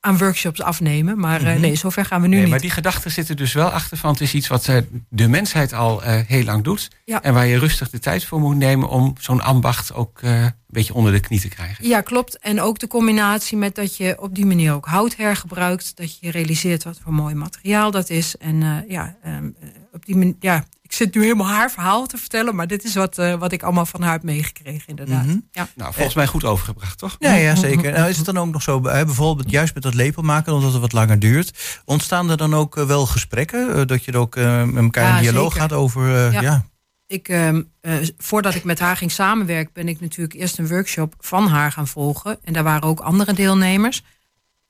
aan 0.00 0.18
workshops 0.18 0.62
afnemen. 0.62 1.18
Maar 1.18 1.40
eh, 1.42 1.50
Mhm. 1.52 1.60
nee, 1.60 1.74
zover 1.76 2.04
gaan 2.04 2.20
we 2.20 2.26
nu 2.26 2.32
Nee, 2.32 2.40
niet. 2.42 2.50
maar 2.50 2.60
die 2.60 2.70
gedachten 2.70 3.10
zitten 3.10 3.36
dus 3.36 3.52
wel 3.52 3.68
achter 3.68 3.96
van 3.96 4.10
het 4.12 4.20
is 4.20 4.34
iets 4.34 4.48
wat 4.48 4.68
eh, 4.68 4.76
de 5.08 5.28
mensheid 5.28 5.72
al 5.72 6.02
eh, 6.02 6.20
heel 6.26 6.44
lang 6.44 6.64
doet. 6.64 6.88
Ja. 7.04 7.22
En 7.22 7.34
waar 7.34 7.46
je 7.46 7.58
rustig 7.58 7.90
de 7.90 7.98
tijd 7.98 8.24
voor 8.24 8.40
moet 8.40 8.56
nemen 8.56 8.88
om 8.88 9.14
zo'n 9.20 9.40
ambacht 9.40 9.94
ook 9.94 10.18
een 10.22 10.52
beetje 10.66 10.94
onder 10.94 11.12
de 11.12 11.20
knie 11.20 11.40
te 11.40 11.48
krijgen. 11.48 11.88
Ja, 11.88 12.00
klopt. 12.00 12.38
En 12.38 12.60
ook 12.60 12.78
de 12.78 12.86
combinatie 12.86 13.56
met 13.56 13.74
dat 13.74 13.96
je 13.96 14.16
op 14.20 14.34
die 14.34 14.46
manier 14.46 14.72
ook 14.72 14.86
hout 14.86 15.16
hergebruikt. 15.16 15.96
Dat 15.96 16.18
je 16.18 16.30
realiseert 16.30 16.84
wat 16.84 16.98
voor 17.02 17.12
mooi 17.12 17.34
materiaal 17.34 17.90
dat 17.90 18.10
is. 18.10 18.36
En 18.36 18.84
ja, 18.88 19.16
ehm, 19.22 19.44
eh, 19.60 19.68
op 19.92 20.06
die 20.06 20.16
manier, 20.16 20.34
ja, 20.40 20.64
ik 20.90 20.96
zit 20.96 21.14
nu 21.14 21.22
helemaal 21.22 21.46
haar 21.48 21.70
verhaal 21.70 22.06
te 22.06 22.16
vertellen. 22.16 22.54
Maar 22.54 22.66
dit 22.66 22.84
is 22.84 22.94
wat, 22.94 23.18
eh, 23.18 23.34
wat 23.34 23.52
ik 23.52 23.62
allemaal 23.62 23.86
van 23.86 24.02
haar 24.02 24.12
heb 24.12 24.22
meegekregen, 24.22 24.86
inderdaad. 24.86 25.24
Mhm. 25.26 25.36
ja. 25.50 25.68
Nou, 25.74 25.92
volgens 25.94 26.14
mij 26.14 26.26
goed 26.26 26.44
overgebracht, 26.44 26.98
toch? 26.98 27.16
Ja, 27.18 27.34
ja, 27.34 27.54
zeker. 27.54 27.92
Nou, 27.92 28.08
is 28.08 28.16
het 28.16 28.26
dan 28.26 28.38
ook 28.38 28.52
nog 28.52 28.62
zo, 28.62 28.76
eh, 28.78 29.04
bijvoorbeeld 29.04 29.50
juist 29.50 29.74
met 29.74 29.82
dat 29.82 29.94
lepel 29.94 30.22
maken, 30.22 30.52
omdat 30.52 30.72
het 30.72 30.80
wat 30.80 30.92
langer 30.92 31.18
duurt, 31.18 31.80
ontstaan 31.84 32.30
er 32.30 32.36
dan 32.36 32.54
ook 32.54 32.76
eh, 32.76 32.84
wel 32.86 33.06
gesprekken? 33.06 33.74
Eh, 33.74 33.86
dat 33.86 34.04
je 34.04 34.12
er 34.12 34.18
ook 34.18 34.36
eh, 34.36 34.64
met 34.64 34.84
elkaar 34.84 35.08
Ja, 35.08 35.16
in 35.16 35.22
dialoog 35.22 35.52
zeker. 35.52 35.60
gaat 35.68 35.78
over, 35.78 36.14
eh, 36.26 36.32
ja. 36.32 36.40
Ja. 36.40 36.64
ik, 37.06 37.28
ehm, 37.28 37.62
eh, 37.80 37.94
voordat 38.18 38.54
ik 38.54 38.64
met 38.64 38.78
haar 38.78 38.96
ging 38.96 39.12
samenwerken, 39.12 39.72
ben 39.72 39.88
ik 39.88 40.00
natuurlijk 40.00 40.34
eerst 40.40 40.58
een 40.58 40.68
workshop 40.68 41.14
van 41.18 41.46
haar 41.48 41.72
gaan 41.72 41.88
volgen. 41.88 42.38
En 42.44 42.52
daar 42.52 42.64
waren 42.64 42.88
ook 42.88 43.00
andere 43.00 43.32
deelnemers. 43.32 44.02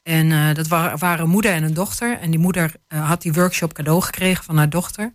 En 0.03 0.33
eh, 0.33 0.55
dat 0.55 0.69
wa- 0.69 0.97
waren 0.97 1.25
een 1.25 1.31
moeder 1.31 1.53
en 1.53 1.63
een 1.63 1.75
dochter. 1.75 2.19
En 2.19 2.31
die 2.31 2.41
moeder 2.41 2.73
had 2.89 3.23
die 3.23 3.33
workshop 3.33 3.73
cadeau 3.73 4.03
gekregen 4.03 4.45
van 4.45 4.57
haar 4.57 4.69
dochter. 4.71 5.13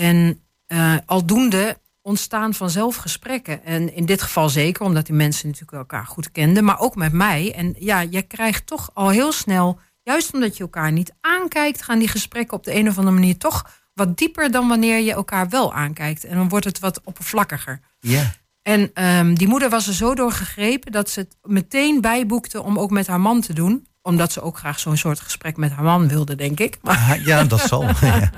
En 0.00 0.40
eh, 0.66 0.94
aldoende 1.06 1.78
ontstaan 2.02 2.54
vanzelf 2.54 2.96
gesprekken. 2.96 3.64
En 3.64 3.94
in 3.94 4.06
dit 4.06 4.22
geval 4.22 4.48
zeker, 4.48 4.84
omdat 4.84 5.06
die 5.06 5.14
mensen 5.14 5.46
natuurlijk 5.46 5.76
elkaar 5.78 6.06
goed 6.06 6.32
kenden. 6.32 6.64
Maar 6.64 6.78
ook 6.78 6.96
met 6.96 7.12
mij. 7.12 7.54
En 7.54 7.74
ja, 7.78 8.00
je 8.00 8.22
krijgt 8.22 8.66
toch 8.66 8.90
al 8.94 9.08
heel 9.08 9.32
snel, 9.32 9.78
juist 10.02 10.34
omdat 10.34 10.56
je 10.56 10.62
elkaar 10.62 10.92
niet 10.92 11.12
aankijkt, 11.20 11.82
gaan 11.82 11.98
die 11.98 12.08
gesprekken 12.08 12.56
op 12.56 12.64
de 12.64 12.74
een 12.74 12.88
of 12.88 12.98
andere 12.98 13.16
manier 13.16 13.36
toch 13.36 13.70
wat 13.94 14.16
dieper 14.16 14.50
dan 14.50 14.68
wanneer 14.68 14.98
je 14.98 15.12
elkaar 15.12 15.48
wel 15.48 15.74
aankijkt. 15.74 16.24
En 16.24 16.36
dan 16.36 16.48
wordt 16.48 16.64
het 16.64 16.78
wat 16.78 17.00
oppervlakkiger. 17.04 17.80
Ja. 18.00 18.34
En 18.62 18.90
ehm, 18.94 19.34
die 19.34 19.48
moeder 19.48 19.70
was 19.70 19.86
er 19.86 19.94
zo 19.94 20.14
door 20.14 20.32
gegrepen 20.32 20.92
dat 20.92 21.10
ze 21.10 21.20
het 21.20 21.36
meteen 21.42 22.00
bijboekte 22.00 22.62
om 22.62 22.78
ook 22.78 22.90
met 22.90 23.06
haar 23.06 23.20
man 23.20 23.40
te 23.40 23.52
doen. 23.52 23.86
Omdat 24.02 24.32
ze 24.32 24.40
ook 24.42 24.58
graag 24.58 24.78
zo'n 24.78 24.96
soort 24.96 25.20
gesprek 25.20 25.56
met 25.56 25.72
haar 25.72 25.84
man 25.84 26.08
wilde, 26.08 26.34
denk 26.34 26.60
ik. 26.60 26.78
Maar 26.82 26.96
Ah, 26.96 27.24
ja, 27.24 27.44
dat 27.44 27.60
zal. 27.60 27.84
ja. 28.00 28.30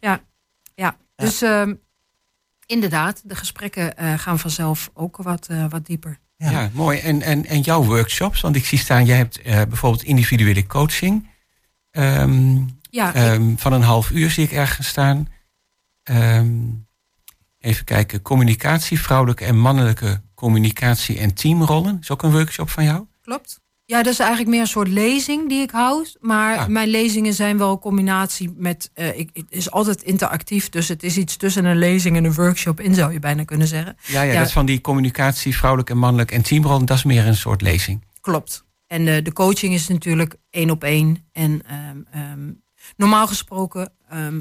ja, 0.00 0.20
dus 1.24 1.42
ehm, 1.42 1.74
inderdaad, 2.66 3.22
de 3.24 3.34
gesprekken 3.34 3.96
eh, 3.96 4.18
gaan 4.18 4.38
vanzelf 4.38 4.90
ook 4.94 5.16
wat, 5.16 5.46
eh, 5.46 5.66
wat 5.68 5.86
dieper. 5.86 6.18
Ja. 6.36 6.50
Ja, 6.50 6.70
mooi. 6.72 6.98
En, 6.98 7.22
en, 7.22 7.46
en 7.46 7.60
jouw 7.60 7.84
workshops, 7.84 8.40
want 8.40 8.56
ik 8.56 8.64
zie 8.64 8.78
staan, 8.78 9.04
jij 9.04 9.16
hebt 9.16 9.40
eh, 9.40 9.62
bijvoorbeeld 9.62 10.02
individuele 10.02 10.66
coaching. 10.66 11.28
Ehm, 11.90 12.56
Ja, 12.90 13.08
ik- 13.08 13.14
ehm, 13.14 13.56
van 13.56 13.72
een 13.72 13.82
half 13.82 14.10
uur 14.10 14.30
zie 14.30 14.44
ik 14.44 14.52
ergens 14.52 14.86
staan. 14.88 15.28
Ehm, 16.02 16.56
even 17.58 17.84
kijken, 17.84 18.22
communicatie, 18.22 19.00
vrouwelijke 19.00 19.44
en 19.44 19.58
mannelijke 19.58 20.22
communicatie 20.34 21.18
en 21.18 21.34
teamrollen. 21.34 21.98
Is 22.00 22.10
ook 22.10 22.22
een 22.22 22.30
workshop 22.32 22.70
van 22.70 22.84
jou? 22.84 23.06
klopt. 23.22 23.60
Ja, 23.86 24.02
dat 24.02 24.12
is 24.12 24.18
eigenlijk 24.18 24.50
meer 24.50 24.60
een 24.60 24.66
soort 24.66 24.88
lezing 24.88 25.48
die 25.48 25.62
ik 25.62 25.70
houd. 25.70 26.16
Maar 26.20 26.54
Ja. 26.54 26.66
mijn 26.68 26.88
lezingen 26.88 27.34
zijn 27.34 27.58
wel 27.58 27.70
een 27.70 27.78
combinatie 27.78 28.52
met... 28.56 28.90
eh, 28.94 29.18
ik, 29.18 29.30
het 29.32 29.46
is 29.48 29.70
altijd 29.70 30.02
interactief, 30.02 30.68
dus 30.68 30.88
het 30.88 31.02
is 31.02 31.16
iets 31.16 31.36
tussen 31.36 31.64
een 31.64 31.78
lezing 31.78 32.16
en 32.16 32.24
een 32.24 32.34
workshop 32.34 32.80
in, 32.80 32.94
zou 32.94 33.12
je 33.12 33.18
bijna 33.18 33.44
kunnen 33.44 33.66
zeggen. 33.66 33.96
Ja, 34.06 34.22
ja, 34.22 34.32
Ja. 34.32 34.38
dat 34.38 34.46
is 34.46 34.52
van 34.52 34.66
die 34.66 34.80
communicatie, 34.80 35.56
vrouwelijk 35.56 35.90
en 35.90 35.98
mannelijk 35.98 36.30
en 36.30 36.42
teamrollen. 36.42 36.86
Dat 36.86 36.96
is 36.96 37.04
meer 37.04 37.26
een 37.26 37.36
soort 37.36 37.62
lezing. 37.62 38.04
Klopt. 38.20 38.64
En 38.86 39.08
eh, 39.08 39.24
de 39.24 39.32
coaching 39.32 39.74
is 39.74 39.88
natuurlijk 39.88 40.34
één 40.50 40.70
op 40.70 40.84
één. 40.84 41.28
En 41.32 41.62
ehm, 41.66 41.98
ehm, 42.10 42.50
normaal 42.96 43.26
gesproken 43.26 43.92
ehm, 44.08 44.40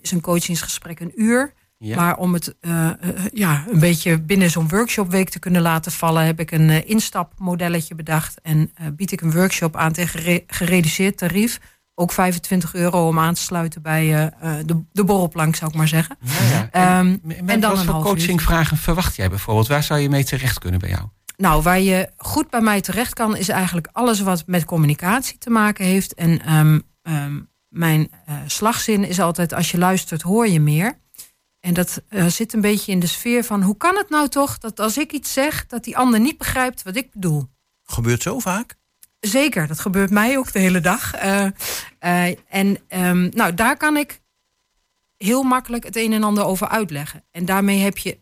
is 0.00 0.10
een 0.10 0.20
coachingsgesprek 0.20 1.00
een 1.00 1.12
uur. 1.16 1.52
Ja. 1.84 1.96
Maar 1.96 2.16
om 2.16 2.32
het 2.34 2.54
eh, 2.60 2.86
eh, 2.86 2.94
ja, 3.32 3.64
een 3.70 3.78
beetje 3.78 4.20
binnen 4.20 4.50
zo'n 4.50 4.68
workshopweek 4.68 5.28
te 5.28 5.38
kunnen 5.38 5.62
laten 5.62 5.92
vallen, 5.92 6.24
heb 6.26 6.40
ik 6.40 6.50
een 6.50 6.70
eh, 6.70 6.88
instapmodelletje 6.88 7.94
bedacht. 7.94 8.40
En 8.40 8.72
bied 8.92 9.12
ik 9.12 9.20
een 9.20 9.32
workshop 9.32 9.76
aan 9.76 9.92
tegen 9.92 10.20
gere- 10.20 10.44
gereduceerd 10.46 11.16
tarief. 11.18 11.60
Ook 11.94 12.12
25 12.12 12.74
euro 12.74 13.08
om 13.08 13.18
aan 13.18 13.34
te 13.34 13.40
sluiten 13.40 13.82
bij 13.82 14.32
de, 14.66 14.82
de 14.92 15.04
borrelplank, 15.04 15.56
zou 15.56 15.70
ik 15.70 15.76
maar 15.76 15.88
zeggen. 15.88 16.16
Ja, 16.20 16.32
ja. 16.50 16.68
En, 16.70 17.20
Ehm, 17.30 17.48
en 17.48 17.60
dan 17.60 17.74
wat 17.74 17.84
voor 17.84 18.02
coachingvragen 18.02 18.76
verwacht 18.76 19.16
jij 19.16 19.28
bijvoorbeeld? 19.28 19.66
Waar 19.68 19.82
zou 19.82 20.00
je 20.00 20.08
mee 20.08 20.24
terecht 20.24 20.58
kunnen 20.58 20.80
bij 20.80 20.88
jou? 20.90 21.02
Nou, 21.36 21.62
waar 21.62 21.80
je 21.80 22.10
goed 22.16 22.50
bij 22.50 22.60
mij 22.60 22.80
terecht 22.80 23.14
kan, 23.14 23.36
is 23.36 23.48
eigenlijk 23.48 23.88
alles 23.92 24.20
wat 24.20 24.42
met 24.46 24.64
communicatie 24.64 25.38
te 25.38 25.50
maken 25.50 25.84
heeft. 25.84 26.14
En 26.14 26.42
ehm, 26.44 26.78
ehm, 27.02 27.40
mijn 27.68 28.10
slagzin 28.46 29.04
is 29.04 29.20
altijd: 29.20 29.52
als 29.52 29.70
je 29.70 29.78
luistert, 29.78 30.22
hoor 30.22 30.48
je 30.48 30.60
meer. 30.60 30.98
En 31.64 31.74
dat 31.74 32.02
eh, 32.08 32.26
zit 32.26 32.52
een 32.52 32.60
beetje 32.60 32.92
in 32.92 33.00
de 33.00 33.06
sfeer 33.06 33.44
van: 33.44 33.62
hoe 33.62 33.76
kan 33.76 33.96
het 33.96 34.08
nou 34.08 34.28
toch 34.28 34.58
dat 34.58 34.80
als 34.80 34.98
ik 34.98 35.12
iets 35.12 35.32
zeg, 35.32 35.66
dat 35.66 35.84
die 35.84 35.96
ander 35.96 36.20
niet 36.20 36.38
begrijpt 36.38 36.82
wat 36.82 36.96
ik 36.96 37.12
bedoel? 37.12 37.46
Gebeurt 37.82 38.22
zo 38.22 38.38
vaak? 38.38 38.74
Zeker, 39.20 39.66
dat 39.66 39.80
gebeurt 39.80 40.10
mij 40.10 40.38
ook 40.38 40.52
de 40.52 40.58
hele 40.58 40.80
dag. 40.80 41.14
Eh, 41.14 41.46
eh, 41.98 42.36
en 42.48 42.78
ehm, 42.88 43.28
nou, 43.30 43.54
daar 43.54 43.76
kan 43.76 43.96
ik 43.96 44.20
heel 45.16 45.42
makkelijk 45.42 45.84
het 45.84 45.96
een 45.96 46.12
en 46.12 46.22
ander 46.22 46.44
over 46.44 46.68
uitleggen. 46.68 47.24
En 47.30 47.44
daarmee 47.44 47.78
heb 47.78 47.98
je, 47.98 48.18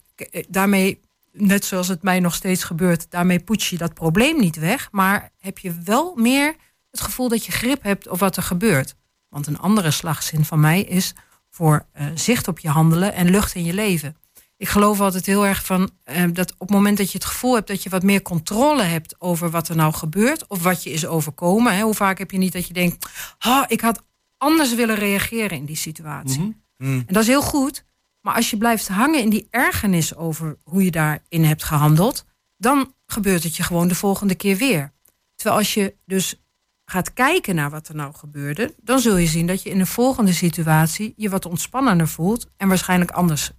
daarmee, 0.49 1.01
net 1.33 1.65
zoals 1.65 1.89
het 1.89 2.03
mij 2.03 2.21
nog 2.21 2.35
steeds 2.35 2.65
gebeurt, 2.65 3.11
daarmee 3.11 3.41
poets 3.41 3.71
je 3.71 3.77
dat 3.77 3.95
probleem 3.95 4.41
niet 4.41 4.57
weg. 4.57 4.89
Maar 4.91 5.31
heb 5.39 5.59
je 5.59 5.81
wel 5.85 6.15
meer 6.17 6.55
het 6.91 7.01
gevoel 7.01 7.29
dat 7.29 7.47
je 7.47 7.53
grip 7.53 7.83
hebt 7.83 8.09
op 8.09 8.19
wat 8.19 8.37
er 8.37 8.43
gebeurt. 8.43 8.95
Want 9.29 9.47
een 9.47 9.59
andere 9.59 9.91
slagzin 9.91 10.45
van 10.45 10.61
mij 10.61 10.83
is 10.83 11.15
voor 11.55 11.87
eh, 11.93 12.07
zicht 12.15 12.49
op 12.49 12.59
je 12.59 12.69
handelen 12.69 13.15
en 13.15 13.31
lucht 13.31 13.55
in 13.55 13.65
je 13.65 13.75
leven. 13.75 14.17
Ik 14.57 14.69
geloof 14.69 15.01
altijd 15.01 15.27
heel 15.27 15.47
erg 15.47 15.65
van 15.65 15.91
eh, 16.05 16.25
dat 16.33 16.53
op 16.53 16.59
het 16.59 16.71
moment 16.71 16.99
dat 16.99 17.13
je 17.13 17.19
het 17.19 17.27
gevoel 17.27 17.55
hebt 17.55 17.69
dat 17.69 17.83
je 17.83 17.91
wat 17.91 18.03
meer 18.03 18.23
controle 18.23 18.83
hebt 18.83 19.21
over 19.21 19.51
wat 19.51 19.69
er 19.69 19.77
nou 19.77 19.93
gebeurt 19.93 20.47
of 20.47 20.63
wat 20.63 20.83
je 20.83 20.91
is 20.91 21.07
overkomen. 21.07 21.77
Hè, 21.77 21.83
hoe 21.83 21.95
vaak 21.95 22.19
heb 22.19 22.31
je 22.31 22.39
niet 22.39 22.53
dat 22.53 22.67
je 22.67 22.75
denkt, 22.75 23.07
"Ah, 23.39 23.65
ik 23.67 23.81
had 23.81 24.03
anders 24.43 24.75
willen 24.75 24.97
reageren 24.97 25.57
in 25.57 25.65
die 25.65 25.77
situatie. 25.77 26.41
Mhm. 26.41 26.51
Hm. 26.77 26.99
En 27.07 27.07
dat 27.07 27.23
is 27.23 27.29
heel 27.29 27.43
goed. 27.43 27.85
Maar 28.21 28.35
als 28.35 28.51
je 28.51 28.57
blijft 28.57 28.89
hangen 28.89 29.21
in 29.21 29.31
die 29.31 29.47
ergernis 29.51 30.17
over 30.17 30.57
hoe 30.65 30.85
je 30.85 30.91
daarin 30.91 31.45
hebt 31.45 31.65
gehandeld, 31.65 32.25
dan 32.57 32.95
gebeurt 33.07 33.43
het 33.43 33.57
je 33.57 33.63
gewoon 33.63 33.89
de 33.89 33.95
volgende 33.95 34.35
keer 34.35 34.57
weer. 34.57 34.93
Terwijl 35.35 35.59
als 35.59 35.75
je 35.75 35.95
dus 36.05 36.42
gaat 36.85 37.13
kijken 37.13 37.55
naar 37.55 37.71
wat 37.71 37.89
er 37.89 37.95
nou 37.95 38.15
gebeurde, 38.15 38.75
dan 38.83 38.99
zul 38.99 39.17
je 39.17 39.27
zien 39.27 39.47
dat 39.47 39.63
je 39.63 39.71
in 39.71 39.79
de 39.79 39.87
volgende 39.87 40.33
situatie 40.33 41.13
je 41.17 41.29
wat 41.29 41.47
ontspannender 41.47 42.09
voelt 42.09 42.47
en 42.57 42.69
waarschijnlijk 42.69 43.11
anders 43.11 43.51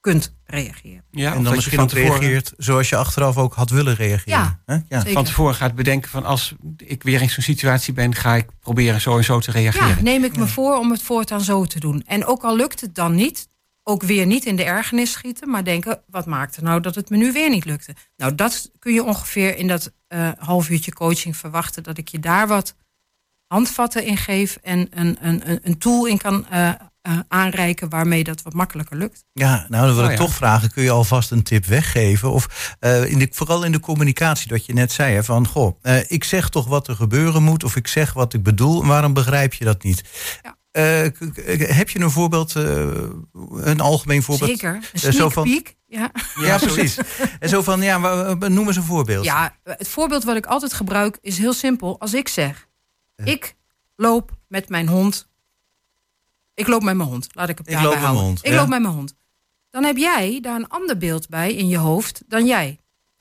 kunt 0.00 0.34
reageren. 0.44 1.04
Ja, 1.10 1.34
en 1.34 1.42
dan 1.42 1.54
misschien 1.54 1.78
van 1.78 1.86
tevoren, 1.86 2.20
reageert 2.20 2.52
zoals 2.56 2.88
je 2.88 2.96
achteraf 2.96 3.36
ook 3.36 3.54
had 3.54 3.70
willen 3.70 3.94
reageren. 3.94 4.38
Ja, 4.38 4.60
Hè? 4.66 4.78
ja. 4.88 5.02
Van 5.12 5.24
tevoren 5.24 5.54
gaat 5.54 5.74
bedenken 5.74 6.10
van 6.10 6.24
als 6.24 6.54
ik 6.76 7.02
weer 7.02 7.22
in 7.22 7.30
zo'n 7.30 7.42
situatie 7.42 7.92
ben, 7.92 8.14
ga 8.14 8.34
ik 8.34 8.46
proberen 8.60 9.00
zo 9.00 9.16
en 9.16 9.24
zo 9.24 9.38
te 9.40 9.50
reageren. 9.50 9.88
Ja, 9.88 10.02
neem 10.02 10.24
ik 10.24 10.36
me 10.36 10.46
voor 10.46 10.78
om 10.78 10.90
het 10.90 11.02
voortaan 11.02 11.40
zo 11.40 11.64
te 11.64 11.80
doen. 11.80 12.02
En 12.06 12.26
ook 12.26 12.42
al 12.42 12.56
lukt 12.56 12.80
het 12.80 12.94
dan 12.94 13.14
niet, 13.14 13.48
ook 13.82 14.02
weer 14.02 14.26
niet 14.26 14.44
in 14.44 14.56
de 14.56 14.64
ergernis 14.64 15.12
schieten, 15.12 15.50
maar 15.50 15.64
denken: 15.64 16.02
wat 16.06 16.26
maakte 16.26 16.62
nou 16.62 16.80
dat 16.80 16.94
het 16.94 17.10
me 17.10 17.16
nu 17.16 17.32
weer 17.32 17.50
niet 17.50 17.64
lukte? 17.64 17.94
Nou, 18.16 18.34
dat 18.34 18.70
kun 18.78 18.92
je 18.92 19.04
ongeveer 19.04 19.56
in 19.56 19.66
dat 19.66 19.92
eh 20.08 20.30
half 20.38 20.68
uurtje 20.68 20.92
coaching 20.92 21.36
verwachten, 21.36 21.82
dat 21.82 21.98
ik 21.98 22.08
je 22.08 22.18
daar 22.18 22.48
wat 22.48 22.74
handvatten 23.46 24.04
in 24.04 24.16
geef 24.16 24.58
en 24.62 24.88
een, 24.90 25.16
een, 25.20 25.50
een, 25.50 25.60
een 25.62 25.78
tool 25.78 26.06
in 26.06 26.18
kan 26.18 26.48
eh, 26.48 26.72
eh, 27.02 27.18
aanreiken 27.28 27.88
waarmee 27.88 28.24
dat 28.24 28.42
wat 28.42 28.52
makkelijker 28.52 28.96
lukt. 28.96 29.24
Ja, 29.32 29.66
nou 29.68 29.86
dan 29.86 29.94
wil 29.94 30.04
Oh, 30.04 30.10
ik 30.10 30.18
ja. 30.18 30.24
toch 30.24 30.34
vragen, 30.34 30.70
kun 30.70 30.82
je 30.82 30.90
alvast 30.90 31.30
een 31.30 31.42
tip 31.42 31.64
weggeven? 31.64 32.30
Of 32.30 32.76
eh, 32.80 33.10
in 33.10 33.18
de, 33.18 33.28
vooral 33.30 33.64
in 33.64 33.72
de 33.72 33.80
communicatie, 33.80 34.48
dat 34.48 34.66
je 34.66 34.72
net 34.72 34.92
zei, 34.92 35.14
hè, 35.14 35.24
van 35.24 35.46
goh, 35.46 35.78
eh, 35.82 36.10
ik 36.10 36.24
zeg 36.24 36.48
toch 36.48 36.66
wat 36.66 36.88
er 36.88 36.94
gebeuren 36.96 37.42
moet, 37.42 37.64
of 37.64 37.76
ik 37.76 37.86
zeg 37.86 38.12
wat 38.12 38.34
ik 38.34 38.42
bedoel, 38.42 38.82
en 38.82 38.88
waarom 38.88 39.12
begrijp 39.12 39.54
je 39.54 39.64
dat 39.64 39.82
niet? 39.82 40.02
Ja. 40.42 40.58
Eh, 40.70 41.06
heb 41.76 41.90
je 41.90 42.00
een 42.00 42.10
voorbeeld, 42.10 42.56
eh, 42.56 42.86
een 43.54 43.80
algemeen 43.80 44.22
voorbeeld? 44.22 44.50
Zeker. 44.50 44.74
Een 44.92 44.98
zo 44.98 45.10
sneak 45.10 45.32
van- 45.32 45.42
peek. 45.44 45.76
Ja. 45.86 46.10
Ja, 46.40 46.58
precies. 46.58 46.98
en 47.40 47.48
zo 47.48 47.62
van, 47.62 47.82
ja, 47.82 47.98
noem 48.34 48.66
eens 48.66 48.76
een 48.76 48.82
voorbeeld. 48.82 49.24
ja, 49.24 49.56
het 49.64 49.88
voorbeeld 49.88 50.24
wat 50.24 50.36
ik 50.36 50.46
altijd 50.46 50.72
gebruik 50.72 51.18
is 51.20 51.38
heel 51.38 51.52
simpel. 51.52 52.00
Als 52.00 52.14
ik 52.14 52.28
zeg: 52.28 52.68
ik 53.24 53.56
loop 53.96 54.30
met 54.48 54.68
mijn 54.68 54.88
hond. 54.88 55.28
Ik 56.54 56.66
loop 56.66 56.82
met 56.82 56.96
mijn 56.96 57.08
hond. 57.08 57.28
Laat 57.32 57.48
ik 57.48 57.58
het 57.58 57.66
Ik 57.66 57.72
daarbij 57.72 57.90
loop 57.90 58.00
met 58.00 58.02
mijn 58.02 58.14
houden. 58.16 58.34
hond, 58.34 58.46
Ik 58.46 58.52
ja. 58.52 58.58
loop 58.60 58.68
met 58.68 58.80
mijn 58.82 58.94
hond. 58.94 59.14
Dan 59.70 59.84
heb 59.84 59.96
jij 59.96 60.38
daar 60.40 60.56
een 60.56 60.68
ander 60.68 60.96
beeld 60.98 61.28
bij 61.28 61.54
in 61.54 61.68
je 61.68 61.78
hoofd 61.78 62.22
dan 62.28 62.46
jij. 62.46 62.80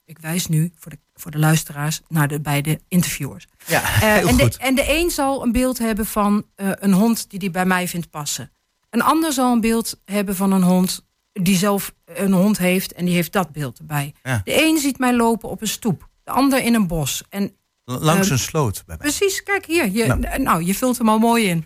Ik 0.10 0.20
wijs 0.20 0.48
nu 0.48 0.72
voor 0.76 0.92
de, 0.92 1.00
voor 1.16 1.32
de 1.32 1.38
luisteraars 1.38 2.02
naar 2.08 2.28
de 2.28 2.42
beide 2.42 2.80
interviewers. 2.88 3.48
Ja, 3.68 3.82
Eh, 3.84 4.00
heel 4.14 4.28
en, 4.28 4.36
de, 4.38 4.44
goed. 4.44 4.58
en 4.58 4.76
de 4.76 4.84
een 4.88 5.10
zal 5.10 5.44
een 5.44 5.52
beeld 5.52 5.78
hebben 5.78 6.06
van 6.06 6.46
eh, 6.56 6.70
een 6.76 6.94
hond 6.94 7.30
die 7.30 7.40
die 7.40 7.52
bij 7.52 7.66
mij 7.66 7.88
vindt 7.88 8.10
passen. 8.10 8.52
Een 8.90 9.02
ander 9.02 9.34
zal 9.34 9.52
een 9.52 9.62
beeld 9.62 10.00
hebben 10.06 10.36
van 10.36 10.52
een 10.52 10.62
hond 10.64 11.08
die 11.34 11.58
zelf 11.58 11.94
een 12.06 12.32
hond 12.34 12.58
heeft 12.58 12.94
en 12.94 13.06
die 13.06 13.14
heeft 13.14 13.32
dat 13.32 13.52
beeld 13.52 13.80
erbij. 13.80 14.14
Ja. 14.24 14.42
De 14.44 14.64
een 14.64 14.78
ziet 14.78 14.98
mij 15.00 15.16
lopen 15.16 15.50
op 15.50 15.62
een 15.62 15.68
stoep, 15.68 16.10
de 16.24 16.32
ander 16.32 16.64
in 16.64 16.74
een 16.74 16.88
bos. 16.88 17.24
En 17.30 17.54
Langs 17.86 18.26
eh, 18.26 18.32
een 18.32 18.40
sloot 18.40 18.84
bij 18.86 18.98
mij. 18.98 18.98
Precies, 18.98 19.44
kijk 19.44 19.66
hier. 19.66 19.90
Je, 19.90 20.06
Nou. 20.06 20.42
nou. 20.42 20.64
je 20.64 20.76
vult 20.76 20.98
hem 20.98 21.10
al 21.10 21.20
mooi 21.20 21.46
in. 21.46 21.66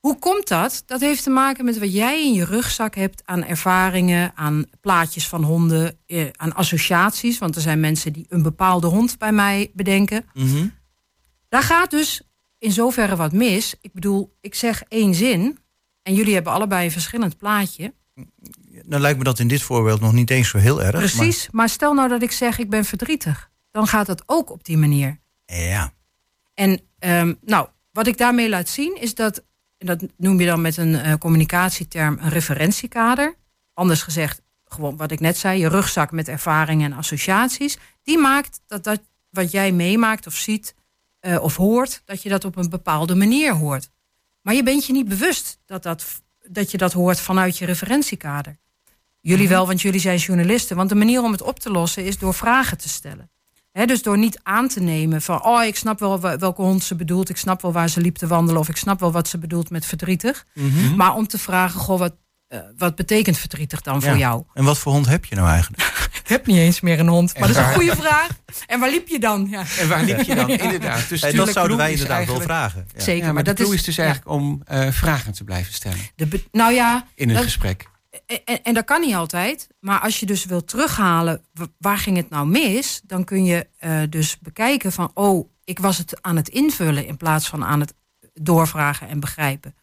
Hoe 0.00 0.18
komt 0.18 0.48
dat? 0.48 0.82
Dat 0.86 1.00
heeft 1.00 1.22
te 1.22 1.30
maken 1.30 1.64
met 1.64 1.78
wat 1.78 1.92
jij 1.92 2.24
in 2.24 2.32
je 2.32 2.44
rugzak 2.44 2.94
hebt 2.94 3.22
aan 3.24 3.44
ervaringen, 3.44 4.32
aan 4.34 4.64
plaatjes 4.80 5.28
van 5.28 5.42
honden, 5.42 5.98
eh, 6.06 6.26
aan 6.32 6.54
associaties. 6.54 7.38
Want 7.38 7.56
er 7.56 7.62
zijn 7.62 7.80
mensen 7.80 8.12
die 8.12 8.26
een 8.28 8.42
bepaalde 8.42 8.86
hond 8.86 9.18
bij 9.18 9.32
mij 9.32 9.70
bedenken. 9.74 10.24
Mhm. 10.34 10.66
Daar 11.48 11.62
gaat 11.62 11.90
dus 11.90 12.22
in 12.58 12.72
zoverre 12.72 13.16
wat 13.16 13.32
mis. 13.32 13.74
Ik 13.80 13.92
bedoel, 13.92 14.36
ik 14.40 14.54
zeg 14.54 14.82
één 14.88 15.14
zin 15.14 15.58
en 16.02 16.14
jullie 16.14 16.34
hebben 16.34 16.52
allebei 16.52 16.84
een 16.84 16.90
verschillend 16.90 17.36
plaatje. 17.36 17.94
Nou 18.82 19.02
lijkt 19.02 19.18
me 19.18 19.24
dat 19.24 19.38
in 19.38 19.48
dit 19.48 19.62
voorbeeld 19.62 20.00
nog 20.00 20.12
niet 20.12 20.30
eens 20.30 20.48
zo 20.48 20.58
heel 20.58 20.82
erg. 20.82 20.96
Precies, 20.96 21.48
maar 21.50 21.68
stel 21.68 21.94
nou 21.94 22.08
dat 22.08 22.22
ik 22.22 22.32
zeg 22.32 22.58
ik 22.58 22.70
ben 22.70 22.84
verdrietig. 22.84 23.50
Dan 23.70 23.86
gaat 23.86 24.06
dat 24.06 24.22
ook 24.26 24.50
op 24.50 24.64
die 24.64 24.76
manier. 24.76 25.20
Ja, 25.44 25.92
En 26.54 26.80
ehm, 26.98 27.34
nou, 27.44 27.68
wat 27.92 28.06
ik 28.06 28.18
daarmee 28.18 28.48
laat 28.48 28.68
zien 28.68 28.96
is 29.00 29.14
dat, 29.14 29.44
en 29.80 29.86
dat 29.86 30.04
noem 30.16 30.40
je 30.40 30.46
dan 30.46 30.60
met 30.60 30.76
een 30.76 30.94
eh, 30.94 31.14
communicatieterm, 31.14 32.18
een 32.20 32.28
referentiekader. 32.28 33.34
Anders 33.74 34.02
gezegd, 34.02 34.42
gewoon 34.64 34.96
wat 34.96 35.10
ik 35.10 35.20
net 35.20 35.38
zei, 35.38 35.60
je 35.60 35.68
rugzak 35.68 36.10
met 36.10 36.28
ervaringen 36.28 36.92
en 36.92 36.98
associaties. 36.98 37.78
Die 38.02 38.18
maakt 38.18 38.60
dat 38.66 38.84
dat 38.84 39.00
wat 39.30 39.50
jij 39.50 39.72
meemaakt 39.72 40.26
of 40.26 40.34
ziet 40.34 40.74
eh, 41.20 41.42
of 41.42 41.56
hoort, 41.56 42.02
dat 42.04 42.22
je 42.22 42.28
dat 42.28 42.44
op 42.44 42.56
een 42.56 42.68
bepaalde 42.68 43.14
manier 43.14 43.52
hoort. 43.52 43.90
Maar 44.42 44.54
je 44.54 44.62
bent 44.62 44.86
je 44.86 44.92
niet 44.92 45.08
bewust 45.08 45.58
dat, 45.66 45.82
dat, 45.82 46.22
dat 46.48 46.70
je 46.70 46.78
dat 46.78 46.92
hoort 46.92 47.20
vanuit 47.20 47.58
je 47.58 47.66
referentiekader. 47.66 48.58
Jullie 49.20 49.48
wel, 49.48 49.66
want 49.66 49.80
jullie 49.80 50.00
zijn 50.00 50.18
journalisten. 50.18 50.76
Want 50.76 50.88
de 50.88 50.94
manier 50.94 51.22
om 51.22 51.32
het 51.32 51.42
op 51.42 51.58
te 51.58 51.70
lossen 51.70 52.04
is 52.04 52.18
door 52.18 52.34
vragen 52.34 52.78
te 52.78 52.88
stellen. 52.88 53.30
Hè, 53.72 53.86
dus 53.86 54.02
door 54.02 54.18
niet 54.18 54.40
aan 54.42 54.68
te 54.68 54.80
nemen 54.80 55.22
van, 55.22 55.44
oh, 55.44 55.64
ik 55.64 55.76
snap 55.76 55.98
wel 55.98 56.20
welke 56.20 56.62
hond 56.62 56.82
ze 56.82 56.94
bedoelt, 56.94 57.28
ik 57.28 57.36
snap 57.36 57.62
wel 57.62 57.72
waar 57.72 57.88
ze 57.88 58.00
liep 58.00 58.16
te 58.16 58.26
wandelen, 58.26 58.60
of 58.60 58.68
ik 58.68 58.76
snap 58.76 59.00
wel 59.00 59.12
wat 59.12 59.28
ze 59.28 59.38
bedoelt 59.38 59.70
met 59.70 59.86
verdrietig. 59.86 60.46
Mhm. 60.54 60.96
Maar 60.96 61.14
om 61.14 61.26
te 61.26 61.38
vragen, 61.38 61.80
goh, 61.80 61.98
wat, 61.98 62.14
eh, 62.48 62.58
wat 62.78 62.94
betekent 62.94 63.38
verdrietig 63.38 63.80
dan 63.80 64.02
voor 64.02 64.16
jou? 64.16 64.42
En 64.54 64.64
wat 64.64 64.78
voor 64.78 64.92
hond 64.92 65.06
heb 65.06 65.24
je 65.24 65.34
nou 65.34 65.48
eigenlijk? 65.48 65.82
Ik 66.22 66.36
heb 66.36 66.46
niet 66.46 66.56
eens 66.56 66.80
meer 66.80 66.98
een 67.00 67.08
hond, 67.08 67.38
maar 67.38 67.48
dat 67.48 67.56
is 67.56 67.64
een 67.66 67.72
goede 67.72 67.96
vraag. 67.96 68.28
En 68.66 68.80
waar 68.80 68.90
liep 68.90 69.08
je 69.08 69.18
dan? 69.18 69.46
Ja. 69.50 69.64
En 69.78 69.88
waar 69.88 70.02
liep 70.04 70.20
je 70.20 70.34
dan? 70.34 70.48
Inderdaad. 70.68 71.08
Dus 71.08 71.22
En 71.22 71.36
dat 71.36 71.48
zouden 71.52 71.76
wij 71.76 71.90
inderdaad 71.92 72.26
wel 72.26 72.40
vragen. 72.40 72.86
Ja. 72.94 73.00
Zeker, 73.00 73.26
Ja, 73.26 73.32
maar, 73.32 73.44
de 73.44 73.52
dat 73.52 73.66
is, 73.66 73.74
is 73.74 73.82
dus 73.82 73.96
ja, 73.96 74.02
eigenlijk 74.04 74.34
om 74.34 74.62
eh, 74.66 74.88
vragen 74.90 75.32
te 75.32 75.44
blijven 75.44 75.72
stellen 75.72 75.98
de 76.16 76.44
nou 76.52 76.72
ja, 76.72 77.06
in 77.14 77.28
een 77.28 77.34
Dat- 77.34 77.44
gesprek. 77.44 77.88
En, 78.44 78.62
en, 78.62 78.74
dat 78.74 78.84
kan 78.84 79.00
niet 79.00 79.14
altijd. 79.14 79.68
Maar 79.80 80.00
als 80.00 80.20
je 80.20 80.26
dus 80.26 80.44
wilt 80.44 80.68
terughalen, 80.68 81.44
wa- 81.54 81.66
waar 81.78 81.98
ging 81.98 82.16
het 82.16 82.30
nou 82.30 82.46
mis? 82.46 83.00
Dan 83.04 83.24
kun 83.24 83.44
je 83.44 83.66
eh, 83.78 84.00
dus 84.08 84.38
bekijken 84.38 84.92
van, 84.92 85.10
oh, 85.14 85.48
ik 85.64 85.78
was 85.78 85.98
het 85.98 86.22
aan 86.22 86.36
het 86.36 86.48
invullen 86.48 87.06
in 87.06 87.16
plaats 87.16 87.48
van 87.48 87.64
aan 87.64 87.80
het 87.80 87.94
doorvragen 88.34 89.08
en 89.08 89.20
begrijpen. 89.20 89.74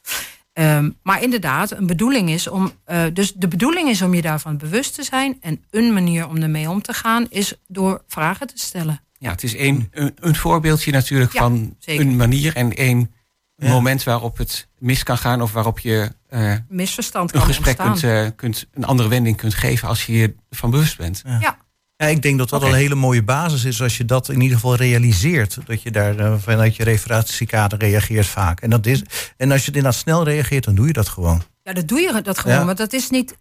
Ehm, 0.53 0.89
maar 1.03 1.21
inderdaad, 1.23 1.71
een 1.71 1.88
bedoeling 1.88 2.30
is 2.30 2.47
om. 2.47 2.71
eh, 2.84 3.03
dus 3.13 3.34
de 3.34 3.47
bedoeling 3.47 3.89
is 3.89 4.01
om 4.01 4.13
je 4.13 4.21
daarvan 4.21 4.57
bewust 4.57 4.93
te 4.95 5.03
zijn. 5.03 5.38
En 5.41 5.63
een 5.69 5.93
manier 5.93 6.28
om 6.28 6.38
ermee 6.38 6.69
om 6.69 6.82
te 6.82 6.93
gaan 6.93 7.25
is 7.30 7.53
door 7.67 8.03
vragen 8.07 8.47
te 8.47 8.57
stellen. 8.57 9.01
Ja, 9.19 9.32
het 9.32 9.43
is 9.43 9.55
een, 9.57 9.89
een 10.15 10.36
voorbeeldje 10.36 10.91
natuurlijk 10.91 11.34
Ja, 11.34 11.39
van 11.39 11.75
zeker. 11.80 12.05
een 12.05 12.15
manier 12.15 12.55
en 12.55 12.73
één 12.73 13.11
Ja. 13.57 13.69
moment 13.69 14.03
waarop 14.03 14.37
het 14.37 14.67
mis 14.77 15.03
kan 15.03 15.17
gaan 15.17 15.41
of 15.41 15.51
waarop 15.51 15.79
je 15.79 16.11
eh, 16.29 16.53
Misverstand 16.69 17.33
een 17.33 17.39
kan 17.39 17.47
gesprek 17.47 17.79
ontstaan. 17.79 18.21
kunt, 18.21 18.31
eh, 18.31 18.35
kunt, 18.35 18.67
een 18.73 18.83
andere 18.83 19.09
wending 19.09 19.37
kunt 19.37 19.53
geven 19.53 19.87
als 19.87 20.05
je 20.05 20.13
je 20.13 20.35
ervan 20.49 20.69
bewust 20.69 20.97
bent. 20.97 21.21
Ja, 21.25 21.57
Ja, 21.97 22.05
ik 22.05 22.21
denk 22.21 22.37
dat 22.37 22.49
dat 22.49 22.61
al 22.61 22.67
een 22.67 22.75
hele 22.75 22.95
mooie 22.95 23.23
basis 23.23 23.63
is 23.63 23.81
als 23.81 23.97
je 23.97 24.05
dat 24.05 24.29
in 24.29 24.41
ieder 24.41 24.55
geval 24.55 24.75
realiseert. 24.75 25.57
Dat 25.65 25.81
je 25.81 25.91
daar 25.91 26.19
eh, 26.19 26.33
vanuit 26.37 26.75
je 26.75 26.83
referentiekader 26.83 27.79
reageert 27.79 28.25
vaak. 28.25 28.61
En, 28.61 28.69
dat 28.69 28.85
is, 28.85 29.03
en 29.37 29.51
als 29.51 29.61
je 29.61 29.67
inderdaad 29.67 29.95
snel 29.95 30.23
reageert, 30.23 30.63
dan 30.63 30.75
doe 30.75 30.87
je 30.87 30.93
dat 30.93 31.09
gewoon. 31.09 31.43
Ja, 31.63 31.73
dat 31.73 31.87
doe 31.87 31.99
je 31.99 32.21
dat 32.21 32.39
gewoon. 32.39 32.57
Ja. 32.57 32.65
Want 32.65 32.77
dat 32.77 32.93
is 32.93 33.09
niet. 33.09 33.37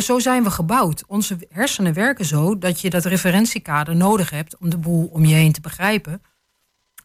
zo 0.00 0.18
zijn 0.18 0.42
we 0.42 0.50
gebouwd. 0.50 1.04
Onze 1.06 1.38
hersenen 1.50 1.94
werken 1.94 2.24
zo 2.24 2.58
dat 2.58 2.80
je 2.80 2.90
dat 2.90 3.04
referentiekader 3.04 3.96
nodig 3.96 4.30
hebt 4.30 4.56
om 4.58 4.70
de 4.70 4.78
boel 4.78 5.08
om 5.12 5.24
je 5.24 5.34
heen 5.34 5.52
te 5.52 5.60
begrijpen. 5.60 6.22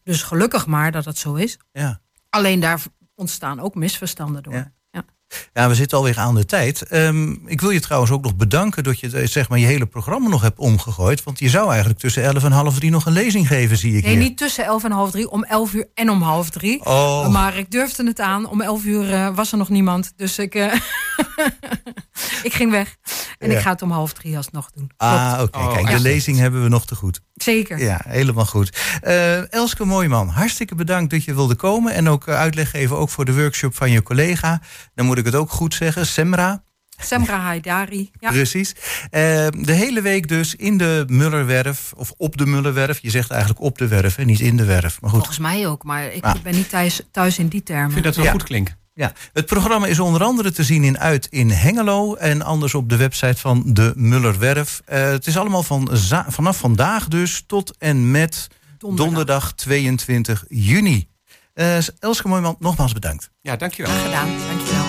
Dus 0.06 0.22
gelukkig 0.22 0.66
maar 0.66 0.92
dat 0.92 1.04
het 1.04 1.18
zo 1.18 1.34
is. 1.34 1.58
Ja. 1.72 2.00
Alleen 2.30 2.60
daar 2.60 2.80
ontstaan 3.14 3.60
ook 3.60 3.74
misverstanden 3.74 4.42
door. 4.42 4.52
Ja. 4.54 4.72
Ja. 4.90 5.04
Ja, 5.52 5.68
we 5.68 5.74
zitten 5.74 5.98
alweer 5.98 6.18
aan 6.18 6.34
de 6.34 6.44
tijd. 6.44 6.82
Ehm, 6.82 7.30
ik 7.46 7.60
wil 7.60 7.70
je 7.70 7.80
trouwens 7.80 8.12
ook 8.12 8.22
nog 8.22 8.36
bedanken 8.36 8.84
dat 8.84 9.00
je 9.00 9.10
eh, 9.10 9.26
zeg 9.26 9.48
maar, 9.48 9.58
je 9.58 9.66
hele 9.66 9.86
programma 9.86 10.28
nog 10.28 10.42
hebt 10.42 10.58
omgegooid. 10.58 11.22
Want 11.22 11.38
je 11.38 11.48
zou 11.48 11.68
eigenlijk 11.68 11.98
tussen 11.98 12.22
11 12.22 12.44
en 12.44 12.52
half 12.52 12.74
drie 12.78 12.90
nog 12.90 13.06
een 13.06 13.12
lezing 13.12 13.46
geven, 13.46 13.76
zie 13.76 13.96
ik 13.96 14.02
Nee, 14.04 14.12
hier. 14.12 14.22
niet 14.22 14.38
tussen 14.38 14.64
elf 14.64 14.84
en 14.84 14.90
half 14.90 15.10
drie, 15.10 15.30
om 15.30 15.44
elf 15.44 15.72
uur 15.74 15.88
en 15.94 16.10
om 16.10 16.22
half 16.22 16.50
drie. 16.50 16.84
Oh, 16.84 17.28
Maar 17.28 17.56
ik 17.56 17.70
durfde 17.70 18.06
het 18.06 18.20
aan. 18.20 18.48
Om 18.48 18.60
elf 18.60 18.84
uur 18.84 19.12
eh, 19.12 19.34
was 19.34 19.52
er 19.52 19.58
nog 19.58 19.68
niemand. 19.68 20.12
Dus 20.16 20.38
ik, 20.38 20.54
eh, 20.54 20.72
ik 22.42 22.52
ging 22.52 22.70
weg. 22.70 22.96
En 23.38 23.50
Ja. 23.50 23.56
ik 23.56 23.62
ga 23.62 23.70
het 23.70 23.82
om 23.82 23.90
half 23.90 24.12
drie 24.12 24.36
alsnog 24.36 24.70
doen. 24.70 24.90
ah, 24.96 25.38
oké. 25.42 25.58
Oh, 25.58 25.72
Kijk, 25.74 25.90
de 25.90 26.00
lezing 26.00 26.38
hebben 26.38 26.62
we 26.62 26.68
nog 26.68 26.86
te 26.86 26.94
goed. 26.94 27.20
Zeker. 27.34 27.78
Ja, 27.78 28.00
helemaal 28.08 28.46
goed. 28.46 28.78
Eh, 29.00 29.52
Elske 29.52 29.84
Mooiman, 29.84 30.28
hartstikke 30.28 30.74
bedankt 30.74 31.10
dat 31.10 31.24
je 31.24 31.34
wilde 31.34 31.54
komen. 31.54 31.92
En 31.94 32.08
ook 32.08 32.26
eh, 32.26 32.34
uitleg 32.38 32.70
geven 32.70 32.96
ook 32.98 33.10
voor 33.10 33.24
de 33.24 33.34
workshop 33.34 33.74
van 33.74 33.90
je 33.90 34.02
collega. 34.02 34.60
Dan 34.94 35.06
moet 35.06 35.18
ik 35.18 35.24
het 35.24 35.34
ook 35.34 35.50
goed 35.50 35.74
zeggen, 35.74 36.06
Semra. 36.06 36.64
Semra 37.02 37.38
Haidari. 37.38 38.10
Ja. 38.20 38.30
Precies. 38.30 38.74
Eh, 39.10 39.20
de 39.50 39.72
hele 39.72 40.00
week 40.00 40.28
dus 40.28 40.54
in 40.54 40.78
de 40.78 41.04
Mullerwerf, 41.06 41.92
of 41.96 42.12
op 42.16 42.36
de 42.36 42.46
Mullerwerf. 42.46 42.98
Je 43.02 43.10
zegt 43.10 43.30
eigenlijk 43.30 43.60
op 43.60 43.78
de 43.78 43.88
werf, 43.88 44.14
hè, 44.16 44.24
niet 44.24 44.40
in 44.40 44.56
de 44.56 44.64
werf. 44.64 45.00
Maar 45.00 45.10
goed, 45.10 45.18
Volgens 45.18 45.38
mij 45.38 45.66
ook, 45.66 45.84
maar 45.84 46.12
ik 46.12 46.24
Ah. 46.24 46.34
ben 46.42 46.54
niet 46.54 46.68
thuis, 46.68 47.00
thuis 47.10 47.38
in 47.38 47.48
die 47.48 47.60
Ik 47.60 47.66
termen. 47.66 47.92
vind 47.92 48.04
dat 48.04 48.16
wel 48.16 48.24
Ja. 48.24 48.30
goed 48.30 48.42
klinken. 48.42 48.76
Ja, 48.98 49.12
het 49.32 49.46
programma 49.46 49.86
is 49.86 49.98
onder 50.00 50.22
andere 50.24 50.52
te 50.52 50.64
zien 50.64 50.84
in 50.84 50.98
Uit 50.98 51.26
in 51.30 51.50
Hengelo 51.50 52.14
en 52.14 52.42
anders 52.42 52.74
op 52.74 52.88
de 52.88 52.96
website 52.96 53.36
van 53.40 53.62
de 53.66 53.92
Mullerwerf. 53.96 54.80
Eh, 54.84 55.02
het 55.02 55.26
is 55.26 55.36
allemaal 55.38 55.62
van 55.62 55.88
za- 55.92 56.26
vanaf 56.28 56.58
vandaag 56.58 57.08
dus 57.08 57.44
tot 57.46 57.74
en 57.78 58.10
met 58.10 58.48
donderdag, 58.78 59.06
Donderdag. 59.06 59.52
22 59.52 60.44
juni. 60.48 61.08
Eh 61.54 61.76
Elske 61.98 62.28
Mooijman, 62.28 62.56
nogmaals 62.58 62.92
bedankt. 62.92 63.30
Ja, 63.40 63.56
dankjewel. 63.56 63.92
gedaan. 64.04 64.28
Dankjewel. 64.48 64.84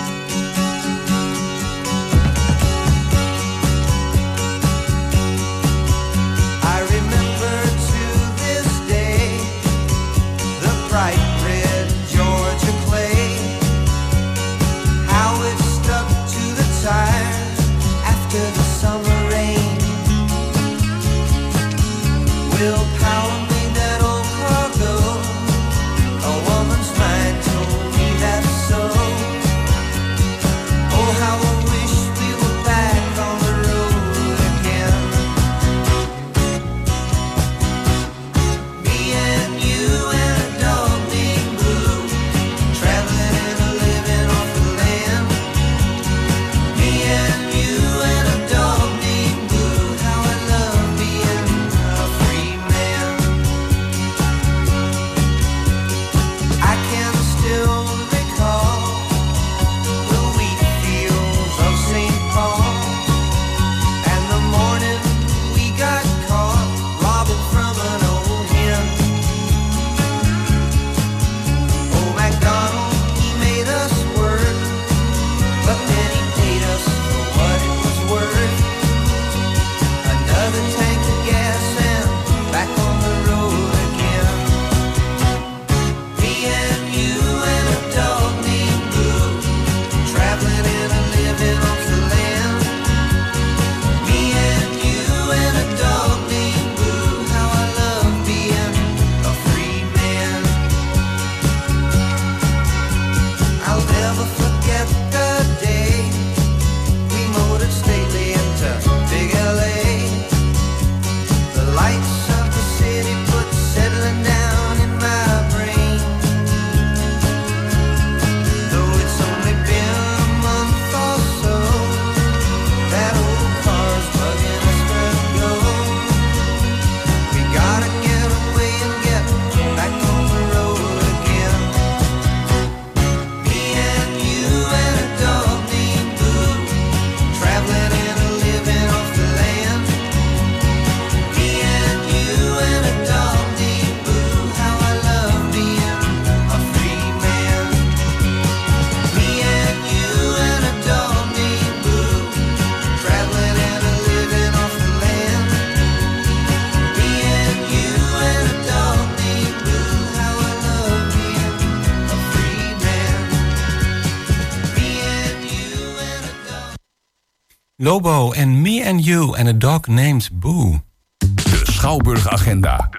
Lobo 168.02 168.32
en 168.32 168.60
Me 168.60 168.86
and 168.86 169.04
You 169.04 169.36
and 169.38 169.48
a 169.48 169.52
Dog 169.52 169.86
Named 169.86 170.30
Boo. 170.32 170.80
De 171.18 171.60
Schouwburg 171.62 172.28
Agenda. 172.28 172.90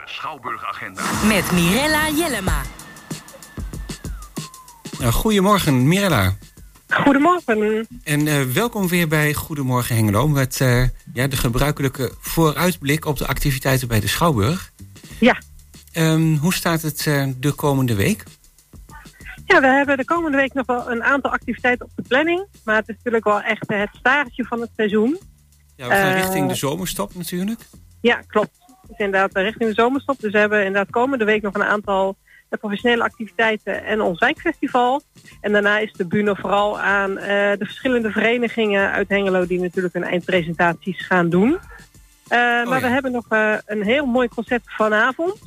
Met 1.28 1.52
Mirella 1.52 2.10
Jellema. 2.10 2.62
Nou, 5.00 5.12
goedemorgen, 5.12 5.88
Mirella. 5.88 6.36
Goedemorgen. 6.90 7.88
En 8.04 8.28
eh, 8.28 8.42
welkom 8.42 8.88
weer 8.88 9.08
bij 9.08 9.34
Goedemorgen 9.34 9.96
Hengelo... 9.96 10.28
met 10.28 10.62
eh, 10.62 10.84
ja, 11.14 11.28
de 11.28 11.38
gebruikelijke 11.38 12.12
vooruitblik 12.20 13.06
op 13.06 13.18
de 13.18 13.28
activiteiten 13.28 13.88
bij 13.88 14.00
de 14.00 14.08
Schouwburg. 14.08 14.72
Ja. 15.20 15.42
Ehm, 15.92 16.36
hoe 16.36 16.54
staat 16.54 16.82
het 16.82 17.08
eh, 17.08 17.28
de 17.38 17.52
komende 17.52 17.96
week? 17.96 18.24
Ja, 19.54 19.62
we 19.62 19.68
hebben 19.68 19.98
de 19.98 20.06
komende 20.06 20.38
week 20.38 20.54
nog 20.54 20.66
wel 20.66 20.92
een 20.92 21.04
aantal 21.04 21.32
activiteiten 21.32 21.86
op 21.86 21.92
de 21.96 22.04
planning. 22.08 22.48
Maar 22.64 22.76
het 22.76 22.90
is 22.90 22.96
natuurlijk 22.96 23.24
wel 23.24 23.42
echt 23.42 23.64
het 23.68 23.90
staartje 23.92 24.44
van 24.44 24.62
het 24.62 24.70
seizoen. 24.76 25.20
Ja, 25.76 25.88
we 25.88 25.94
gaan 25.94 26.12
Eh, 26.12 26.22
richting 26.22 26.48
de 26.48 26.56
zomerstop 26.56 27.16
natuurlijk. 27.16 27.60
Ja, 28.02 28.22
klopt. 28.28 28.52
Het 28.82 28.92
is 28.92 28.98
inderdaad 28.98 29.34
eh, 29.34 29.44
richting 29.44 29.70
de 29.70 29.76
zomerstop. 29.76 30.20
Dus 30.20 30.32
we 30.32 30.38
hebben 30.38 30.66
inderdaad 30.66 30.90
komende 30.90 31.26
week 31.26 31.42
nog 31.42 31.54
een 31.54 31.64
aantal 31.64 32.18
eh, 32.50 32.60
professionele 32.60 33.04
activiteiten 33.04 33.84
en 33.84 34.02
ons 34.02 34.20
wijkfestival. 34.20 35.02
En 35.42 35.52
daarna 35.52 35.80
is 35.80 35.94
de 35.94 36.08
bühne 36.08 36.36
vooral 36.36 36.80
aan 36.80 37.14
de 37.14 37.66
verschillende 37.66 38.12
verenigingen 38.12 38.92
uit 38.92 39.10
Hengelo... 39.10 39.46
die 39.46 39.60
natuurlijk 39.60 39.94
hun 39.94 40.04
eindpresentaties 40.04 41.06
gaan 41.06 41.30
doen. 41.30 41.60
Eh, 42.28 42.38
maar 42.40 42.66
ja. 42.66 42.80
we 42.80 42.88
hebben 42.88 43.12
nog 43.12 43.26
een 43.66 43.84
heel 43.84 44.06
mooi 44.06 44.28
concept 44.28 44.66
vanavond. 44.66 45.38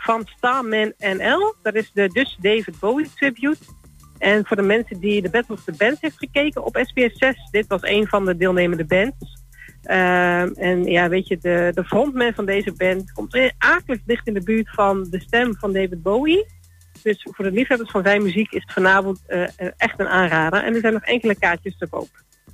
Van 0.00 0.28
Starman 0.36 0.92
NL. 0.98 1.54
Dat 1.62 1.74
is 1.74 1.90
de 1.92 2.08
Dus 2.08 2.36
David 2.40 2.78
Bowie 2.78 3.10
tribute. 3.14 3.64
En 4.18 4.46
voor 4.46 4.56
de 4.56 4.62
mensen 4.62 5.00
die 5.00 5.22
de 5.22 5.30
Battle 5.30 5.54
of 5.54 5.64
the 5.64 5.72
Bands 5.72 6.00
heeft 6.00 6.18
gekeken 6.18 6.64
op 6.64 6.78
SBS 6.82 7.18
6... 7.18 7.48
dit 7.50 7.66
was 7.66 7.82
een 7.82 8.06
van 8.06 8.24
de 8.24 8.36
deelnemende 8.36 8.84
bands... 8.84 9.38
Ehm, 9.82 10.52
en 10.54 10.84
ja, 10.84 11.08
weet 11.08 11.28
je, 11.28 11.38
de, 11.38 11.70
de 11.74 11.84
frontman 11.84 12.34
van 12.34 12.46
deze 12.46 12.72
band 12.72 13.12
komt 13.12 13.52
akelig 13.58 14.00
dicht 14.04 14.26
in 14.26 14.34
de 14.34 14.42
buurt 14.42 14.70
van 14.70 15.06
de 15.10 15.20
stem 15.20 15.54
van 15.58 15.72
David 15.72 16.02
Bowie. 16.02 16.46
Dus 17.02 17.26
voor 17.30 17.44
de 17.44 17.50
liefhebbers 17.50 17.90
van 17.90 18.02
zijn 18.02 18.22
muziek 18.22 18.52
is 18.52 18.62
het 18.62 18.72
vanavond 18.72 19.22
eh, 19.26 19.42
eh, 19.42 19.48
echt 19.76 20.00
een 20.00 20.08
aanrader. 20.08 20.64
En 20.64 20.74
er 20.74 20.80
zijn 20.80 20.92
nog 20.92 21.02
enkele 21.02 21.34
kaartjes 21.34 21.78
te 21.78 21.86
koop. 21.86 22.08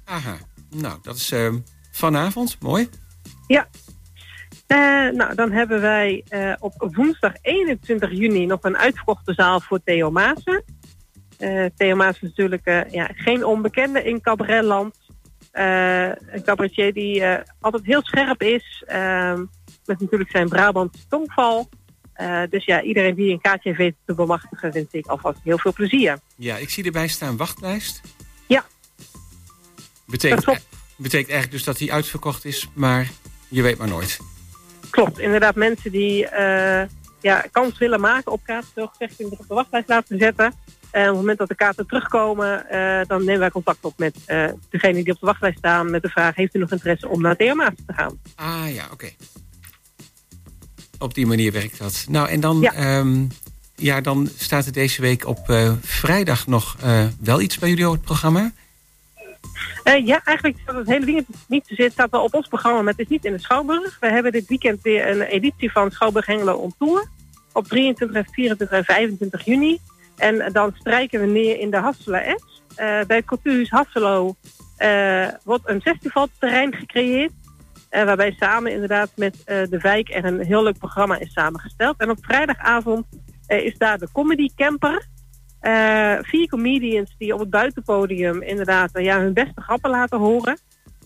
Aha, 0.05 0.37
nou, 0.71 0.99
dat 1.03 1.17
is 1.17 1.33
ehm, 1.33 1.59
vanavond. 1.91 2.57
Mooi. 2.61 2.89
Eh, 4.67 4.79
nou, 5.13 5.35
dan 5.35 5.53
hebben 5.53 5.81
wij 5.81 6.25
eh, 6.29 6.53
op 6.59 6.89
woensdag 6.95 7.33
21 7.43 8.11
juni 8.11 8.47
nog 8.47 8.59
een 8.63 8.77
uitverkochte 8.77 9.35
zaal 9.35 9.61
voor 9.61 9.81
Theo 9.85 10.11
Maassen. 10.11 10.65
Eh, 11.39 11.65
Theo 11.77 11.97
Maassen 11.97 12.29
is 12.29 12.35
natuurlijk 12.37 12.87
ja, 12.91 13.11
geen 13.15 13.45
onbekende 13.45 14.03
in 14.03 14.21
cabaretland. 14.21 14.97
Een 15.53 16.43
cabaretier 16.45 16.93
die 16.93 17.25
altijd 17.61 17.85
heel 17.85 18.03
scherp 18.03 18.43
is. 18.43 18.85
ehm, 18.87 19.45
met 19.85 20.01
natuurlijk 20.01 20.31
zijn 20.31 20.49
Brabantse 20.49 21.07
tongval. 21.09 21.69
Dus 22.51 22.65
ja, 22.65 22.83
iedereen 22.83 23.15
die 23.15 23.33
een 23.33 23.41
kaartje 23.41 23.69
heeft 23.69 23.81
weten 23.81 23.99
te 24.07 24.15
bemachtigen, 24.15 24.73
wens 24.73 24.93
ik 24.93 25.07
alvast 25.07 25.39
heel 25.43 25.59
veel 25.59 25.73
plezier. 25.73 26.19
Ja, 26.37 26.57
ik 26.57 26.71
zie 26.71 26.85
erbij 26.85 27.09
staan 27.09 27.37
wachtlijst. 27.37 28.01
Ja. 28.47 28.65
Betekent, 30.07 30.45
klopt. 30.45 30.69
betekent 30.97 31.31
eigenlijk 31.31 31.51
dus 31.51 31.65
dat 31.65 31.79
hij 31.79 31.91
uitverkocht 31.91 32.45
is, 32.45 32.69
maar 32.75 33.11
je 33.49 33.63
weet 33.63 33.79
maar 33.79 33.89
nooit. 33.89 34.19
Klopt, 34.97 35.19
inderdaad 35.19 35.55
mensen 35.55 35.91
die 35.93 36.29
eh, 36.29 36.89
ja, 37.21 37.45
kans 37.51 37.79
willen 37.79 38.01
maken 38.01 38.33
op 38.33 38.41
zich 38.99 39.11
op 39.19 39.45
de 39.49 39.55
wachtlijst 39.55 39.89
laten 39.89 40.19
zetten. 40.19 40.53
En 40.91 41.03
op 41.03 41.09
het 41.09 41.17
moment 41.17 41.39
dat 41.39 41.49
de 41.49 41.55
kaarten 41.55 41.87
terugkomen, 41.87 42.71
eh, 42.71 43.07
dan 43.07 43.25
nemen 43.25 43.41
wij 43.41 43.51
contact 43.51 43.85
op 43.85 43.95
met 43.97 44.17
eh 44.27 44.49
degene 44.71 45.03
die 45.03 45.13
op 45.13 45.21
de 45.21 45.27
wachtlijst 45.27 45.59
staan 45.59 45.91
met 45.91 46.03
de 46.03 46.09
vraag, 46.09 46.35
heeft 46.35 46.55
u 46.55 46.59
nog 46.59 46.73
interesse 46.73 47.09
om 47.09 47.21
naar 47.21 47.37
Theomaas 47.37 47.73
te 47.87 47.93
gaan? 47.93 48.21
Ah 48.35 48.75
ja, 48.75 48.85
oké. 48.93 49.09
Op 50.99 51.15
die 51.15 51.27
manier 51.27 51.53
werkt 51.53 51.79
dat. 51.79 52.05
Nou, 52.09 52.29
en 52.29 52.41
dan, 52.41 52.61
Ja. 52.61 52.73
ja. 52.75 53.05
ja, 53.77 54.01
dan 54.01 54.29
staat 54.37 54.67
er 54.67 54.73
deze 54.73 55.01
week 55.01 55.27
op 55.27 55.39
vrijdag 55.81 56.47
nog 56.47 56.77
wel 57.21 57.41
iets 57.41 57.59
bij 57.59 57.69
jullie 57.69 57.87
op 57.87 57.93
het 57.93 58.03
programma. 58.03 58.53
Eh, 59.83 60.07
ja, 60.07 60.21
eigenlijk 60.25 60.59
staat 60.63 60.77
het 60.77 60.87
hele 60.87 61.05
weekend 61.05 61.27
niet 61.49 61.67
zozeer, 61.67 61.91
staat 61.91 62.11
wel 62.11 62.23
op 62.23 62.35
ons 62.35 62.49
programma, 62.49 62.83
maar 62.83 62.93
het 62.93 63.03
is 63.03 63.09
niet 63.09 63.25
in 63.25 63.33
de 63.33 63.39
Schouwburg. 63.39 63.97
We 64.01 64.11
hebben 64.11 64.33
dit 64.33 64.47
weekend 64.47 64.83
weer 64.83 65.09
een 65.09 65.23
editie 65.23 65.73
van 65.73 65.91
Schouwburg 65.91 66.27
Hengelo 66.27 66.55
on 66.55 66.75
Tour. 66.79 67.09
Op 67.53 67.67
23, 67.67 68.17
en 68.17 68.33
24 68.33 68.79
en 68.79 68.85
25 68.85 69.45
juni. 69.45 69.79
En 70.17 70.53
dan 70.53 70.73
strijken 70.79 71.21
we 71.21 71.27
neer 71.27 71.59
in 71.59 71.71
de 71.71 71.77
Hassela 71.77 72.37
S. 72.37 72.63
Eh, 72.77 73.01
bij 73.07 73.23
het 73.27 73.69
Hasselo 73.69 74.35
eh, 74.77 75.29
wordt 75.45 75.69
een 75.69 75.81
festivalterrein 75.81 76.75
gecreëerd. 76.75 77.33
eh, 77.89 78.05
waarbij 78.05 78.37
samen 78.39 78.73
inderdaad 78.73 79.11
met 79.15 79.37
de 79.45 79.79
wijk 79.81 80.15
er 80.15 80.25
een 80.25 80.45
heel 80.45 80.63
leuk 80.63 80.79
programma 80.79 81.19
is 81.19 81.33
samengesteld. 81.33 81.95
En 81.99 82.11
op 82.11 82.19
vrijdagavond 82.21 83.07
is 83.47 83.79
daar 83.79 83.99
de 83.99 84.09
Comedy 84.13 84.49
Camper. 84.57 85.07
Eh, 85.61 86.17
vier 86.21 86.49
comedians 86.49 87.15
die 87.19 87.35
op 87.35 87.41
het 87.41 87.51
buitenpodium 87.51 88.43
inderdaad 88.43 88.93
eh, 88.93 89.05
ja, 89.05 89.21
hun 89.21 89.33
beste 89.33 89.61
grappen 89.61 89.91
laten 89.91 90.19
horen. 90.19 90.59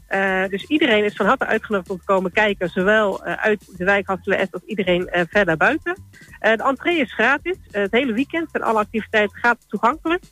Eh, 0.07 0.47
dus 0.49 0.65
iedereen 0.65 1.05
is 1.05 1.17
van 1.17 1.27
harte 1.27 1.47
uitgenodigd 1.47 1.91
om 1.91 1.99
te 1.99 2.05
komen 2.05 2.33
kijken, 2.33 2.69
zowel 2.69 3.25
eh, 3.25 3.33
uit 3.33 3.77
de 3.77 3.85
wijk 3.85 4.07
Hasselen 4.07 4.49
als 4.51 4.63
iedereen 4.65 5.09
verder 5.11 5.57
buiten. 5.57 6.03
De 6.41 6.63
entree 6.65 7.01
is 7.01 7.13
gratis. 7.13 7.57
Het 7.71 7.93
hele 7.93 8.13
weekend 8.13 8.51
zijn 8.51 8.63
alle 8.63 8.79
activiteiten 8.79 9.39
gratis 9.39 9.67
toegankelijk. 9.69 10.25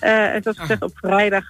En 0.00 0.42
zoals 0.42 0.58
gezegd 0.58 0.82
op 0.82 0.92
vrijdag 0.94 1.44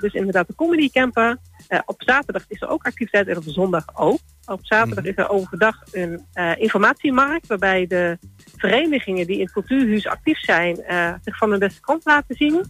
dus 0.00 0.12
inderdaad 0.12 0.46
de 0.46 0.54
comedy 0.54 0.90
camper. 0.90 1.36
Op 1.84 2.02
zaterdag 2.02 2.44
is 2.48 2.60
er 2.60 2.68
ook 2.68 2.84
activiteit 2.84 3.28
en 3.28 3.36
op 3.36 3.42
zondag 3.46 3.84
ook. 3.94 4.18
Op 4.50 4.60
zaterdag 4.62 5.04
is 5.04 5.16
er 5.16 5.28
overdag 5.28 5.76
een 5.92 6.26
eh, 6.32 6.52
informatiemarkt 6.56 7.46
waarbij 7.46 7.86
de 7.86 8.18
verenigingen 8.56 9.26
die 9.26 9.36
in 9.36 9.42
het 9.42 9.52
cultuurhuis 9.52 10.06
actief 10.06 10.38
zijn 10.38 10.82
eh, 10.82 11.12
zich 11.24 11.36
van 11.36 11.50
hun 11.50 11.58
beste 11.58 11.80
kant 11.80 12.04
laten 12.04 12.34
zien. 12.36 12.64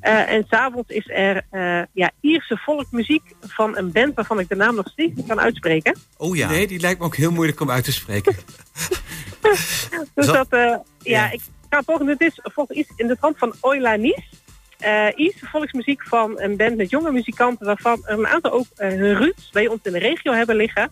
Eh, 0.00 0.32
en 0.32 0.44
s'avonds 0.48 0.90
is 0.90 1.08
er 1.08 1.42
eh, 1.50 1.82
ja, 1.92 2.10
Ierse 2.20 2.56
volkmuziek 2.56 3.22
van 3.40 3.76
een 3.76 3.92
band 3.92 4.14
waarvan 4.14 4.40
ik 4.40 4.48
de 4.48 4.54
naam 4.56 4.74
nog 4.74 4.88
steeds 4.88 5.16
niet 5.16 5.26
kan 5.26 5.40
uitspreken. 5.40 5.96
Oh 6.16 6.36
ja. 6.36 6.48
Nee, 6.48 6.66
die 6.66 6.80
lijkt 6.80 6.98
me 6.98 7.04
ook 7.04 7.16
heel 7.16 7.30
moeilijk 7.32 7.60
om 7.60 7.70
uit 7.70 7.84
te 7.84 7.92
spreken. 7.92 8.34
Dus 10.14 10.26
dat, 10.26 10.46
eh, 10.48 10.60
ja, 10.60 10.80
Ja. 11.02 11.30
ik 11.30 11.40
ga 11.70 11.82
volgen. 11.82 12.06
Het 12.06 12.20
is 12.20 12.40
volgens 12.42 12.78
iets 12.78 12.92
in 12.96 13.06
de 13.06 13.16
trant 13.16 13.38
van 13.38 13.54
Oila 13.60 13.96
Nies. 13.96 14.28
Eh 14.78 15.06
Ierse 15.14 15.46
volksmuziek 15.46 16.02
van 16.02 16.40
een 16.40 16.56
band 16.56 16.76
met 16.76 16.90
jonge 16.90 17.12
muzikanten, 17.12 17.66
waarvan 17.66 18.02
er 18.06 18.18
een 18.18 18.26
aantal 18.26 18.50
ook 18.52 18.66
eh, 18.76 18.88
hun 18.88 19.16
roots 19.18 19.50
bij 19.50 19.68
ons 19.68 19.80
in 19.82 19.92
de 19.92 19.98
regio 19.98 20.32
hebben 20.32 20.56
liggen. 20.56 20.90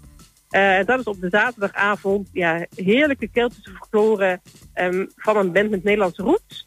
Eh, 0.57 0.85
dat 0.87 0.99
is 0.99 1.05
op 1.05 1.21
de 1.21 1.29
zaterdagavond. 1.31 2.29
Ja, 2.33 2.67
heerlijke 2.75 3.29
Keltische 3.29 3.71
folklore 3.71 4.41
ehm, 4.73 5.07
van 5.17 5.37
een 5.37 5.53
band 5.53 5.71
met 5.71 5.85
Nederlandse 5.85 6.23
roots. 6.23 6.67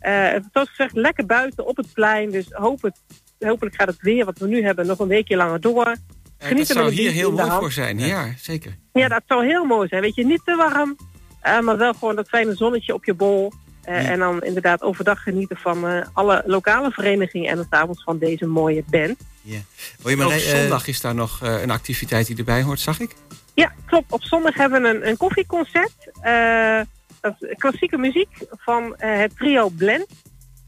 Eh 0.00 0.34
zoals 0.52 0.68
gezegd, 0.68 0.94
lekker 0.94 1.26
buiten 1.26 1.66
op 1.66 1.76
het 1.76 1.92
plein. 1.92 2.30
Dus 2.30 2.46
hoop 2.50 2.82
het, 2.82 3.00
hopelijk 3.38 3.74
gaat 3.76 3.86
het 3.86 4.00
weer 4.00 4.24
wat 4.24 4.38
we 4.38 4.46
nu 4.46 4.62
hebben 4.64 4.86
nog 4.86 4.98
een 4.98 5.08
weekje 5.08 5.36
langer 5.36 5.60
door. 5.60 5.86
Eh, 5.86 5.94
Geniet 6.38 6.68
dat 6.68 6.76
er 6.76 6.82
zou 6.82 6.94
hier 6.94 7.10
heel 7.10 7.30
de 7.30 7.36
mooi 7.36 7.50
voor 7.50 7.72
zijn. 7.72 7.98
Ja, 7.98 8.32
zeker. 8.38 8.76
Ja, 8.92 9.08
dat 9.08 9.22
zou 9.26 9.46
heel 9.46 9.64
mooi 9.64 9.88
zijn. 9.88 10.02
Weet 10.02 10.14
je, 10.14 10.26
niet 10.26 10.42
te 10.44 10.54
warm, 10.56 10.96
eh, 11.40 11.60
maar 11.60 11.76
wel 11.76 11.92
gewoon 11.92 12.16
dat 12.16 12.28
fijne 12.28 12.54
zonnetje 12.54 12.94
op 12.94 13.04
je 13.04 13.14
bol. 13.14 13.52
Eh, 13.82 14.02
Ja. 14.02 14.10
En 14.10 14.18
dan 14.18 14.42
inderdaad 14.42 14.82
overdag 14.82 15.22
genieten 15.22 15.56
van 15.56 15.86
eh, 15.86 16.06
alle 16.12 16.42
lokale 16.46 16.90
verenigingen 16.90 17.50
en 17.50 17.58
het 17.58 17.66
avonds 17.70 18.02
van 18.02 18.18
deze 18.18 18.46
mooie 18.46 18.84
band. 18.90 19.16
Je 19.42 20.16
maar, 20.16 20.30
eh, 20.30 20.38
zondag 20.38 20.86
is 20.86 21.00
daar 21.00 21.14
nog 21.14 21.42
eh, 21.42 21.62
een 21.62 21.70
activiteit 21.70 22.26
die 22.26 22.36
erbij 22.36 22.62
hoort, 22.62 22.80
zag 22.80 23.00
ik. 23.00 23.14
Ja, 23.56 23.72
klopt. 23.86 24.12
Op 24.12 24.22
zondag 24.22 24.54
hebben 24.54 24.82
we 24.82 24.88
een, 24.88 25.08
een 25.08 25.16
koffieconcert. 25.16 26.10
Eh, 26.20 26.80
dat 27.20 27.34
is 27.38 27.56
klassieke 27.58 27.98
muziek 27.98 28.28
van 28.50 28.96
eh, 28.96 29.18
het 29.18 29.36
trio 29.36 29.68
Blend. 29.68 30.06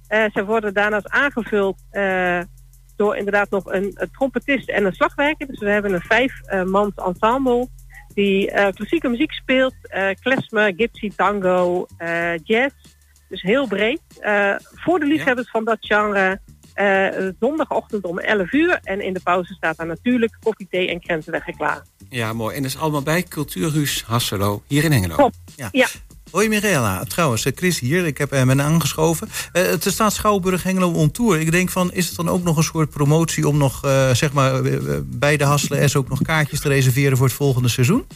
Eh 0.09 0.25
ze 0.33 0.45
worden 0.45 0.75
daarnaast 0.75 1.09
aangevuld 1.09 1.79
door 2.97 3.17
inderdaad 3.17 3.51
nog 3.51 3.73
een, 3.73 3.93
een 3.95 4.11
trompetist 4.11 4.69
en 4.69 4.85
een 4.85 4.93
slagwerker. 4.93 5.47
Dus 5.47 5.59
we 5.59 5.71
hebben 5.71 5.93
een 5.93 6.01
vijf-mans 6.01 6.95
ensemble 6.95 7.69
die 8.15 8.53
klassieke 8.73 9.09
muziek 9.09 9.33
speelt. 9.33 9.75
klezmer, 10.21 10.73
gypsy, 10.77 11.11
tango, 11.17 11.87
jazz. 12.43 12.75
Dus 13.29 13.43
heel 13.43 13.67
breed. 13.67 14.01
Voor 14.75 14.99
de 14.99 15.07
liefhebbers 15.07 15.51
van 15.51 15.65
dat 15.65 15.79
genre 15.81 16.41
zondagochtend 17.41 18.05
om 18.05 18.19
11 18.19 18.53
uur. 18.53 18.79
En 18.83 19.01
in 19.01 19.13
de 19.13 19.21
pauze 19.23 19.55
staat 19.55 19.77
daar 19.77 19.87
natuurlijk 19.87 20.37
koffie, 20.41 20.67
thee 20.71 20.89
en 20.89 21.01
krentenweg 21.01 21.45
klaar. 21.45 21.83
Ja, 22.11 22.33
mooi. 22.33 22.57
En 22.57 22.63
dat 22.63 22.71
is 22.71 22.79
allemaal 22.79 23.03
bij 23.03 23.23
Cultuurhuis 23.23 24.05
Hasselo, 24.07 24.63
hier 24.67 24.85
in 24.85 24.93
Hengelo. 24.93 25.15
Klopt. 25.15 25.37
Ja. 25.73 25.87
Hoi 26.31 26.49
Mirella, 26.49 27.05
trouwens, 27.05 27.45
eh, 27.45 27.53
Chris 27.57 27.79
hier. 27.81 28.07
Ik 28.07 28.19
heb 28.19 28.31
hem 28.31 28.61
aangeschoven. 28.61 29.29
Eh, 29.53 29.63
het 29.63 29.85
staat 29.85 30.13
Schouwburg 30.13 30.63
Hengelo 30.63 30.93
on 30.93 31.11
Tour. 31.11 31.41
Ik 31.41 31.51
denk 31.51 31.71
van, 31.71 31.93
is 31.93 32.07
het 32.07 32.17
dan 32.17 32.29
ook 32.29 32.43
nog 32.43 32.57
een 32.57 32.63
soort 32.63 32.91
promotie 32.91 33.49
om 33.49 33.57
nog, 33.59 33.85
eh, 33.85 34.11
zeg 34.11 34.33
maar, 34.33 34.65
eh, 34.65 34.75
eh, 34.75 35.01
bij 35.05 35.37
de 35.37 35.45
Hasselen 35.45 35.91
S 35.91 35.97
ook 35.97 36.09
nog 36.09 36.23
kaartjes 36.23 36.61
te 36.61 36.69
reserveren 36.69 37.17
voor 37.17 37.27
het 37.27 37.37
volgende 37.37 37.69
seizoen? 37.69 38.07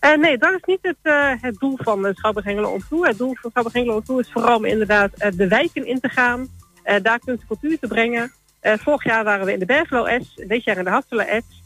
Eh, 0.00 0.16
nee, 0.18 0.38
dat 0.38 0.52
is 0.52 0.62
niet 0.64 0.78
het, 0.82 0.96
eh, 1.02 1.32
het 1.40 1.58
doel 1.58 1.78
van 1.82 2.06
uh, 2.06 2.12
Schouwburg 2.14 2.46
Hengelo 2.46 2.68
on 2.70 2.82
Tour. 2.88 3.06
Het 3.06 3.18
doel 3.18 3.36
van 3.40 3.50
Schouwburg 3.50 3.74
Hengelo 3.76 3.96
on 3.96 4.02
Tour 4.02 4.20
is 4.20 4.30
vooral 4.32 4.56
om 4.56 4.64
inderdaad 4.64 5.10
eh, 5.14 5.30
de 5.34 5.48
wijken 5.48 5.86
in 5.86 6.00
te 6.00 6.08
gaan. 6.08 6.48
eh, 6.82 6.96
daar 7.02 7.18
kunst 7.18 7.46
cultuur 7.46 7.78
te 7.78 7.86
brengen. 7.86 8.32
Eh, 8.60 8.72
vorig 8.78 9.04
jaar 9.04 9.24
waren 9.24 9.46
we 9.46 9.52
in 9.52 9.58
de 9.58 9.66
Berglo 9.66 10.06
S, 10.20 10.34
dit 10.46 10.64
jaar 10.64 10.78
in 10.78 10.84
de 10.84 10.90
Hasselen 10.90 11.42
S. 11.48 11.59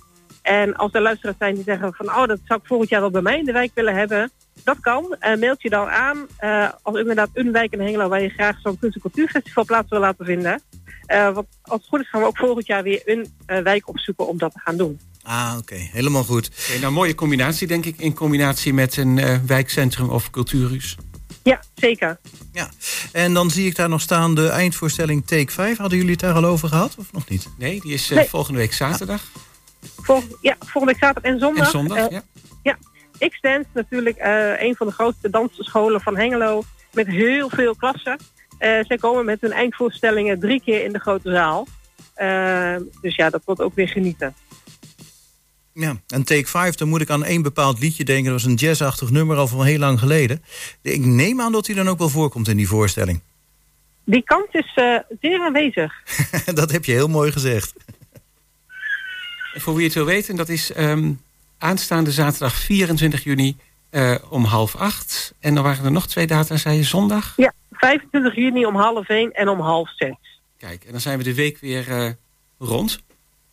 En 0.44 0.76
als 0.76 0.92
er 0.92 1.00
luisteraars 1.00 1.36
zijn 1.38 1.54
die 1.54 1.64
zeggen 1.64 1.94
van... 1.94 2.08
oh, 2.08 2.26
dat 2.26 2.38
zou 2.44 2.60
ik 2.60 2.66
volgend 2.66 2.90
jaar 2.90 3.00
wel 3.00 3.10
bij 3.10 3.22
mij 3.22 3.38
in 3.38 3.44
de 3.44 3.52
wijk 3.52 3.70
willen 3.74 3.94
hebben... 3.94 4.30
dat 4.64 4.80
kan. 4.80 5.16
Uh, 5.20 5.36
mailt 5.36 5.62
je 5.62 5.70
dan 5.70 5.88
aan 5.88 6.26
uh, 6.40 6.68
als 6.82 6.98
inderdaad 6.98 7.28
een 7.32 7.52
wijk 7.52 7.72
in 7.72 7.80
Hengelo... 7.80 8.08
waar 8.08 8.22
je 8.22 8.28
graag 8.28 8.60
zo'n 8.60 8.78
kunst- 8.78 8.94
en 8.94 9.00
cultuurfestival 9.00 9.64
plaats 9.64 9.90
wil 9.90 10.00
laten 10.00 10.24
vinden. 10.24 10.62
Uh, 11.06 11.34
want 11.34 11.46
als 11.62 11.80
het 11.80 11.88
goed 11.88 12.00
is 12.00 12.08
gaan 12.08 12.20
we 12.20 12.26
ook 12.26 12.38
volgend 12.38 12.66
jaar 12.66 12.82
weer 12.82 13.02
een 13.04 13.28
wijk 13.62 13.88
opzoeken 13.88 14.28
om 14.28 14.38
dat 14.38 14.52
te 14.52 14.60
gaan 14.64 14.76
doen. 14.76 15.00
Ah, 15.22 15.54
oké. 15.58 15.74
Okay. 15.74 15.90
Helemaal 15.92 16.24
goed. 16.24 16.50
Okay, 16.66 16.80
nou, 16.80 16.92
mooie 16.92 17.14
combinatie, 17.14 17.66
denk 17.66 17.84
ik, 17.84 17.98
in 17.98 18.14
combinatie 18.14 18.74
met 18.74 18.96
een 18.96 19.16
uh, 19.16 19.36
wijkcentrum 19.46 20.10
of 20.10 20.30
cultuurhuis. 20.30 20.96
Ja, 21.42 21.60
zeker. 21.74 22.18
Ja, 22.52 22.70
en 23.12 23.34
dan 23.34 23.50
zie 23.50 23.66
ik 23.66 23.76
daar 23.76 23.88
nog 23.88 24.00
staan 24.00 24.34
de 24.34 24.48
eindvoorstelling 24.48 25.26
Take 25.26 25.52
5. 25.52 25.76
Hadden 25.76 25.98
jullie 25.98 26.12
het 26.12 26.20
daar 26.20 26.34
al 26.34 26.44
over 26.44 26.68
gehad 26.68 26.94
of 26.98 27.12
nog 27.12 27.28
niet? 27.28 27.48
Nee, 27.58 27.80
die 27.80 27.92
is 27.92 28.10
uh, 28.10 28.16
nee. 28.16 28.28
volgende 28.28 28.58
week 28.58 28.72
zaterdag. 28.72 29.22
Vol 29.96 30.22
ja, 30.40 30.56
volgende 30.58 30.86
week 30.86 31.02
zaterdag 31.02 31.32
en 31.32 31.38
zondag. 31.38 31.64
En 31.64 31.70
zondag, 31.70 31.98
uh, 31.98 32.10
ja. 32.10 32.22
Ja, 32.62 32.78
X-Dance 33.28 33.68
natuurlijk 33.72 34.16
een 34.58 34.76
van 34.76 34.86
de 34.86 34.92
grootste 34.92 35.30
dansscholen 35.30 36.00
van 36.00 36.16
Hengelo. 36.16 36.62
Met 36.92 37.06
heel 37.06 37.48
veel 37.48 37.76
klassen. 37.76 38.18
zij 38.58 38.96
komen 39.00 39.24
met 39.24 39.40
hun 39.40 39.52
eindvoorstellingen 39.52 40.40
drie 40.40 40.60
keer 40.60 40.84
in 40.84 40.92
de 40.92 40.98
grote 40.98 41.30
zaal. 41.30 41.66
dus 43.00 43.16
ja, 43.16 43.30
dat 43.30 43.42
wordt 43.44 43.60
ook 43.60 43.74
weer 43.74 43.88
genieten. 43.88 44.34
Ja, 45.74 45.96
en 46.08 46.24
Take 46.24 46.46
5, 46.46 46.74
dan 46.74 46.88
moet 46.88 47.00
ik 47.00 47.10
aan 47.10 47.24
één 47.24 47.42
bepaald 47.42 47.80
liedje 47.80 48.04
denken. 48.04 48.24
Dat 48.24 48.42
was 48.42 48.44
een 48.50 48.54
jazzachtig 48.54 49.10
nummer 49.10 49.36
al 49.36 49.46
van 49.46 49.64
heel 49.64 49.78
lang 49.78 49.98
geleden. 49.98 50.42
Ik 50.82 51.04
neem 51.04 51.40
aan 51.40 51.52
dat 51.52 51.66
hij 51.66 51.74
dan 51.74 51.88
ook 51.88 51.98
wel 51.98 52.08
voorkomt 52.08 52.48
in 52.48 52.56
die 52.56 52.68
voorstelling. 52.68 53.20
Die 54.04 54.22
kans 54.22 54.46
is 54.50 54.76
uh, 54.76 54.98
zeer 55.20 55.40
aanwezig. 55.40 55.92
dat 56.54 56.70
heb 56.70 56.84
je 56.84 56.92
heel 56.92 57.08
mooi 57.08 57.32
gezegd. 57.32 57.74
Voor 59.54 59.74
wie 59.74 59.84
het 59.84 59.94
wil 59.94 60.04
weten, 60.04 60.36
dat 60.36 60.48
is 60.48 60.76
um, 60.76 61.20
aanstaande 61.58 62.10
zaterdag 62.12 62.54
24 62.54 63.24
juni 63.24 63.56
uh, 63.90 64.14
om 64.28 64.44
half 64.44 64.76
acht. 64.76 65.34
En 65.40 65.54
dan 65.54 65.64
waren 65.64 65.84
er 65.84 65.92
nog 65.92 66.06
twee 66.06 66.26
data, 66.26 66.56
zei 66.56 66.76
je, 66.76 66.82
zondag? 66.82 67.32
Ja, 67.36 67.52
25 67.72 68.34
juni 68.34 68.66
om 68.66 68.76
half 68.76 69.08
één 69.08 69.32
en 69.32 69.48
om 69.48 69.60
half 69.60 69.90
zes. 69.96 70.14
Kijk, 70.58 70.84
en 70.84 70.92
dan 70.92 71.00
zijn 71.00 71.18
we 71.18 71.24
de 71.24 71.34
week 71.34 71.58
weer 71.58 71.88
uh, 71.88 72.10
rond. 72.58 72.98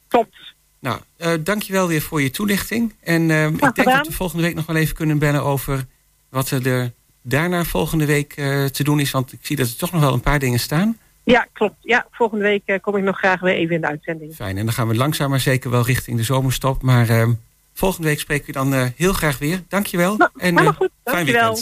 Klopt. 0.07 0.35
Nou, 0.79 0.99
uh, 1.17 1.33
dankjewel 1.39 1.87
weer 1.87 2.01
voor 2.01 2.21
je 2.21 2.31
toelichting. 2.31 2.93
En 3.03 3.29
uh, 3.29 3.45
ik 3.45 3.59
denk 3.59 3.87
dat 3.87 4.07
we 4.07 4.13
volgende 4.13 4.43
week 4.43 4.55
nog 4.55 4.65
wel 4.65 4.75
even 4.75 4.95
kunnen 4.95 5.17
bellen 5.17 5.43
over 5.43 5.85
wat 6.29 6.49
er 6.49 6.91
daarna 7.21 7.63
volgende 7.63 8.05
week 8.05 8.33
te 8.71 8.83
doen 8.83 8.99
is. 8.99 9.11
Want 9.11 9.33
ik 9.33 9.39
zie 9.41 9.55
dat 9.55 9.67
er 9.67 9.75
toch 9.75 9.91
nog 9.91 10.01
wel 10.01 10.13
een 10.13 10.21
paar 10.21 10.39
dingen 10.39 10.59
staan. 10.59 10.97
Ja, 11.23 11.47
klopt. 11.53 11.75
Ja, 11.79 12.07
volgende 12.11 12.43
week 12.43 12.79
kom 12.81 12.95
ik 12.95 13.03
nog 13.03 13.17
graag 13.17 13.39
weer 13.39 13.55
even 13.55 13.75
in 13.75 13.81
de 13.81 13.87
uitzending. 13.87 14.35
Fijn, 14.35 14.57
en 14.57 14.65
dan 14.65 14.73
gaan 14.73 14.87
we 14.87 14.95
langzaam 14.95 15.29
maar 15.29 15.39
zeker 15.39 15.69
wel 15.69 15.85
richting 15.85 16.17
de 16.17 16.23
zomerstop. 16.23 16.81
Maar 16.81 17.09
ehm, 17.09 17.33
volgende 17.73 18.07
week 18.07 18.19
spreken 18.19 18.45
we 18.45 18.51
dan 18.51 18.73
heel 18.95 19.13
graag 19.13 19.37
weer. 19.37 19.63
Dankjewel. 19.67 20.17
Nou, 20.17 20.31
en 20.37 20.53
helemaal 20.53 20.73
goed. 20.73 20.89
fijn 21.03 21.15
Dankjewel. 21.15 21.57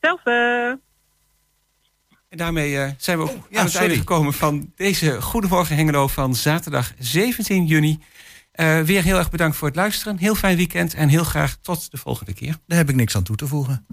weekend. 0.00 0.78
En 2.30 2.38
daarmee 2.38 2.72
uh, 2.72 2.88
zijn 2.96 3.18
we 3.18 3.22
ook 3.22 3.30
Oh, 3.30 3.36
ja, 3.50 3.58
aan 3.58 3.64
het 3.64 3.74
einde 3.74 3.96
gekomen 3.96 4.32
van 4.32 4.72
deze 4.76 5.22
Goedemorgen 5.22 5.76
Hengelo 5.76 6.08
van 6.08 6.34
zaterdag 6.34 6.92
17 6.98 7.66
juni. 7.66 7.98
Uh, 8.54 8.80
weer 8.80 9.02
heel 9.02 9.18
erg 9.18 9.30
bedankt 9.30 9.56
voor 9.56 9.68
het 9.68 9.76
luisteren. 9.76 10.18
Heel 10.18 10.34
fijn 10.34 10.56
weekend 10.56 10.94
en 10.94 11.08
heel 11.08 11.24
graag 11.24 11.56
tot 11.62 11.90
de 11.90 11.96
volgende 11.96 12.34
keer. 12.34 12.56
Daar 12.66 12.78
heb 12.78 12.88
ik 12.88 12.94
niks 12.94 13.16
aan 13.16 13.22
toe 13.22 13.36
te 13.36 13.46
voegen. 13.46 13.86